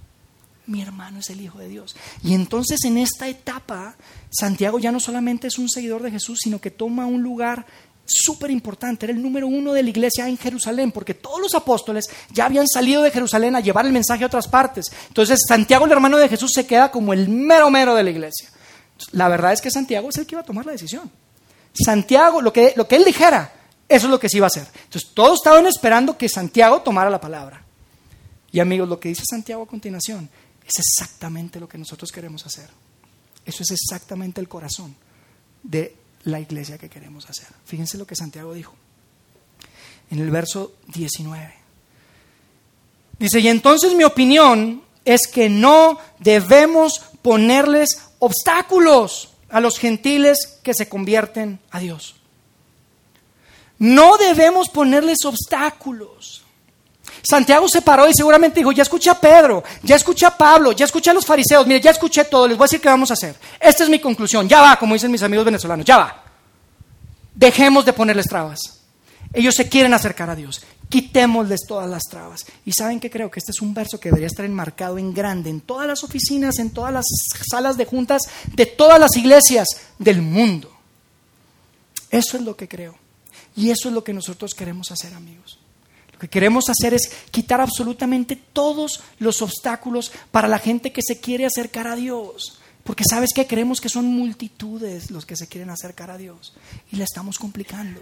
Mi 0.67 0.83
hermano 0.83 1.21
es 1.21 1.31
el 1.31 1.41
Hijo 1.41 1.59
de 1.59 1.69
Dios. 1.69 1.95
Y 2.25 2.35
entonces 2.35 2.81
en 2.85 2.99
esta 2.99 3.29
etapa, 3.29 3.95
Santiago 4.31 4.81
ya 4.81 4.91
no 4.91 4.99
solamente 4.99 5.47
es 5.47 5.59
un 5.59 5.69
seguidor 5.69 6.03
de 6.03 6.11
Jesús, 6.11 6.41
sino 6.43 6.61
que 6.61 6.73
toma 6.73 7.07
un 7.07 7.23
lugar 7.23 7.65
súper 8.05 8.51
importante, 8.51 9.07
era 9.07 9.13
el 9.13 9.23
número 9.23 9.47
uno 9.47 9.73
de 9.73 9.83
la 9.83 9.91
iglesia 9.91 10.29
en 10.29 10.39
Jerusalén, 10.39 10.93
porque 10.93 11.15
todos 11.15 11.41
los 11.41 11.55
apóstoles 11.55 12.07
ya 12.33 12.47
habían 12.47 12.67
salido 12.69 13.03
de 13.03 13.11
Jerusalén 13.11 13.57
a 13.57 13.61
llevar 13.61 13.87
el 13.87 13.93
mensaje 13.93 14.25
a 14.25 14.29
otras 14.29 14.49
partes. 14.49 14.87
Entonces 15.09 15.41
Santiago, 15.47 15.87
el 15.87 15.93
hermano 15.93 16.17
de 16.17 16.29
Jesús, 16.29 16.53
se 16.55 16.67
queda 16.67 16.91
como 16.91 17.13
el 17.13 17.29
mero 17.29 17.71
mero 17.71 17.95
de 17.95 18.05
la 18.05 18.11
iglesia. 18.11 18.49
La 19.13 19.29
verdad 19.29 19.53
es 19.53 19.61
que 19.61 19.71
Santiago 19.71 20.09
es 20.09 20.17
el 20.19 20.27
que 20.27 20.35
iba 20.35 20.43
a 20.43 20.47
tomar 20.47 20.67
la 20.67 20.73
decisión. 20.73 21.11
Santiago, 21.73 22.41
lo 22.41 22.53
que, 22.53 22.73
lo 22.77 22.89
que 22.89 22.97
él 22.97 23.05
dijera, 23.05 23.53
eso 23.89 24.07
es 24.07 24.11
lo 24.11 24.19
que 24.19 24.29
se 24.29 24.39
iba 24.39 24.47
a 24.47 24.49
hacer. 24.49 24.67
Entonces 24.85 25.11
todos 25.15 25.39
estaban 25.39 25.67
esperando 25.67 26.17
que 26.17 26.29
Santiago 26.29 26.81
tomara 26.81 27.11
la 27.11 27.21
palabra. 27.21 27.66
Y 28.57 28.61
amigos, 28.61 28.89
lo 28.89 28.99
que 28.99 29.11
dice 29.11 29.23
Santiago 29.29 29.65
a 29.65 29.67
continuación 29.67 30.31
es 30.67 30.79
exactamente 30.79 31.61
lo 31.61 31.69
que 31.69 31.77
nosotros 31.77 32.11
queremos 32.11 32.47
hacer. 32.47 32.71
Eso 33.45 33.63
es 33.63 33.71
exactamente 33.71 34.41
el 34.41 34.49
corazón 34.49 34.97
de 35.63 35.95
la 36.23 36.41
iglesia 36.41 36.79
que 36.79 36.89
queremos 36.89 37.29
hacer. 37.29 37.49
Fíjense 37.67 37.99
lo 37.99 38.07
que 38.07 38.17
Santiago 38.17 38.55
dijo 38.55 38.75
en 40.11 40.21
el 40.21 40.31
verso 40.31 40.73
19. 40.87 41.53
Dice, 43.19 43.41
y 43.41 43.49
entonces 43.49 43.93
mi 43.93 44.05
opinión 44.05 44.83
es 45.05 45.27
que 45.27 45.51
no 45.51 45.99
debemos 46.19 47.03
ponerles 47.21 47.99
obstáculos 48.21 49.35
a 49.51 49.61
los 49.61 49.79
gentiles 49.79 50.59
que 50.63 50.73
se 50.73 50.89
convierten 50.89 51.61
a 51.71 51.79
Dios. 51.79 52.15
No 53.79 54.17
debemos 54.17 54.71
ponerles 54.71 55.27
obstáculos. 55.27 56.46
Santiago 57.29 57.69
se 57.69 57.83
paró 57.83 58.09
y 58.09 58.15
seguramente 58.15 58.61
dijo, 58.61 58.71
ya 58.71 58.85
escuché 58.85 59.11
a 59.11 59.21
Pedro, 59.21 59.65
ya 59.83 59.97
escuché 59.97 60.27
a 60.27 60.37
Pablo, 60.37 60.71
ya 60.73 60.85
escuché 60.85 61.11
a 61.11 61.15
los 61.15 61.27
fariseos, 61.27 61.67
mire, 61.67 61.81
ya 61.81 61.91
escuché 61.91 62.25
todo, 62.25 62.47
les 62.47 62.57
voy 62.57 62.65
a 62.65 62.67
decir 62.67 62.81
qué 62.81 62.89
vamos 62.89 63.11
a 63.11 63.15
hacer. 63.15 63.35
Esta 63.59 63.83
es 63.83 63.91
mi 63.91 63.99
conclusión, 63.99 64.49
ya 64.49 64.61
va, 64.61 64.79
como 64.79 64.95
dicen 64.95 65.11
mis 65.11 65.23
amigos 65.23 65.45
venezolanos, 65.45 65.85
ya 65.85 65.99
va. 65.99 66.25
Dejemos 67.35 67.85
de 67.85 67.93
ponerles 67.93 68.27
trabas. 68.27 68.61
Ellos 69.33 69.57
se 69.57 69.69
quieren 69.69 69.93
acercar 69.93 70.31
a 70.31 70.37
Dios. 70.37 70.63
Quitémosles 70.89 71.63
todas 71.67 71.91
las 71.91 72.05
trabas. 72.05 72.47
Y 72.65 72.73
saben 72.73 73.01
que 73.01 73.11
creo 73.11 73.29
que 73.29 73.41
este 73.41 73.51
es 73.51 73.61
un 73.61 73.75
verso 73.75 73.99
que 73.99 74.09
debería 74.09 74.29
estar 74.29 74.45
enmarcado 74.45 74.97
en 74.97 75.13
grande 75.13 75.51
en 75.51 75.61
todas 75.61 75.89
las 75.89 76.05
oficinas, 76.05 76.61
en 76.61 76.71
todas 76.71 76.93
las 76.93 77.07
salas 77.51 77.77
de 77.77 77.87
juntas, 77.87 78.23
de 78.55 78.67
todas 78.67 79.01
las 79.01 79.17
iglesias 79.17 79.67
del 79.99 80.23
mundo. 80.23 80.71
Eso 82.09 82.37
es 82.37 82.45
lo 82.45 82.57
que 82.57 82.69
creo. 82.69 82.95
Y 83.57 83.71
eso 83.71 83.89
es 83.89 83.95
lo 83.95 84.05
que 84.05 84.13
nosotros 84.13 84.55
queremos 84.55 84.93
hacer, 84.93 85.13
amigos. 85.13 85.59
Lo 86.17 86.21
que 86.21 86.29
queremos 86.29 86.71
hacer 86.71 86.95
es 86.95 87.11
quitar 87.31 87.61
absolutamente 87.61 88.37
todos 88.37 89.03
los 89.19 89.43
obstáculos 89.43 90.11
para 90.31 90.49
la 90.49 90.59
gente 90.59 90.91
que 90.91 91.03
se 91.07 91.21
quiere 91.21 91.45
acercar 91.45 91.87
a 91.87 91.95
Dios. 91.95 92.59
Porque 92.85 93.05
sabes 93.05 93.35
que 93.35 93.47
creemos 93.47 93.83
que 93.83 93.91
son 93.91 94.07
multitudes 94.07 95.11
los 95.11 95.27
que 95.27 95.37
se 95.37 95.47
quieren 95.47 95.69
acercar 95.69 96.11
a 96.11 96.17
Dios 96.17 96.55
y 96.91 96.97
la 96.97 97.05
estamos 97.05 97.37
complicando. 97.37 98.01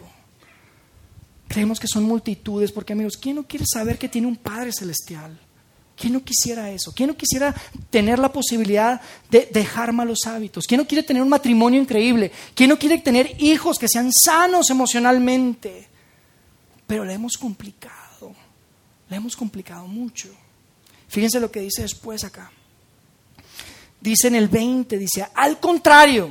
Creemos 1.48 1.80
que 1.80 1.88
son 1.88 2.04
multitudes 2.04 2.70
porque 2.70 2.92
amigos, 2.92 3.16
¿quién 3.16 3.34
no 3.34 3.48
quiere 3.48 3.64
saber 3.66 3.98
que 3.98 4.08
tiene 4.08 4.28
un 4.28 4.36
Padre 4.36 4.72
celestial? 4.72 5.36
¿Quién 5.96 6.12
no 6.12 6.22
quisiera 6.22 6.70
eso? 6.70 6.92
¿Quién 6.94 7.08
no 7.08 7.16
quisiera 7.16 7.52
tener 7.90 8.20
la 8.20 8.32
posibilidad 8.32 9.00
de 9.28 9.48
dejar 9.52 9.92
malos 9.92 10.20
hábitos? 10.26 10.66
¿Quién 10.68 10.80
no 10.80 10.86
quiere 10.86 11.02
tener 11.02 11.22
un 11.22 11.28
matrimonio 11.28 11.80
increíble? 11.80 12.30
¿Quién 12.54 12.70
no 12.70 12.78
quiere 12.78 12.98
tener 12.98 13.42
hijos 13.42 13.76
que 13.76 13.88
sean 13.88 14.12
sanos 14.12 14.70
emocionalmente? 14.70 15.88
Pero 16.86 17.04
le 17.04 17.14
hemos 17.14 17.36
complicado 17.36 18.03
hemos 19.10 19.36
complicado 19.36 19.86
mucho. 19.86 20.28
Fíjense 21.08 21.40
lo 21.40 21.50
que 21.50 21.60
dice 21.60 21.82
después 21.82 22.24
acá. 22.24 22.50
Dice 24.00 24.28
en 24.28 24.34
el 24.34 24.48
20, 24.48 24.98
dice, 24.98 25.26
al 25.34 25.58
contrario, 25.58 26.30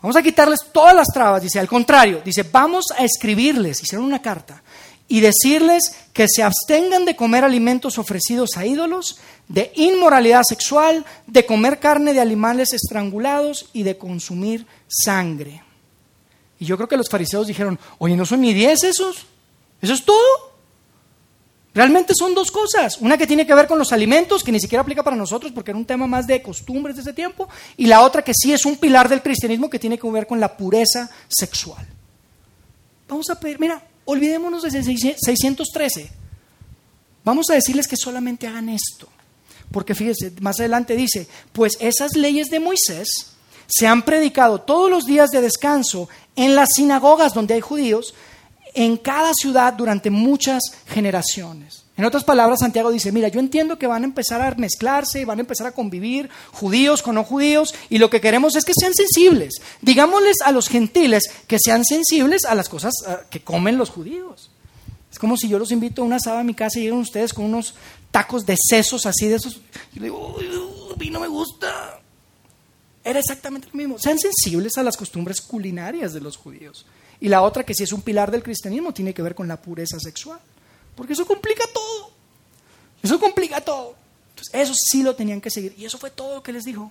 vamos 0.00 0.16
a 0.16 0.22
quitarles 0.22 0.60
todas 0.72 0.94
las 0.94 1.08
trabas, 1.08 1.42
dice, 1.42 1.58
al 1.58 1.68
contrario, 1.68 2.22
dice, 2.24 2.42
vamos 2.44 2.86
a 2.96 3.04
escribirles, 3.04 3.82
hicieron 3.82 4.06
una 4.06 4.22
carta, 4.22 4.62
y 5.06 5.20
decirles 5.20 5.92
que 6.12 6.26
se 6.28 6.42
abstengan 6.42 7.04
de 7.04 7.16
comer 7.16 7.44
alimentos 7.44 7.98
ofrecidos 7.98 8.56
a 8.56 8.64
ídolos, 8.64 9.18
de 9.48 9.72
inmoralidad 9.74 10.44
sexual, 10.48 11.04
de 11.26 11.44
comer 11.44 11.80
carne 11.80 12.14
de 12.14 12.20
animales 12.20 12.72
estrangulados 12.72 13.68
y 13.72 13.82
de 13.82 13.98
consumir 13.98 14.66
sangre. 14.86 15.64
Y 16.60 16.64
yo 16.64 16.76
creo 16.76 16.88
que 16.88 16.96
los 16.96 17.08
fariseos 17.08 17.48
dijeron, 17.48 17.78
oye, 17.98 18.16
¿no 18.16 18.24
son 18.24 18.42
ni 18.42 18.54
diez 18.54 18.84
esos? 18.84 19.26
¿Eso 19.82 19.94
es 19.94 20.04
todo? 20.04 20.49
Realmente 21.72 22.14
son 22.14 22.34
dos 22.34 22.50
cosas. 22.50 22.98
Una 22.98 23.16
que 23.16 23.26
tiene 23.26 23.46
que 23.46 23.54
ver 23.54 23.66
con 23.66 23.78
los 23.78 23.92
alimentos, 23.92 24.42
que 24.42 24.50
ni 24.50 24.58
siquiera 24.58 24.82
aplica 24.82 25.02
para 25.02 25.16
nosotros 25.16 25.52
porque 25.52 25.70
era 25.70 25.78
un 25.78 25.84
tema 25.84 26.06
más 26.06 26.26
de 26.26 26.42
costumbres 26.42 26.96
de 26.96 27.02
ese 27.02 27.12
tiempo, 27.12 27.48
y 27.76 27.86
la 27.86 28.02
otra 28.02 28.22
que 28.22 28.32
sí 28.34 28.52
es 28.52 28.64
un 28.64 28.76
pilar 28.76 29.08
del 29.08 29.22
cristianismo 29.22 29.70
que 29.70 29.78
tiene 29.78 29.98
que 29.98 30.10
ver 30.10 30.26
con 30.26 30.40
la 30.40 30.56
pureza 30.56 31.08
sexual. 31.28 31.86
Vamos 33.08 33.30
a 33.30 33.38
pedir, 33.38 33.60
mira, 33.60 33.82
olvidémonos 34.04 34.62
de 34.62 34.70
613. 34.70 36.10
Vamos 37.24 37.50
a 37.50 37.54
decirles 37.54 37.86
que 37.86 37.96
solamente 37.96 38.46
hagan 38.46 38.68
esto. 38.68 39.08
Porque 39.70 39.94
fíjese, 39.94 40.32
más 40.40 40.58
adelante 40.58 40.96
dice, 40.96 41.28
pues 41.52 41.76
esas 41.80 42.16
leyes 42.16 42.48
de 42.50 42.58
Moisés 42.58 43.34
se 43.68 43.86
han 43.86 44.02
predicado 44.02 44.60
todos 44.62 44.90
los 44.90 45.04
días 45.04 45.30
de 45.30 45.40
descanso 45.40 46.08
en 46.34 46.56
las 46.56 46.70
sinagogas 46.74 47.34
donde 47.34 47.54
hay 47.54 47.60
judíos 47.60 48.14
en 48.74 48.96
cada 48.96 49.32
ciudad 49.34 49.72
durante 49.72 50.10
muchas 50.10 50.62
generaciones. 50.86 51.84
En 51.96 52.06
otras 52.06 52.24
palabras, 52.24 52.60
Santiago 52.60 52.90
dice, 52.90 53.12
mira, 53.12 53.28
yo 53.28 53.40
entiendo 53.40 53.78
que 53.78 53.86
van 53.86 54.02
a 54.02 54.06
empezar 54.06 54.40
a 54.40 54.54
mezclarse, 54.54 55.26
van 55.26 55.38
a 55.38 55.42
empezar 55.42 55.66
a 55.66 55.72
convivir 55.72 56.30
judíos 56.50 57.02
con 57.02 57.16
no 57.16 57.24
judíos, 57.24 57.74
y 57.90 57.98
lo 57.98 58.08
que 58.08 58.22
queremos 58.22 58.56
es 58.56 58.64
que 58.64 58.72
sean 58.74 58.94
sensibles. 58.94 59.54
Digámosles 59.82 60.36
a 60.44 60.50
los 60.50 60.68
gentiles 60.68 61.24
que 61.46 61.58
sean 61.58 61.84
sensibles 61.84 62.46
a 62.46 62.54
las 62.54 62.70
cosas 62.70 62.94
ah, 63.06 63.20
que 63.28 63.40
comen 63.40 63.76
los 63.76 63.90
judíos. 63.90 64.50
Es 65.12 65.18
como 65.18 65.36
si 65.36 65.48
yo 65.48 65.58
los 65.58 65.72
invito 65.72 66.00
a 66.00 66.06
una 66.06 66.16
asado 66.16 66.38
a 66.38 66.42
mi 66.42 66.54
casa 66.54 66.78
y 66.78 66.84
llegan 66.84 67.00
ustedes 67.00 67.34
con 67.34 67.44
unos 67.44 67.74
tacos 68.10 68.46
de 68.46 68.56
sesos 68.56 69.04
así 69.04 69.28
de 69.28 69.34
esos. 69.34 69.60
Y 69.92 69.98
le 69.98 70.04
digo, 70.04 70.36
a 70.94 70.98
mí 70.98 71.10
no 71.10 71.20
me 71.20 71.28
gusta. 71.28 72.00
Era 73.04 73.18
exactamente 73.18 73.68
lo 73.72 73.76
mismo. 73.76 73.98
Sean 73.98 74.18
sensibles 74.18 74.78
a 74.78 74.82
las 74.82 74.96
costumbres 74.96 75.40
culinarias 75.40 76.14
de 76.14 76.20
los 76.20 76.36
judíos. 76.36 76.86
Y 77.20 77.28
la 77.28 77.42
otra, 77.42 77.64
que 77.64 77.74
si 77.74 77.82
es 77.82 77.92
un 77.92 78.02
pilar 78.02 78.30
del 78.30 78.42
cristianismo, 78.42 78.92
tiene 78.92 79.12
que 79.12 79.22
ver 79.22 79.34
con 79.34 79.46
la 79.46 79.60
pureza 79.60 79.98
sexual. 80.00 80.40
Porque 80.94 81.12
eso 81.12 81.26
complica 81.26 81.64
todo. 81.72 82.10
Eso 83.02 83.20
complica 83.20 83.60
todo. 83.60 83.94
Entonces, 84.30 84.54
eso 84.54 84.74
sí 84.74 85.02
lo 85.02 85.14
tenían 85.14 85.40
que 85.40 85.50
seguir. 85.50 85.74
Y 85.76 85.84
eso 85.84 85.98
fue 85.98 86.10
todo 86.10 86.36
lo 86.36 86.42
que 86.42 86.52
les 86.52 86.64
dijo. 86.64 86.90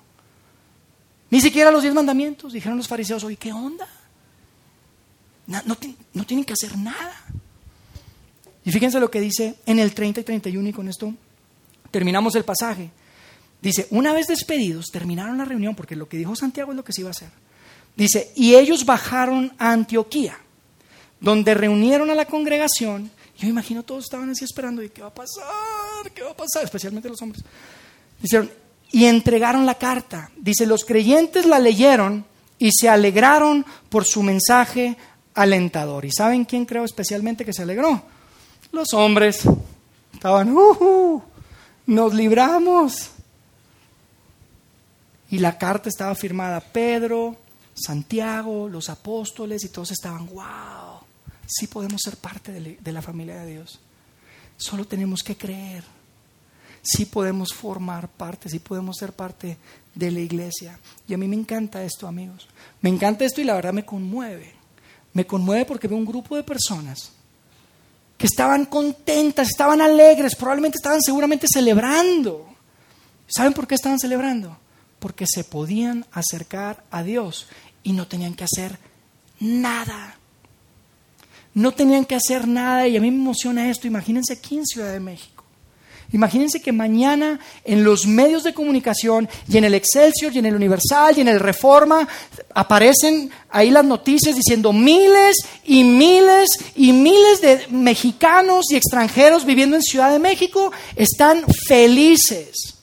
Ni 1.31 1.41
siquiera 1.41 1.71
los 1.71 1.81
diez 1.81 1.93
mandamientos, 1.93 2.53
dijeron 2.53 2.77
los 2.77 2.87
fariseos, 2.87 3.23
oye, 3.23 3.37
¿qué 3.37 3.51
onda? 3.51 3.87
No, 5.47 5.61
no, 6.13 6.25
tienen 6.25 6.45
que 6.45 6.53
hacer 6.53 6.77
nada. 6.77 7.23
Y 8.63 8.71
fíjense 8.71 8.99
lo 8.99 9.09
que 9.09 9.19
dice 9.19 9.55
en 9.65 9.79
el 9.79 9.93
30 9.93 10.21
y 10.21 10.23
31 10.23 10.69
y 10.69 10.73
con 10.73 10.87
esto 10.87 11.13
terminamos 11.89 12.35
el 12.35 12.43
pasaje. 12.43 12.91
Dice, 13.61 13.87
una 13.89 14.13
vez 14.13 14.27
despedidos, 14.27 14.87
terminaron 14.91 15.37
la 15.37 15.45
reunión, 15.45 15.75
porque 15.75 15.95
lo 15.95 16.07
que 16.07 16.17
dijo 16.17 16.35
Santiago 16.35 16.71
es 16.71 16.77
lo 16.77 16.83
que 16.83 16.93
se 16.93 17.01
iba 17.01 17.09
a 17.09 17.11
hacer. 17.11 17.29
Dice, 17.99 18.31
y 18.33 18.55
ellos 18.55 18.85
bajaron 18.85 19.51
a 19.59 19.73
Antioquía, 19.73 20.39
donde 21.19 21.53
reunieron 21.53 22.09
a 22.09 22.15
la 22.15 22.23
congregación. 22.23 23.11
Yo 23.37 23.49
imagino 23.49 23.83
todos 23.83 24.05
estaban 24.05 24.29
así 24.29 24.45
esperando, 24.45 24.81
¿y 24.81 24.87
qué 24.87 25.01
va 25.01 25.09
a 25.09 25.13
pasar? 25.13 26.09
¿Qué 26.15 26.21
va 26.23 26.31
a 26.31 26.37
pasar? 26.37 26.63
Especialmente 26.63 27.09
los 27.09 27.21
hombres. 27.21 27.43
Dijeron, 28.21 28.49
y 28.89 29.03
entregaron 29.03 29.65
la 29.65 29.75
carta. 29.75 30.31
Dice, 30.37 30.65
los 30.65 30.85
creyentes 30.85 31.45
la 31.45 31.59
leyeron 31.59 32.23
y 32.57 32.71
se 32.71 32.87
alegraron 32.87 33.65
por 33.89 34.05
su 34.05 34.23
mensaje 34.23 34.95
alentador. 35.33 36.05
¿Y 36.05 36.11
saben 36.13 36.45
quién 36.45 36.65
creo 36.65 36.85
especialmente 36.85 37.43
que 37.43 37.51
se 37.51 37.63
alegró? 37.63 38.01
Los 38.71 38.93
hombres. 38.93 39.41
Estaban, 40.13 40.55
uh, 40.55 41.21
nos 41.85 42.13
libramos. 42.13 43.09
Y 45.29 45.39
la 45.39 45.57
carta 45.57 45.89
estaba 45.89 46.15
firmada 46.15 46.61
Pedro, 46.61 47.35
Santiago, 47.79 48.67
los 48.69 48.89
apóstoles 48.89 49.63
y 49.63 49.69
todos 49.69 49.91
estaban, 49.91 50.27
wow, 50.27 50.99
sí 51.47 51.67
podemos 51.67 52.01
ser 52.03 52.17
parte 52.17 52.77
de 52.79 52.91
la 52.91 53.01
familia 53.01 53.39
de 53.39 53.53
Dios. 53.53 53.79
Solo 54.57 54.85
tenemos 54.85 55.23
que 55.23 55.37
creer. 55.37 55.83
Sí 56.81 57.05
podemos 57.05 57.53
formar 57.53 58.07
parte, 58.07 58.49
sí 58.49 58.59
podemos 58.59 58.97
ser 58.97 59.13
parte 59.13 59.57
de 59.95 60.11
la 60.11 60.19
iglesia. 60.19 60.79
Y 61.07 61.13
a 61.13 61.17
mí 61.17 61.27
me 61.27 61.35
encanta 61.35 61.83
esto, 61.83 62.07
amigos. 62.07 62.47
Me 62.81 62.89
encanta 62.89 63.25
esto 63.25 63.41
y 63.41 63.43
la 63.43 63.55
verdad 63.55 63.73
me 63.73 63.85
conmueve. 63.85 64.53
Me 65.13 65.25
conmueve 65.25 65.65
porque 65.65 65.87
veo 65.87 65.97
un 65.97 66.05
grupo 66.05 66.35
de 66.35 66.43
personas 66.43 67.11
que 68.17 68.27
estaban 68.27 68.65
contentas, 68.65 69.47
estaban 69.47 69.81
alegres, 69.81 70.35
probablemente 70.35 70.77
estaban 70.77 71.01
seguramente 71.01 71.47
celebrando. 71.51 72.47
¿Saben 73.27 73.53
por 73.53 73.65
qué 73.65 73.75
estaban 73.75 73.97
celebrando? 73.97 74.57
Porque 74.99 75.25
se 75.25 75.45
podían 75.45 76.05
acercar 76.11 76.83
a 76.91 77.01
Dios 77.01 77.47
y 77.83 77.93
no 77.93 78.07
tenían 78.07 78.33
que 78.33 78.43
hacer 78.43 78.77
nada. 79.39 80.17
No 81.53 81.71
tenían 81.73 82.05
que 82.05 82.15
hacer 82.15 82.47
nada 82.47 82.87
y 82.87 82.95
a 82.95 83.01
mí 83.01 83.11
me 83.11 83.17
emociona 83.17 83.69
esto. 83.69 83.87
Imagínense 83.87 84.33
aquí 84.33 84.57
en 84.57 84.65
Ciudad 84.65 84.91
de 84.91 84.99
México. 84.99 85.39
Imagínense 86.11 86.59
que 86.59 86.71
mañana 86.71 87.39
en 87.63 87.83
los 87.83 88.07
medios 88.07 88.43
de 88.43 88.53
comunicación 88.53 89.29
y 89.47 89.57
en 89.57 89.63
el 89.63 89.75
Excelsior 89.75 90.33
y 90.33 90.39
en 90.39 90.47
el 90.47 90.55
Universal 90.55 91.15
y 91.15 91.21
en 91.21 91.27
el 91.27 91.39
Reforma 91.39 92.07
aparecen 92.55 93.29
ahí 93.49 93.69
las 93.69 93.85
noticias 93.85 94.35
diciendo 94.35 94.73
miles 94.73 95.37
y 95.65 95.83
miles 95.83 96.49
y 96.75 96.93
miles 96.93 97.41
de 97.41 97.67
mexicanos 97.69 98.71
y 98.71 98.75
extranjeros 98.75 99.45
viviendo 99.45 99.75
en 99.75 99.83
Ciudad 99.83 100.11
de 100.11 100.17
México 100.17 100.71
están 100.95 101.43
felices. 101.67 102.78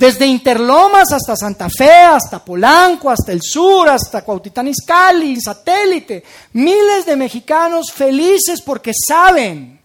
Desde 0.00 0.24
Interlomas 0.26 1.12
hasta 1.12 1.36
Santa 1.36 1.68
Fe, 1.68 1.92
hasta 1.92 2.42
Polanco, 2.42 3.10
hasta 3.10 3.32
el 3.32 3.42
sur, 3.42 3.86
hasta 3.86 4.24
Cuautitán 4.24 4.66
Izcalli, 4.66 5.38
satélite. 5.38 6.24
Miles 6.54 7.04
de 7.04 7.16
mexicanos 7.16 7.92
felices 7.92 8.62
porque 8.62 8.92
saben, 8.94 9.78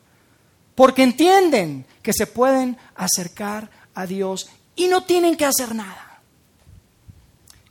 porque 0.74 1.04
entienden 1.04 1.86
que 2.02 2.14
se 2.14 2.28
pueden 2.28 2.78
acercar 2.96 3.70
a 3.94 4.06
Dios 4.06 4.48
y 4.78 4.88
no 4.88 5.04
tienen 5.04 5.36
que 5.36 5.44
hacer 5.44 5.76
nada. 5.76 6.22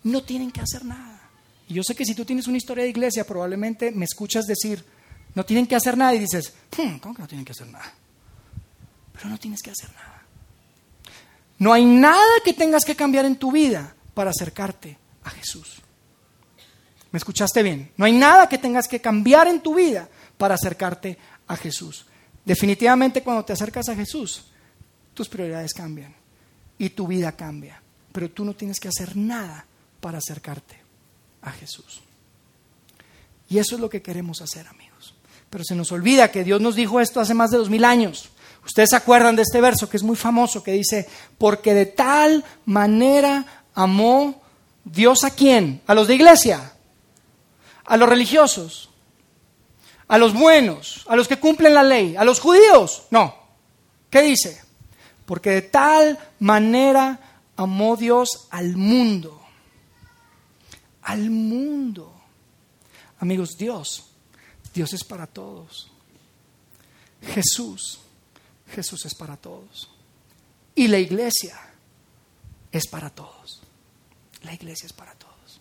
No 0.02 0.22
tienen 0.22 0.52
que 0.52 0.60
hacer 0.60 0.84
nada. 0.84 1.30
Y 1.66 1.72
yo 1.72 1.82
sé 1.82 1.94
que 1.94 2.04
si 2.04 2.14
tú 2.14 2.26
tienes 2.26 2.46
una 2.46 2.58
historia 2.58 2.84
de 2.84 2.90
iglesia, 2.90 3.24
probablemente 3.24 3.90
me 3.90 4.04
escuchas 4.04 4.44
decir, 4.44 4.84
no 5.34 5.46
tienen 5.46 5.66
que 5.66 5.76
hacer 5.76 5.96
nada 5.96 6.14
y 6.14 6.18
dices, 6.18 6.52
hmm, 6.76 6.98
¿cómo 6.98 7.14
que 7.14 7.22
no 7.22 7.28
tienen 7.28 7.46
que 7.46 7.52
hacer 7.52 7.68
nada? 7.68 7.90
Pero 9.14 9.30
no 9.30 9.38
tienes 9.38 9.62
que 9.62 9.70
hacer 9.70 9.88
nada. 9.94 10.13
No 11.58 11.72
hay 11.72 11.84
nada 11.84 12.40
que 12.44 12.52
tengas 12.52 12.84
que 12.84 12.96
cambiar 12.96 13.24
en 13.24 13.36
tu 13.36 13.52
vida 13.52 13.94
para 14.12 14.30
acercarte 14.30 14.98
a 15.22 15.30
Jesús. 15.30 15.82
¿Me 17.10 17.18
escuchaste 17.18 17.62
bien? 17.62 17.92
No 17.96 18.04
hay 18.04 18.12
nada 18.12 18.48
que 18.48 18.58
tengas 18.58 18.88
que 18.88 19.00
cambiar 19.00 19.46
en 19.46 19.60
tu 19.60 19.74
vida 19.74 20.08
para 20.36 20.54
acercarte 20.54 21.16
a 21.46 21.56
Jesús. 21.56 22.06
Definitivamente 22.44 23.22
cuando 23.22 23.44
te 23.44 23.52
acercas 23.52 23.88
a 23.88 23.94
Jesús, 23.94 24.44
tus 25.14 25.28
prioridades 25.28 25.72
cambian 25.72 26.14
y 26.76 26.90
tu 26.90 27.06
vida 27.06 27.32
cambia. 27.32 27.80
Pero 28.12 28.30
tú 28.30 28.44
no 28.44 28.54
tienes 28.54 28.80
que 28.80 28.88
hacer 28.88 29.16
nada 29.16 29.64
para 30.00 30.18
acercarte 30.18 30.80
a 31.42 31.52
Jesús. 31.52 32.02
Y 33.48 33.58
eso 33.58 33.76
es 33.76 33.80
lo 33.80 33.88
que 33.88 34.02
queremos 34.02 34.40
hacer, 34.42 34.66
amigos. 34.66 35.14
Pero 35.50 35.64
se 35.64 35.74
nos 35.74 35.92
olvida 35.92 36.30
que 36.30 36.44
Dios 36.44 36.60
nos 36.60 36.74
dijo 36.74 37.00
esto 37.00 37.20
hace 37.20 37.34
más 37.34 37.50
de 37.50 37.58
dos 37.58 37.70
mil 37.70 37.84
años. 37.84 38.30
Ustedes 38.64 38.90
se 38.90 38.96
acuerdan 38.96 39.36
de 39.36 39.42
este 39.42 39.60
verso 39.60 39.88
que 39.88 39.96
es 39.96 40.02
muy 40.02 40.16
famoso, 40.16 40.62
que 40.62 40.72
dice, 40.72 41.08
porque 41.38 41.74
de 41.74 41.86
tal 41.86 42.44
manera 42.64 43.44
amó 43.74 44.42
Dios 44.84 45.24
a 45.24 45.30
quién? 45.30 45.82
A 45.86 45.94
los 45.94 46.08
de 46.08 46.14
iglesia, 46.14 46.72
a 47.84 47.96
los 47.96 48.08
religiosos, 48.08 48.90
a 50.08 50.18
los 50.18 50.34
buenos, 50.34 51.04
a 51.08 51.16
los 51.16 51.28
que 51.28 51.38
cumplen 51.38 51.74
la 51.74 51.82
ley, 51.82 52.16
a 52.16 52.24
los 52.24 52.40
judíos. 52.40 53.04
No. 53.10 53.34
¿Qué 54.10 54.22
dice? 54.22 54.62
Porque 55.26 55.50
de 55.50 55.62
tal 55.62 56.18
manera 56.38 57.18
amó 57.56 57.96
Dios 57.96 58.46
al 58.50 58.76
mundo. 58.76 59.42
Al 61.02 61.30
mundo. 61.30 62.12
Amigos, 63.18 63.56
Dios, 63.58 64.04
Dios 64.72 64.92
es 64.92 65.04
para 65.04 65.26
todos. 65.26 65.90
Jesús, 67.22 68.00
Jesús 68.74 69.06
es 69.06 69.14
para 69.14 69.36
todos. 69.36 69.90
Y 70.74 70.88
la 70.88 70.98
iglesia 70.98 71.58
es 72.72 72.86
para 72.86 73.10
todos. 73.10 73.62
La 74.42 74.52
iglesia 74.52 74.86
es 74.86 74.92
para 74.92 75.14
todos. 75.14 75.60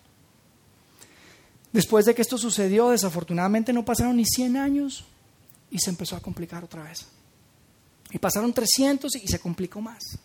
Después 1.72 2.04
de 2.04 2.14
que 2.14 2.22
esto 2.22 2.38
sucedió, 2.38 2.90
desafortunadamente 2.90 3.72
no 3.72 3.84
pasaron 3.84 4.16
ni 4.16 4.24
100 4.24 4.56
años 4.56 5.04
y 5.70 5.78
se 5.78 5.90
empezó 5.90 6.16
a 6.16 6.20
complicar 6.20 6.62
otra 6.62 6.84
vez. 6.84 7.06
Y 8.10 8.18
pasaron 8.18 8.52
300 8.52 9.16
y 9.16 9.26
se 9.26 9.40
complicó 9.40 9.80
más. 9.80 10.18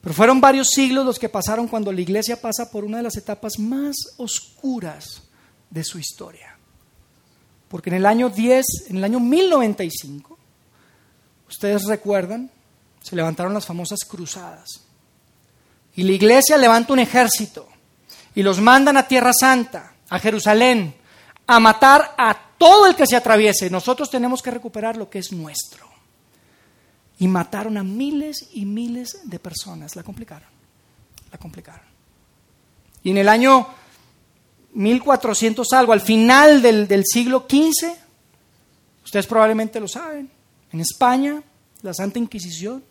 Pero 0.00 0.14
fueron 0.14 0.40
varios 0.40 0.68
siglos 0.68 1.04
los 1.04 1.18
que 1.18 1.28
pasaron 1.28 1.66
cuando 1.66 1.92
la 1.92 2.00
iglesia 2.00 2.40
pasa 2.40 2.70
por 2.70 2.84
una 2.84 2.98
de 2.98 3.02
las 3.02 3.16
etapas 3.16 3.58
más 3.58 3.96
oscuras 4.16 5.22
de 5.70 5.82
su 5.82 5.98
historia. 5.98 6.56
Porque 7.68 7.90
en 7.90 7.96
el 7.96 8.06
año 8.06 8.30
10, 8.30 8.64
en 8.88 8.98
el 8.98 9.04
año 9.04 9.20
1095, 9.20 10.37
ustedes 11.48 11.84
recuerdan, 11.84 12.50
se 13.02 13.16
levantaron 13.16 13.54
las 13.54 13.66
famosas 13.66 14.00
cruzadas. 14.06 14.82
Y 15.94 16.02
la 16.04 16.12
iglesia 16.12 16.56
levanta 16.56 16.92
un 16.92 17.00
ejército 17.00 17.68
y 18.34 18.42
los 18.42 18.60
mandan 18.60 18.96
a 18.96 19.08
Tierra 19.08 19.32
Santa 19.32 19.94
a 20.10 20.18
Jerusalén, 20.18 20.94
a 21.46 21.60
matar 21.60 22.14
a 22.16 22.36
todo 22.56 22.86
el 22.86 22.94
que 22.94 23.06
se 23.06 23.16
atraviese. 23.16 23.70
Nosotros 23.70 24.10
tenemos 24.10 24.42
que 24.42 24.50
recuperar 24.50 24.96
lo 24.96 25.10
que 25.10 25.18
es 25.18 25.32
nuestro. 25.32 25.88
Y 27.18 27.26
mataron 27.26 27.76
a 27.76 27.82
miles 27.82 28.48
y 28.52 28.64
miles 28.64 29.20
de 29.24 29.38
personas. 29.38 29.96
La 29.96 30.02
complicaron. 30.02 30.48
La 31.32 31.38
complicaron. 31.38 31.86
Y 33.02 33.10
en 33.10 33.18
el 33.18 33.28
año 33.28 33.66
1400 34.74 35.72
algo, 35.72 35.92
al 35.92 36.00
final 36.00 36.62
del, 36.62 36.86
del 36.86 37.04
siglo 37.04 37.46
XV, 37.48 37.90
ustedes 39.04 39.26
probablemente 39.26 39.80
lo 39.80 39.88
saben, 39.88 40.30
en 40.72 40.80
España, 40.80 41.42
la 41.82 41.94
Santa 41.94 42.18
Inquisición, 42.18 42.84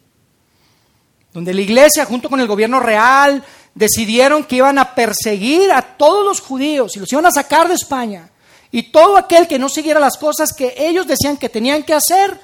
donde 1.34 1.54
la 1.54 1.62
iglesia 1.62 2.06
junto 2.06 2.30
con 2.30 2.40
el 2.40 2.48
gobierno 2.48 2.80
real 2.80 3.44
decidieron 3.76 4.44
que 4.44 4.56
iban 4.56 4.80
a 4.80 4.96
perseguir 4.96 5.72
a 5.72 5.82
todos 5.82 6.26
los 6.26 6.42
judíos 6.42 6.96
y 6.96 7.00
los 7.00 7.12
iban 7.12 7.26
a 7.26 7.32
sacar 7.32 7.68
de 7.68 7.76
España. 7.76 8.32
Y 8.72 8.92
todo 8.92 9.18
aquel 9.18 9.48
que 9.48 9.60
no 9.60 9.70
siguiera 9.70 10.00
las 10.00 10.18
cosas 10.18 10.52
que 10.52 10.74
ellos 10.78 11.08
decían 11.08 11.38
que 11.38 11.50
tenían 11.50 11.84
que 11.84 11.94
hacer 11.94 12.40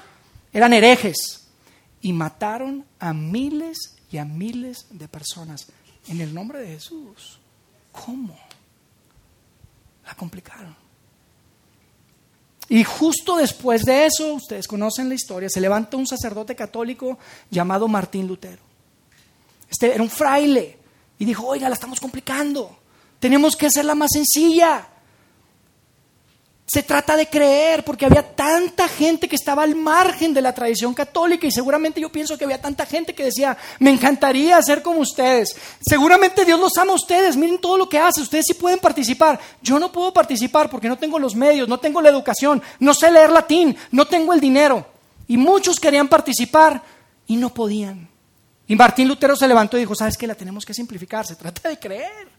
eran 0.52 0.74
herejes. 0.74 1.48
Y 2.02 2.14
mataron 2.14 2.86
a 3.00 3.14
miles 3.14 3.96
y 4.12 4.18
a 4.18 4.26
miles 4.26 4.86
de 4.92 5.08
personas 5.08 5.68
en 6.08 6.22
el 6.22 6.34
nombre 6.34 6.60
de 6.60 6.68
Jesús. 6.68 7.40
¿Cómo? 7.92 8.38
La 10.06 10.14
complicaron. 10.16 10.83
Y 12.74 12.84
justo 12.84 13.36
después 13.36 13.86
de 13.86 14.08
eso, 14.08 14.34
ustedes 14.34 14.68
conocen 14.68 15.08
la 15.08 15.14
historia, 15.14 15.48
se 15.48 15.62
levanta 15.62 15.96
un 15.96 16.08
sacerdote 16.08 16.56
católico 16.56 17.20
llamado 17.52 17.88
Martín 17.88 18.28
Lutero. 18.28 18.64
Este 19.70 19.94
era 19.94 20.02
un 20.02 20.10
fraile 20.10 20.80
y 21.20 21.26
dijo, 21.26 21.46
oiga, 21.46 21.70
la 21.70 21.76
estamos 21.76 22.00
complicando. 22.00 22.76
Tenemos 23.20 23.56
que 23.56 23.68
hacerla 23.68 23.94
más 23.94 24.10
sencilla. 24.12 24.88
Se 26.66 26.82
trata 26.82 27.18
de 27.18 27.28
creer, 27.28 27.84
porque 27.84 28.06
había 28.06 28.24
tanta 28.24 28.88
gente 28.88 29.28
que 29.28 29.36
estaba 29.36 29.64
al 29.64 29.76
margen 29.76 30.34
de 30.34 30.42
la 30.42 30.56
tradición 30.56 30.94
católica 30.94 31.46
y 31.46 31.52
seguramente 31.52 32.00
yo 32.00 32.10
pienso 32.10 32.38
que 32.38 32.46
había 32.46 32.62
tanta 32.62 32.86
gente 32.86 33.14
que 33.14 33.26
decía, 33.26 33.58
me 33.80 33.92
encantaría 33.92 34.62
ser 34.62 34.82
como 34.82 35.02
ustedes. 35.02 35.56
Seguramente 35.86 36.46
Dios 36.46 36.60
los 36.60 36.78
ama 36.78 36.94
a 36.94 36.96
ustedes, 36.96 37.36
miren 37.36 37.60
todo 37.60 37.78
lo 37.78 37.90
que 37.90 38.00
hace, 38.00 38.22
ustedes 38.22 38.46
sí 38.48 38.54
pueden 38.54 38.80
participar. 38.80 39.40
Yo 39.62 39.78
no 39.78 39.92
puedo 39.92 40.14
participar 40.14 40.70
porque 40.70 40.88
no 40.88 40.98
tengo 40.98 41.20
los 41.20 41.36
medios, 41.36 41.68
no 41.68 41.80
tengo 41.80 42.02
la 42.02 42.10
educación, 42.10 42.62
no 42.80 42.94
sé 42.94 43.12
leer 43.12 43.30
latín, 43.30 43.76
no 43.92 44.08
tengo 44.08 44.34
el 44.34 44.40
dinero. 44.40 44.88
Y 45.28 45.36
muchos 45.36 45.82
querían 45.82 46.08
participar 46.08 46.82
y 47.28 47.36
no 47.36 47.54
podían. 47.54 48.10
Y 48.68 48.76
Martín 48.78 49.10
Lutero 49.10 49.36
se 49.36 49.50
levantó 49.50 49.76
y 49.76 49.82
dijo, 49.82 49.96
¿sabes 49.96 50.18
qué? 50.18 50.28
La 50.28 50.36
tenemos 50.36 50.66
que 50.66 50.74
simplificar, 50.74 51.28
se 51.28 51.36
trata 51.36 51.68
de 51.68 51.78
creer. 51.78 52.30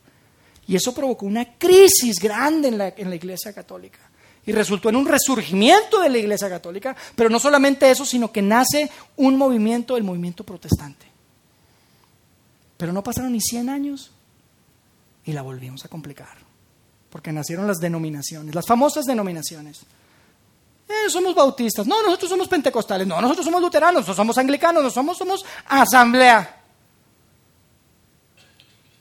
Y 0.66 0.74
eso 0.74 0.94
provocó 0.94 1.26
una 1.26 1.58
crisis 1.58 2.18
grande 2.18 2.68
en 2.68 2.78
la, 2.78 2.88
en 2.96 3.10
la 3.10 3.16
Iglesia 3.16 3.52
Católica 3.52 4.00
y 4.46 4.52
resultó 4.52 4.88
en 4.88 4.96
un 4.96 5.06
resurgimiento 5.06 6.00
de 6.00 6.10
la 6.10 6.18
Iglesia 6.18 6.48
Católica, 6.48 6.94
pero 7.16 7.30
no 7.30 7.38
solamente 7.38 7.90
eso, 7.90 8.04
sino 8.04 8.30
que 8.30 8.42
nace 8.42 8.90
un 9.16 9.36
movimiento, 9.36 9.96
el 9.96 10.04
movimiento 10.04 10.44
protestante. 10.44 11.06
Pero 12.76 12.92
no 12.92 13.02
pasaron 13.02 13.32
ni 13.32 13.40
100 13.40 13.70
años 13.70 14.10
y 15.24 15.32
la 15.32 15.42
volvimos 15.42 15.84
a 15.84 15.88
complicar, 15.88 16.36
porque 17.08 17.32
nacieron 17.32 17.66
las 17.66 17.78
denominaciones, 17.78 18.54
las 18.54 18.66
famosas 18.66 19.06
denominaciones. 19.06 19.80
Eh, 20.86 21.08
somos 21.08 21.34
bautistas, 21.34 21.86
no, 21.86 22.02
nosotros 22.02 22.28
somos 22.28 22.46
pentecostales, 22.46 23.06
no, 23.06 23.18
nosotros 23.20 23.46
somos 23.46 23.62
luteranos, 23.62 23.94
nosotros 24.02 24.16
somos 24.16 24.36
anglicanos, 24.36 24.82
nosotros 24.82 25.16
somos, 25.16 25.44
asamblea. 25.66 26.60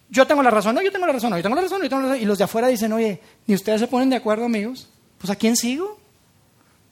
Yo 0.08 0.26
tengo 0.26 0.42
la 0.42 0.52
razón, 0.52 0.76
no, 0.76 0.82
yo 0.82 0.92
tengo 0.92 1.08
la 1.08 1.12
razón, 1.12 1.32
no, 1.32 1.38
yo 1.38 1.44
tengo 1.44 1.56
la 1.56 1.64
razón, 1.64 1.82
yo 1.82 1.90
tengo 1.90 2.04
la 2.04 2.10
razón. 2.10 2.22
Y 2.22 2.26
los 2.26 2.38
de 2.38 2.44
afuera 2.46 2.68
dicen, 2.68 2.94
oye, 2.94 3.20
ni 3.48 3.56
ustedes 3.56 3.82
se 3.82 3.88
ponen 3.88 4.12
de 4.12 4.16
acuerdo, 4.16 4.46
amigos 4.46 4.88
pues 5.24 5.32
¿a 5.32 5.38
quién 5.38 5.56
sigo? 5.56 5.98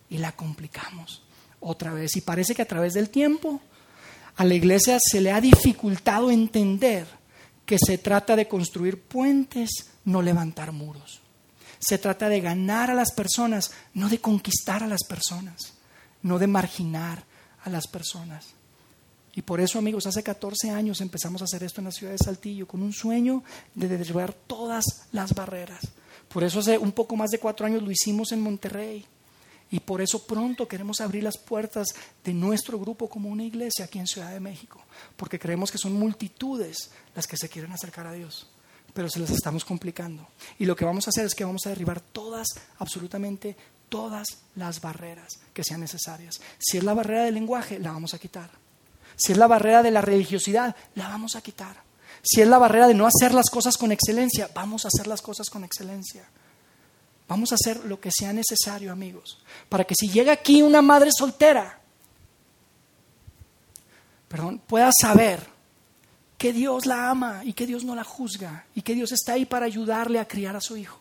Y 0.10 0.20
la 0.20 0.32
complicamos 0.32 1.22
otra 1.60 1.92
vez. 1.92 2.16
Y 2.16 2.22
parece 2.22 2.56
que 2.56 2.62
a 2.62 2.68
través 2.68 2.94
del 2.94 3.10
tiempo 3.10 3.60
a 4.38 4.46
la 4.46 4.54
iglesia 4.54 5.00
se 5.02 5.20
le 5.20 5.34
ha 5.34 5.42
dificultado 5.42 6.32
entender 6.32 7.06
que 7.66 7.78
se 7.78 7.98
trata 7.98 8.38
de 8.38 8.48
construir 8.48 9.02
puentes, 9.02 9.70
no 10.06 10.22
levantar 10.22 10.72
muros. 10.72 11.20
Se 11.78 11.98
trata 11.98 12.30
de 12.30 12.40
ganar 12.40 12.90
a 12.90 12.94
las 12.94 13.12
personas, 13.12 13.72
no 13.96 14.08
de 14.08 14.22
conquistar 14.22 14.82
a 14.82 14.88
las 14.88 15.04
personas, 15.04 15.74
no 16.22 16.40
de 16.40 16.48
marginar 16.48 17.26
a 17.66 17.70
las 17.70 17.86
personas. 17.86 18.46
Y 19.36 19.42
por 19.42 19.60
eso, 19.60 19.78
amigos, 19.78 20.08
hace 20.08 20.24
14 20.24 20.70
años 20.70 21.02
empezamos 21.02 21.42
a 21.42 21.46
hacer 21.46 21.64
esto 21.64 21.82
en 21.82 21.86
la 21.86 21.92
ciudad 21.92 22.14
de 22.14 22.18
Saltillo, 22.18 22.66
con 22.66 22.82
un 22.82 22.94
sueño 22.94 23.44
de 23.76 23.90
derribar 23.90 24.32
todas 24.32 24.86
las 25.12 25.36
barreras. 25.36 25.82
Por 26.34 26.44
eso 26.44 26.60
hace 26.60 26.78
un 26.78 26.92
poco 26.92 27.16
más 27.16 27.30
de 27.30 27.40
cuatro 27.40 27.66
años 27.66 27.84
lo 27.84 27.92
hicimos 27.92 28.32
en 28.32 28.42
Monterrey. 28.42 29.06
Y 29.70 29.80
por 29.80 30.02
eso 30.02 30.26
pronto 30.26 30.68
queremos 30.68 31.00
abrir 31.00 31.24
las 31.24 31.38
puertas 31.38 31.88
de 32.24 32.34
nuestro 32.34 32.78
grupo 32.78 33.10
como 33.10 33.30
una 33.30 33.44
iglesia 33.44 33.86
aquí 33.86 34.00
en 34.00 34.08
Ciudad 34.08 34.32
de 34.32 34.40
México. 34.40 34.82
Porque 35.16 35.40
creemos 35.40 35.72
que 35.72 35.78
son 35.78 35.94
multitudes 35.94 36.92
las 37.16 37.26
que 37.26 37.38
se 37.38 37.48
quieren 37.48 37.72
acercar 37.72 38.06
a 38.06 38.14
Dios. 38.14 38.50
Pero 38.94 39.10
se 39.10 39.20
las 39.20 39.30
estamos 39.30 39.64
complicando. 39.64 40.28
Y 40.60 40.66
lo 40.66 40.76
que 40.76 40.84
vamos 40.84 41.08
a 41.08 41.10
hacer 41.10 41.26
es 41.26 41.36
que 41.36 41.46
vamos 41.46 41.66
a 41.66 41.70
derribar 41.70 42.02
todas, 42.02 42.48
absolutamente 42.80 43.56
todas 43.88 44.28
las 44.56 44.82
barreras 44.82 45.40
que 45.54 45.64
sean 45.64 45.80
necesarias. 45.80 46.42
Si 46.60 46.78
es 46.78 46.84
la 46.84 46.94
barrera 46.94 47.24
del 47.24 47.36
lenguaje, 47.36 47.80
la 47.80 47.94
vamos 47.94 48.14
a 48.14 48.20
quitar. 48.20 48.50
Si 49.16 49.32
es 49.32 49.38
la 49.38 49.48
barrera 49.48 49.84
de 49.84 49.92
la 49.92 50.02
religiosidad, 50.02 50.76
la 50.96 51.08
vamos 51.08 51.36
a 51.36 51.42
quitar. 51.42 51.91
Si 52.24 52.42
es 52.42 52.48
la 52.48 52.60
barrera 52.60 52.88
de 52.88 52.94
no 52.94 53.08
hacer 53.08 53.34
las 53.34 53.50
cosas 53.50 53.78
con 53.78 53.92
excelencia, 53.92 54.50
vamos 54.54 54.86
a 54.86 54.90
hacer 54.90 55.08
las 55.08 55.22
cosas 55.22 55.50
con 55.50 55.64
excelencia. 55.64 56.24
Vamos 57.28 57.52
a 57.52 57.56
hacer 57.56 57.86
lo 57.86 58.00
que 58.00 58.12
sea 58.12 58.34
necesario, 58.34 58.92
amigos, 58.92 59.40
para 59.70 59.86
que 59.86 59.96
si 59.96 60.10
llega 60.10 60.34
aquí 60.34 60.62
una 60.62 60.82
madre 60.82 61.12
soltera, 61.18 61.80
perdón, 64.28 64.62
pueda 64.68 64.92
saber 64.92 65.46
que 66.38 66.52
Dios 66.52 66.86
la 66.86 67.10
ama 67.10 67.42
y 67.44 67.54
que 67.54 67.66
Dios 67.66 67.84
no 67.84 67.96
la 67.96 68.04
juzga 68.04 68.66
y 68.76 68.82
que 68.82 68.96
Dios 68.96 69.12
está 69.12 69.34
ahí 69.34 69.46
para 69.46 69.66
ayudarle 69.66 70.20
a 70.20 70.28
criar 70.28 70.56
a 70.56 70.62
su 70.62 70.76
hijo. 70.76 71.00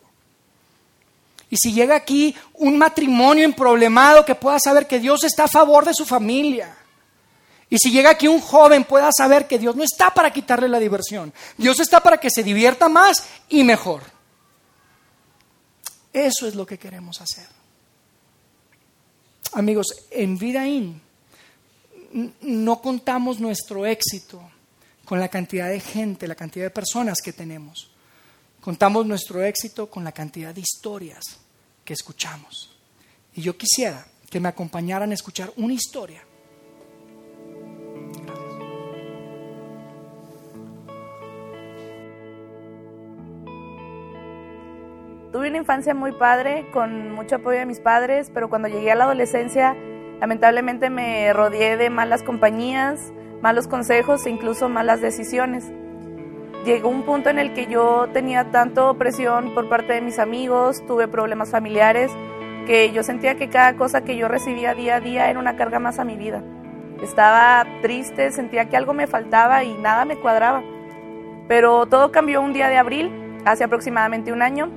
Y 1.49 1.57
si 1.57 1.73
llega 1.73 1.95
aquí 1.95 2.33
un 2.53 2.77
matrimonio 2.77 3.43
emproblemado, 3.43 4.23
que 4.23 4.35
pueda 4.35 4.57
saber 4.57 4.87
que 4.87 4.99
Dios 4.99 5.25
está 5.25 5.43
a 5.43 5.49
favor 5.49 5.83
de 5.83 5.93
su 5.93 6.05
familia 6.05 6.77
y 7.71 7.77
si 7.77 7.89
llega 7.89 8.09
aquí 8.09 8.27
un 8.27 8.41
joven 8.41 8.83
pueda 8.83 9.09
saber 9.17 9.47
que 9.47 9.57
Dios 9.57 9.77
no 9.77 9.83
está 9.83 10.13
para 10.13 10.33
quitarle 10.33 10.67
la 10.67 10.77
diversión, 10.77 11.33
Dios 11.57 11.79
está 11.79 12.01
para 12.01 12.17
que 12.17 12.29
se 12.29 12.43
divierta 12.43 12.89
más 12.89 13.25
y 13.47 13.63
mejor. 13.63 14.03
Eso 16.11 16.47
es 16.47 16.53
lo 16.53 16.65
que 16.65 16.77
queremos 16.77 17.21
hacer. 17.21 17.47
Amigos, 19.53 19.87
en 20.11 20.37
Vidaín 20.37 21.01
no 22.41 22.81
contamos 22.81 23.39
nuestro 23.39 23.85
éxito 23.85 24.41
con 25.05 25.21
la 25.21 25.29
cantidad 25.29 25.69
de 25.69 25.79
gente, 25.79 26.27
la 26.27 26.35
cantidad 26.35 26.65
de 26.65 26.71
personas 26.71 27.19
que 27.23 27.31
tenemos. 27.31 27.89
Contamos 28.59 29.05
nuestro 29.05 29.41
éxito 29.45 29.89
con 29.89 30.03
la 30.03 30.11
cantidad 30.11 30.53
de 30.53 30.59
historias 30.59 31.23
que 31.85 31.93
escuchamos. 31.93 32.75
Y 33.33 33.41
yo 33.41 33.55
quisiera 33.55 34.05
que 34.29 34.41
me 34.41 34.49
acompañaran 34.49 35.11
a 35.11 35.13
escuchar 35.13 35.53
una 35.55 35.73
historia 35.73 36.21
Tuve 45.31 45.47
una 45.47 45.59
infancia 45.59 45.93
muy 45.93 46.11
padre, 46.11 46.65
con 46.73 47.13
mucho 47.13 47.37
apoyo 47.37 47.59
de 47.59 47.65
mis 47.65 47.79
padres, 47.79 48.29
pero 48.33 48.49
cuando 48.49 48.67
llegué 48.67 48.91
a 48.91 48.95
la 48.95 49.05
adolescencia, 49.05 49.77
lamentablemente 50.19 50.89
me 50.89 51.31
rodeé 51.31 51.77
de 51.77 51.89
malas 51.89 52.21
compañías, 52.21 53.13
malos 53.41 53.65
consejos 53.69 54.25
e 54.25 54.29
incluso 54.29 54.67
malas 54.67 54.99
decisiones. 54.99 55.71
Llegó 56.65 56.89
un 56.89 57.03
punto 57.03 57.29
en 57.29 57.39
el 57.39 57.53
que 57.53 57.67
yo 57.67 58.09
tenía 58.11 58.51
tanto 58.51 58.93
presión 58.97 59.53
por 59.53 59.69
parte 59.69 59.93
de 59.93 60.01
mis 60.01 60.19
amigos, 60.19 60.85
tuve 60.85 61.07
problemas 61.07 61.49
familiares, 61.49 62.11
que 62.67 62.91
yo 62.91 63.01
sentía 63.01 63.35
que 63.35 63.49
cada 63.49 63.77
cosa 63.77 64.03
que 64.03 64.17
yo 64.17 64.27
recibía 64.27 64.73
día 64.73 64.97
a 64.97 64.99
día 64.99 65.29
era 65.29 65.39
una 65.39 65.55
carga 65.55 65.79
más 65.79 65.97
a 65.97 66.03
mi 66.03 66.17
vida. 66.17 66.43
Estaba 67.01 67.65
triste, 67.81 68.31
sentía 68.31 68.67
que 68.67 68.75
algo 68.75 68.93
me 68.93 69.07
faltaba 69.07 69.63
y 69.63 69.73
nada 69.75 70.03
me 70.03 70.17
cuadraba. 70.17 70.61
Pero 71.47 71.85
todo 71.85 72.11
cambió 72.11 72.41
un 72.41 72.51
día 72.51 72.67
de 72.67 72.77
abril, 72.77 73.11
hace 73.45 73.63
aproximadamente 73.63 74.33
un 74.33 74.41
año, 74.41 74.69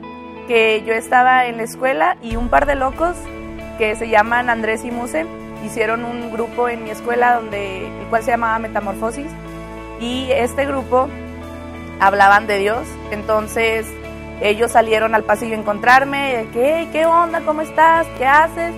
que 0.46 0.82
yo 0.86 0.92
estaba 0.92 1.46
en 1.46 1.56
la 1.56 1.62
escuela 1.62 2.16
y 2.22 2.36
un 2.36 2.48
par 2.48 2.66
de 2.66 2.74
locos 2.74 3.16
que 3.78 3.96
se 3.96 4.08
llaman 4.08 4.50
Andrés 4.50 4.84
y 4.84 4.90
Muse 4.90 5.26
hicieron 5.64 6.04
un 6.04 6.30
grupo 6.30 6.68
en 6.68 6.84
mi 6.84 6.90
escuela 6.90 7.34
donde 7.34 7.86
el 7.86 8.06
cual 8.08 8.22
se 8.22 8.32
llamaba 8.32 8.58
Metamorfosis 8.58 9.26
y 10.00 10.28
este 10.30 10.66
grupo 10.66 11.08
hablaban 12.00 12.46
de 12.46 12.58
Dios, 12.58 12.86
entonces 13.10 13.86
ellos 14.42 14.72
salieron 14.72 15.14
al 15.14 15.24
pasillo 15.24 15.54
a 15.54 15.58
encontrarme, 15.58 16.48
¿qué, 16.52 16.88
qué 16.92 17.06
onda? 17.06 17.40
¿Cómo 17.40 17.62
estás? 17.62 18.06
¿Qué 18.18 18.26
haces? 18.26 18.74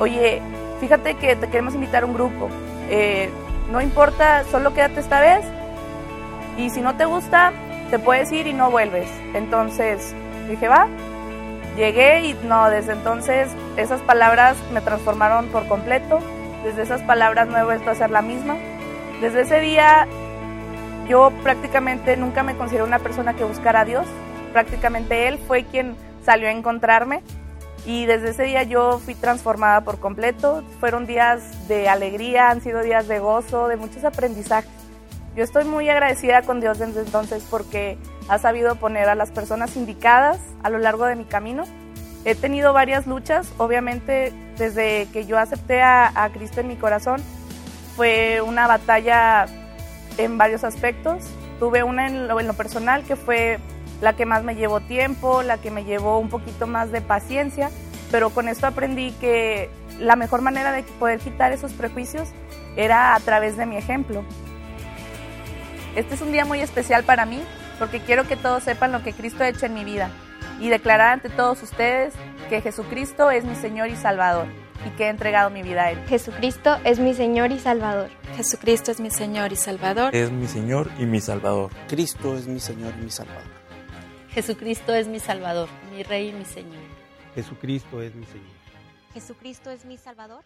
Oye, 0.00 0.42
fíjate 0.80 1.14
que 1.14 1.36
te 1.36 1.48
queremos 1.48 1.74
invitar 1.74 2.02
a 2.02 2.06
un 2.06 2.14
grupo, 2.14 2.48
eh, 2.90 3.30
no 3.70 3.80
importa, 3.80 4.44
solo 4.50 4.74
quédate 4.74 5.00
esta 5.00 5.20
vez 5.20 5.44
y 6.56 6.70
si 6.70 6.80
no 6.80 6.96
te 6.96 7.04
gusta, 7.04 7.52
te 7.90 7.98
puedes 7.98 8.30
ir 8.32 8.46
y 8.46 8.52
no 8.52 8.70
vuelves. 8.70 9.08
Entonces 9.34 10.14
Dije, 10.48 10.68
va. 10.68 10.86
Llegué 11.76 12.22
y 12.26 12.34
no, 12.44 12.68
desde 12.70 12.92
entonces 12.92 13.48
esas 13.76 14.00
palabras 14.00 14.56
me 14.72 14.80
transformaron 14.80 15.46
por 15.48 15.68
completo. 15.68 16.18
Desde 16.64 16.82
esas 16.82 17.02
palabras 17.02 17.46
no 17.48 17.56
he 17.56 17.64
vuelto 17.64 17.90
a 17.90 17.94
ser 17.94 18.10
la 18.10 18.22
misma. 18.22 18.56
Desde 19.20 19.42
ese 19.42 19.60
día 19.60 20.08
yo 21.08 21.32
prácticamente 21.42 22.16
nunca 22.16 22.42
me 22.42 22.56
consideré 22.56 22.84
una 22.84 22.98
persona 22.98 23.34
que 23.34 23.44
buscara 23.44 23.80
a 23.80 23.84
Dios. 23.84 24.06
Prácticamente 24.52 25.28
Él 25.28 25.38
fue 25.38 25.64
quien 25.64 25.96
salió 26.24 26.48
a 26.48 26.52
encontrarme. 26.52 27.22
Y 27.86 28.06
desde 28.06 28.30
ese 28.30 28.42
día 28.42 28.64
yo 28.64 28.98
fui 28.98 29.14
transformada 29.14 29.82
por 29.82 30.00
completo. 30.00 30.64
Fueron 30.80 31.06
días 31.06 31.68
de 31.68 31.88
alegría, 31.88 32.50
han 32.50 32.60
sido 32.60 32.82
días 32.82 33.06
de 33.06 33.20
gozo, 33.20 33.68
de 33.68 33.76
muchos 33.76 34.04
aprendizajes. 34.04 34.70
Yo 35.36 35.44
estoy 35.44 35.64
muy 35.64 35.88
agradecida 35.88 36.42
con 36.42 36.60
Dios 36.60 36.78
desde 36.78 37.00
entonces 37.00 37.46
porque 37.48 37.96
ha 38.28 38.38
sabido 38.38 38.76
poner 38.76 39.08
a 39.08 39.14
las 39.14 39.30
personas 39.30 39.76
indicadas 39.76 40.38
a 40.62 40.70
lo 40.70 40.78
largo 40.78 41.06
de 41.06 41.16
mi 41.16 41.24
camino. 41.24 41.64
He 42.24 42.34
tenido 42.34 42.72
varias 42.72 43.06
luchas, 43.06 43.50
obviamente 43.56 44.32
desde 44.58 45.08
que 45.12 45.24
yo 45.24 45.38
acepté 45.38 45.80
a, 45.80 46.30
Cristo 46.32 46.60
en 46.60 46.68
mi 46.68 46.76
corazón, 46.76 47.22
fue 47.96 48.40
una 48.42 48.66
batalla 48.66 49.46
en 50.18 50.36
varios 50.36 50.64
aspectos. 50.64 51.24
Tuve 51.58 51.82
una 51.82 52.06
en 52.06 52.28
lo, 52.28 52.38
en 52.38 52.46
lo 52.46 52.54
personal 52.54 53.02
que 53.04 53.16
fue 53.16 53.58
la 54.00 54.14
que 54.14 54.26
más 54.26 54.44
me 54.44 54.54
llevó 54.54 54.80
tiempo, 54.80 55.42
la 55.42 55.58
que 55.58 55.70
me 55.70 55.84
llevó 55.84 56.18
un 56.18 56.28
poquito 56.28 56.66
más 56.66 56.92
de 56.92 57.00
paciencia, 57.00 57.70
pero 58.10 58.30
con 58.30 58.48
esto 58.48 58.66
aprendí 58.66 59.12
que 59.12 59.70
la 59.98 60.16
mejor 60.16 60.42
manera 60.42 60.70
de 60.70 60.82
poder 60.82 61.18
quitar 61.18 61.52
esos 61.52 61.72
prejuicios 61.72 62.28
era 62.76 63.14
a 63.14 63.20
través 63.20 63.56
de 63.56 63.66
mi 63.66 63.76
ejemplo. 63.76 64.22
Este 65.96 66.14
es 66.14 66.20
un 66.20 66.30
día 66.30 66.44
muy 66.44 66.60
especial 66.60 67.02
para 67.02 67.26
mí 67.26 67.42
porque 67.78 68.00
quiero 68.00 68.26
que 68.26 68.36
todos 68.36 68.62
sepan 68.64 68.92
lo 68.92 69.02
que 69.02 69.12
Cristo 69.12 69.44
ha 69.44 69.48
hecho 69.48 69.66
en 69.66 69.74
mi 69.74 69.84
vida 69.84 70.10
y 70.60 70.68
declarar 70.68 71.12
ante 71.12 71.28
todos 71.28 71.62
ustedes 71.62 72.14
que 72.48 72.60
Jesucristo 72.60 73.30
es 73.30 73.44
mi 73.44 73.54
Señor 73.54 73.88
y 73.88 73.96
Salvador 73.96 74.46
y 74.86 74.90
que 74.96 75.04
he 75.04 75.08
entregado 75.08 75.50
mi 75.50 75.62
vida 75.62 75.84
a 75.84 75.90
Él. 75.92 75.98
Jesucristo 76.08 76.78
es 76.84 76.98
mi 76.98 77.14
Señor 77.14 77.52
y 77.52 77.58
Salvador. 77.58 78.10
Jesucristo 78.36 78.90
es 78.90 79.00
mi 79.00 79.10
Señor 79.10 79.52
y 79.52 79.56
Salvador. 79.56 80.14
Es 80.14 80.30
mi 80.30 80.46
Señor 80.46 80.90
y 80.98 81.06
mi 81.06 81.20
Salvador. 81.20 81.70
Cristo 81.88 82.36
es 82.36 82.46
mi 82.46 82.60
Señor 82.60 82.94
y 82.98 83.04
mi 83.04 83.10
Salvador. 83.10 83.58
Jesucristo 84.30 84.94
es 84.94 85.08
mi 85.08 85.20
Salvador, 85.20 85.68
mi 85.90 86.02
Rey 86.02 86.28
y 86.28 86.32
mi 86.32 86.44
Señor. 86.44 86.82
Jesucristo 87.34 88.02
es 88.02 88.14
mi 88.14 88.24
Señor. 88.26 88.58
Jesucristo 89.14 89.70
es 89.70 89.84
mi 89.84 89.98
Salvador. 89.98 90.44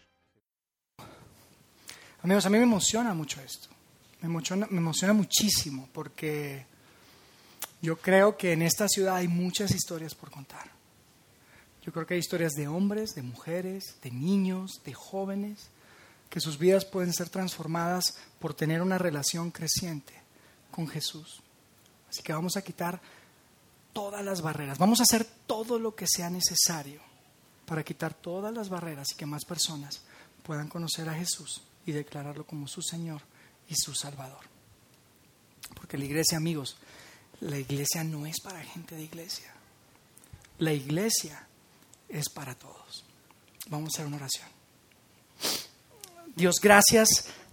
Amigos, 2.21 2.45
a 2.45 2.49
mí 2.49 2.57
me 2.57 2.63
emociona 2.63 3.13
mucho 3.13 3.41
esto. 3.41 3.69
Me 4.21 4.27
emociona, 4.27 4.67
me 4.69 4.77
emociona 4.77 5.13
muchísimo 5.13 5.89
porque 5.91 6.65
yo 7.83 7.97
creo 7.97 8.37
que 8.37 8.53
en 8.53 8.61
esta 8.61 8.87
ciudad 8.87 9.17
hay 9.17 9.27
muchas 9.27 9.71
historias 9.71 10.15
por 10.15 10.31
contar. 10.31 10.71
Yo 11.81 11.91
creo 11.91 12.07
que 12.07 12.13
hay 12.13 12.21
historias 12.21 12.53
de 12.53 12.69
hombres, 12.69 13.13
de 13.13 13.21
mujeres, 13.21 13.97
de 14.01 14.09
niños, 14.09 14.79
de 14.85 14.93
jóvenes, 14.93 15.67
que 16.29 16.39
sus 16.39 16.57
vidas 16.57 16.85
pueden 16.85 17.11
ser 17.11 17.27
transformadas 17.27 18.17
por 18.39 18.53
tener 18.53 18.81
una 18.81 18.97
relación 18.97 19.51
creciente 19.51 20.13
con 20.71 20.87
Jesús. 20.87 21.43
Así 22.09 22.23
que 22.23 22.31
vamos 22.31 22.55
a 22.55 22.61
quitar 22.61 23.01
todas 23.91 24.23
las 24.23 24.41
barreras. 24.41 24.77
Vamos 24.77 25.01
a 25.01 25.03
hacer 25.03 25.27
todo 25.45 25.77
lo 25.77 25.93
que 25.93 26.07
sea 26.07 26.29
necesario 26.29 27.01
para 27.65 27.83
quitar 27.83 28.13
todas 28.13 28.53
las 28.53 28.69
barreras 28.69 29.07
y 29.11 29.17
que 29.17 29.25
más 29.25 29.43
personas 29.43 30.03
puedan 30.43 30.69
conocer 30.69 31.09
a 31.09 31.15
Jesús 31.15 31.61
y 31.85 31.91
declararlo 31.91 32.47
como 32.47 32.65
su 32.65 32.81
Señor 32.81 33.21
y 33.67 33.75
su 33.75 33.93
Salvador. 33.93 34.45
Porque 35.75 35.97
la 35.97 36.05
iglesia, 36.05 36.37
amigos, 36.37 36.77
la 37.43 37.57
iglesia 37.57 38.03
no 38.03 38.25
es 38.25 38.39
para 38.41 38.63
gente 38.63 38.95
de 38.95 39.03
iglesia. 39.03 39.51
La 40.59 40.71
iglesia 40.71 41.45
es 42.07 42.29
para 42.29 42.55
todos. 42.55 43.05
Vamos 43.69 43.89
a 43.89 43.97
hacer 43.97 44.07
una 44.07 44.17
oración. 44.17 44.47
Dios, 46.35 46.55
gracias, 46.61 47.07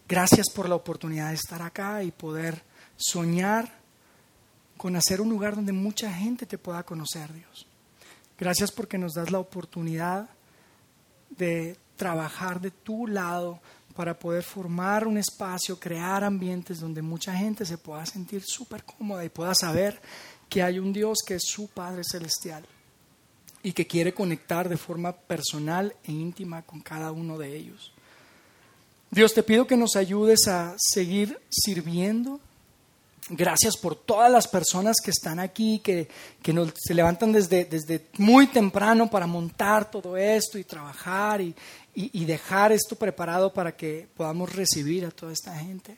gracias 0.08 0.46
por 0.54 0.68
la 0.68 0.76
oportunidad 0.76 1.30
de 1.30 1.34
estar 1.34 1.60
acá 1.62 2.02
y 2.04 2.12
poder 2.12 2.62
soñar 2.96 3.80
con 4.76 4.96
hacer 4.96 5.20
un 5.20 5.28
lugar 5.28 5.56
donde 5.56 5.72
mucha 5.72 6.12
gente 6.12 6.46
te 6.46 6.56
pueda 6.56 6.82
conocer, 6.84 7.32
Dios. 7.32 7.66
Gracias 8.38 8.70
porque 8.70 8.96
nos 8.96 9.14
das 9.14 9.30
la 9.30 9.38
oportunidad 9.38 10.30
de 11.30 11.76
trabajar 11.96 12.60
de 12.60 12.70
tu 12.70 13.06
lado 13.06 13.60
para 13.94 14.18
poder 14.18 14.42
formar 14.42 15.06
un 15.06 15.18
espacio, 15.18 15.78
crear 15.78 16.24
ambientes 16.24 16.80
donde 16.80 17.02
mucha 17.02 17.34
gente 17.34 17.64
se 17.64 17.78
pueda 17.78 18.06
sentir 18.06 18.42
súper 18.44 18.84
cómoda 18.84 19.24
y 19.24 19.28
pueda 19.28 19.54
saber 19.54 20.00
que 20.48 20.62
hay 20.62 20.78
un 20.78 20.92
Dios 20.92 21.18
que 21.26 21.34
es 21.34 21.42
su 21.44 21.68
Padre 21.68 22.02
Celestial 22.04 22.64
y 23.62 23.72
que 23.72 23.86
quiere 23.86 24.14
conectar 24.14 24.68
de 24.68 24.76
forma 24.76 25.12
personal 25.12 25.94
e 26.04 26.12
íntima 26.12 26.62
con 26.62 26.80
cada 26.80 27.12
uno 27.12 27.38
de 27.38 27.56
ellos. 27.56 27.92
Dios, 29.10 29.34
te 29.34 29.42
pido 29.42 29.66
que 29.66 29.76
nos 29.76 29.96
ayudes 29.96 30.46
a 30.46 30.74
seguir 30.78 31.38
sirviendo. 31.50 32.40
Gracias 33.32 33.76
por 33.76 33.94
todas 33.94 34.30
las 34.30 34.48
personas 34.48 34.96
que 35.02 35.12
están 35.12 35.38
aquí, 35.38 35.78
que, 35.78 36.08
que 36.42 36.52
nos, 36.52 36.72
se 36.76 36.94
levantan 36.94 37.30
desde, 37.30 37.64
desde 37.64 38.06
muy 38.18 38.48
temprano 38.48 39.08
para 39.08 39.28
montar 39.28 39.88
todo 39.88 40.16
esto 40.16 40.58
y 40.58 40.64
trabajar 40.64 41.40
y, 41.40 41.54
y, 41.94 42.22
y 42.22 42.24
dejar 42.24 42.72
esto 42.72 42.96
preparado 42.96 43.54
para 43.54 43.76
que 43.76 44.08
podamos 44.16 44.52
recibir 44.52 45.06
a 45.06 45.12
toda 45.12 45.32
esta 45.32 45.56
gente. 45.56 45.96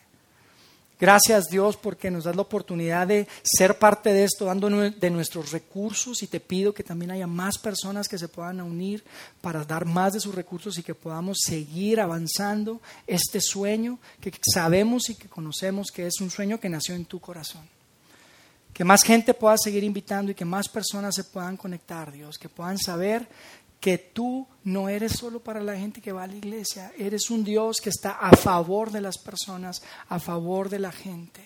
Gracias 1.03 1.49
Dios 1.51 1.77
porque 1.77 2.13
nos 2.13 2.23
das 2.23 2.37
la 2.37 2.43
oportunidad 2.43 3.09
de 3.09 3.27
ser 3.43 3.77
parte 3.77 4.13
de 4.13 4.23
esto, 4.23 4.45
dando 4.45 4.71
de 4.71 5.11
nuestros 5.11 5.51
recursos 5.51 6.23
y 6.23 6.29
te 6.29 6.39
pido 6.39 6.73
que 6.73 6.85
también 6.85 7.11
haya 7.11 7.27
más 7.27 7.59
personas 7.59 8.07
que 8.07 8.19
se 8.19 8.29
puedan 8.29 8.61
unir 8.61 9.03
para 9.41 9.65
dar 9.65 9.85
más 9.85 10.13
de 10.13 10.21
sus 10.21 10.33
recursos 10.33 10.79
y 10.79 10.85
que 10.85 10.95
podamos 10.95 11.39
seguir 11.45 12.01
avanzando 12.01 12.81
este 13.05 13.41
sueño 13.41 13.99
que 14.21 14.33
sabemos 14.55 15.11
y 15.11 15.17
que 15.17 15.29
conocemos 15.29 15.91
que 15.91 16.07
es 16.07 16.21
un 16.21 16.31
sueño 16.31 16.61
que 16.61 16.69
nació 16.69 16.95
en 16.95 17.05
tu 17.05 17.19
corazón. 17.19 17.69
Que 18.73 18.85
más 18.85 19.03
gente 19.03 19.35
pueda 19.35 19.59
seguir 19.59 19.83
invitando 19.83 20.31
y 20.31 20.37
que 20.37 20.45
más 20.45 20.69
personas 20.69 21.17
se 21.17 21.25
puedan 21.25 21.57
conectar, 21.57 22.13
Dios, 22.13 22.39
que 22.39 22.49
puedan 22.49 22.79
saber 22.79 23.29
que 23.83 23.99
tú 23.99 24.47
no 24.63 24.89
eres 24.89 25.11
solo 25.19 25.41
para 25.41 25.61
la 25.61 25.77
gente 25.77 26.01
que 26.01 26.13
va 26.13 26.23
a 26.23 26.29
la 26.29 26.37
iglesia, 26.37 26.93
eres 26.97 27.31
un 27.31 27.43
Dios 27.43 27.79
que 27.83 27.91
está 27.91 28.13
a 28.13 28.31
favor 28.37 28.93
de 28.93 29.01
las 29.01 29.19
personas, 29.19 29.83
a 30.09 30.21
favor 30.21 30.69
de 30.69 30.79
la 30.79 30.93
gente. 30.93 31.45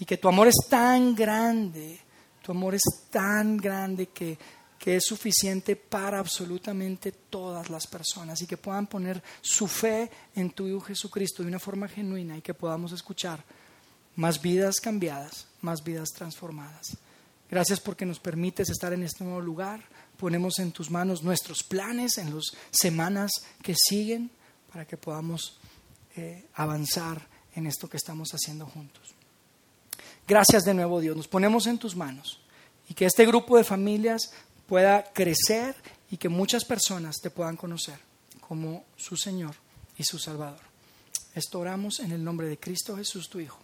Y 0.00 0.04
que 0.04 0.16
tu 0.16 0.26
amor 0.26 0.48
es 0.48 0.56
tan 0.68 1.14
grande, 1.14 2.00
tu 2.42 2.50
amor 2.50 2.74
es 2.74 2.82
tan 3.08 3.56
grande 3.56 4.08
que, 4.08 4.36
que 4.80 4.96
es 4.96 5.04
suficiente 5.06 5.76
para 5.76 6.18
absolutamente 6.18 7.12
todas 7.12 7.70
las 7.70 7.86
personas 7.86 8.42
y 8.42 8.48
que 8.48 8.56
puedan 8.56 8.88
poner 8.88 9.22
su 9.40 9.68
fe 9.68 10.10
en 10.34 10.50
tu 10.50 10.66
Hijo 10.66 10.80
Jesucristo 10.80 11.44
de 11.44 11.50
una 11.50 11.60
forma 11.60 11.86
genuina 11.86 12.36
y 12.36 12.42
que 12.42 12.52
podamos 12.52 12.90
escuchar 12.90 13.44
más 14.16 14.42
vidas 14.42 14.80
cambiadas, 14.80 15.46
más 15.60 15.84
vidas 15.84 16.08
transformadas. 16.08 16.96
Gracias 17.48 17.78
porque 17.78 18.04
nos 18.04 18.18
permites 18.18 18.70
estar 18.70 18.92
en 18.92 19.04
este 19.04 19.22
nuevo 19.22 19.40
lugar 19.40 19.80
ponemos 20.18 20.58
en 20.58 20.72
tus 20.72 20.90
manos 20.90 21.22
nuestros 21.22 21.62
planes 21.62 22.18
en 22.18 22.34
las 22.34 22.52
semanas 22.70 23.30
que 23.62 23.74
siguen 23.74 24.30
para 24.70 24.84
que 24.84 24.96
podamos 24.96 25.58
eh, 26.16 26.46
avanzar 26.54 27.26
en 27.54 27.66
esto 27.66 27.88
que 27.88 27.96
estamos 27.96 28.30
haciendo 28.32 28.66
juntos. 28.66 29.14
Gracias 30.26 30.64
de 30.64 30.74
nuevo 30.74 31.00
Dios, 31.00 31.16
nos 31.16 31.28
ponemos 31.28 31.66
en 31.66 31.78
tus 31.78 31.96
manos 31.96 32.40
y 32.88 32.94
que 32.94 33.06
este 33.06 33.24
grupo 33.24 33.56
de 33.56 33.64
familias 33.64 34.32
pueda 34.66 35.04
crecer 35.12 35.74
y 36.10 36.16
que 36.16 36.28
muchas 36.28 36.64
personas 36.64 37.16
te 37.22 37.30
puedan 37.30 37.56
conocer 37.56 37.98
como 38.40 38.84
su 38.96 39.16
Señor 39.16 39.54
y 39.96 40.04
su 40.04 40.18
Salvador. 40.18 40.60
Esto 41.34 41.60
oramos 41.60 42.00
en 42.00 42.12
el 42.12 42.24
nombre 42.24 42.48
de 42.48 42.58
Cristo 42.58 42.96
Jesús, 42.96 43.28
tu 43.28 43.40
Hijo. 43.40 43.58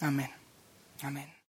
Amén. 0.00 0.30
Amén. 1.02 1.33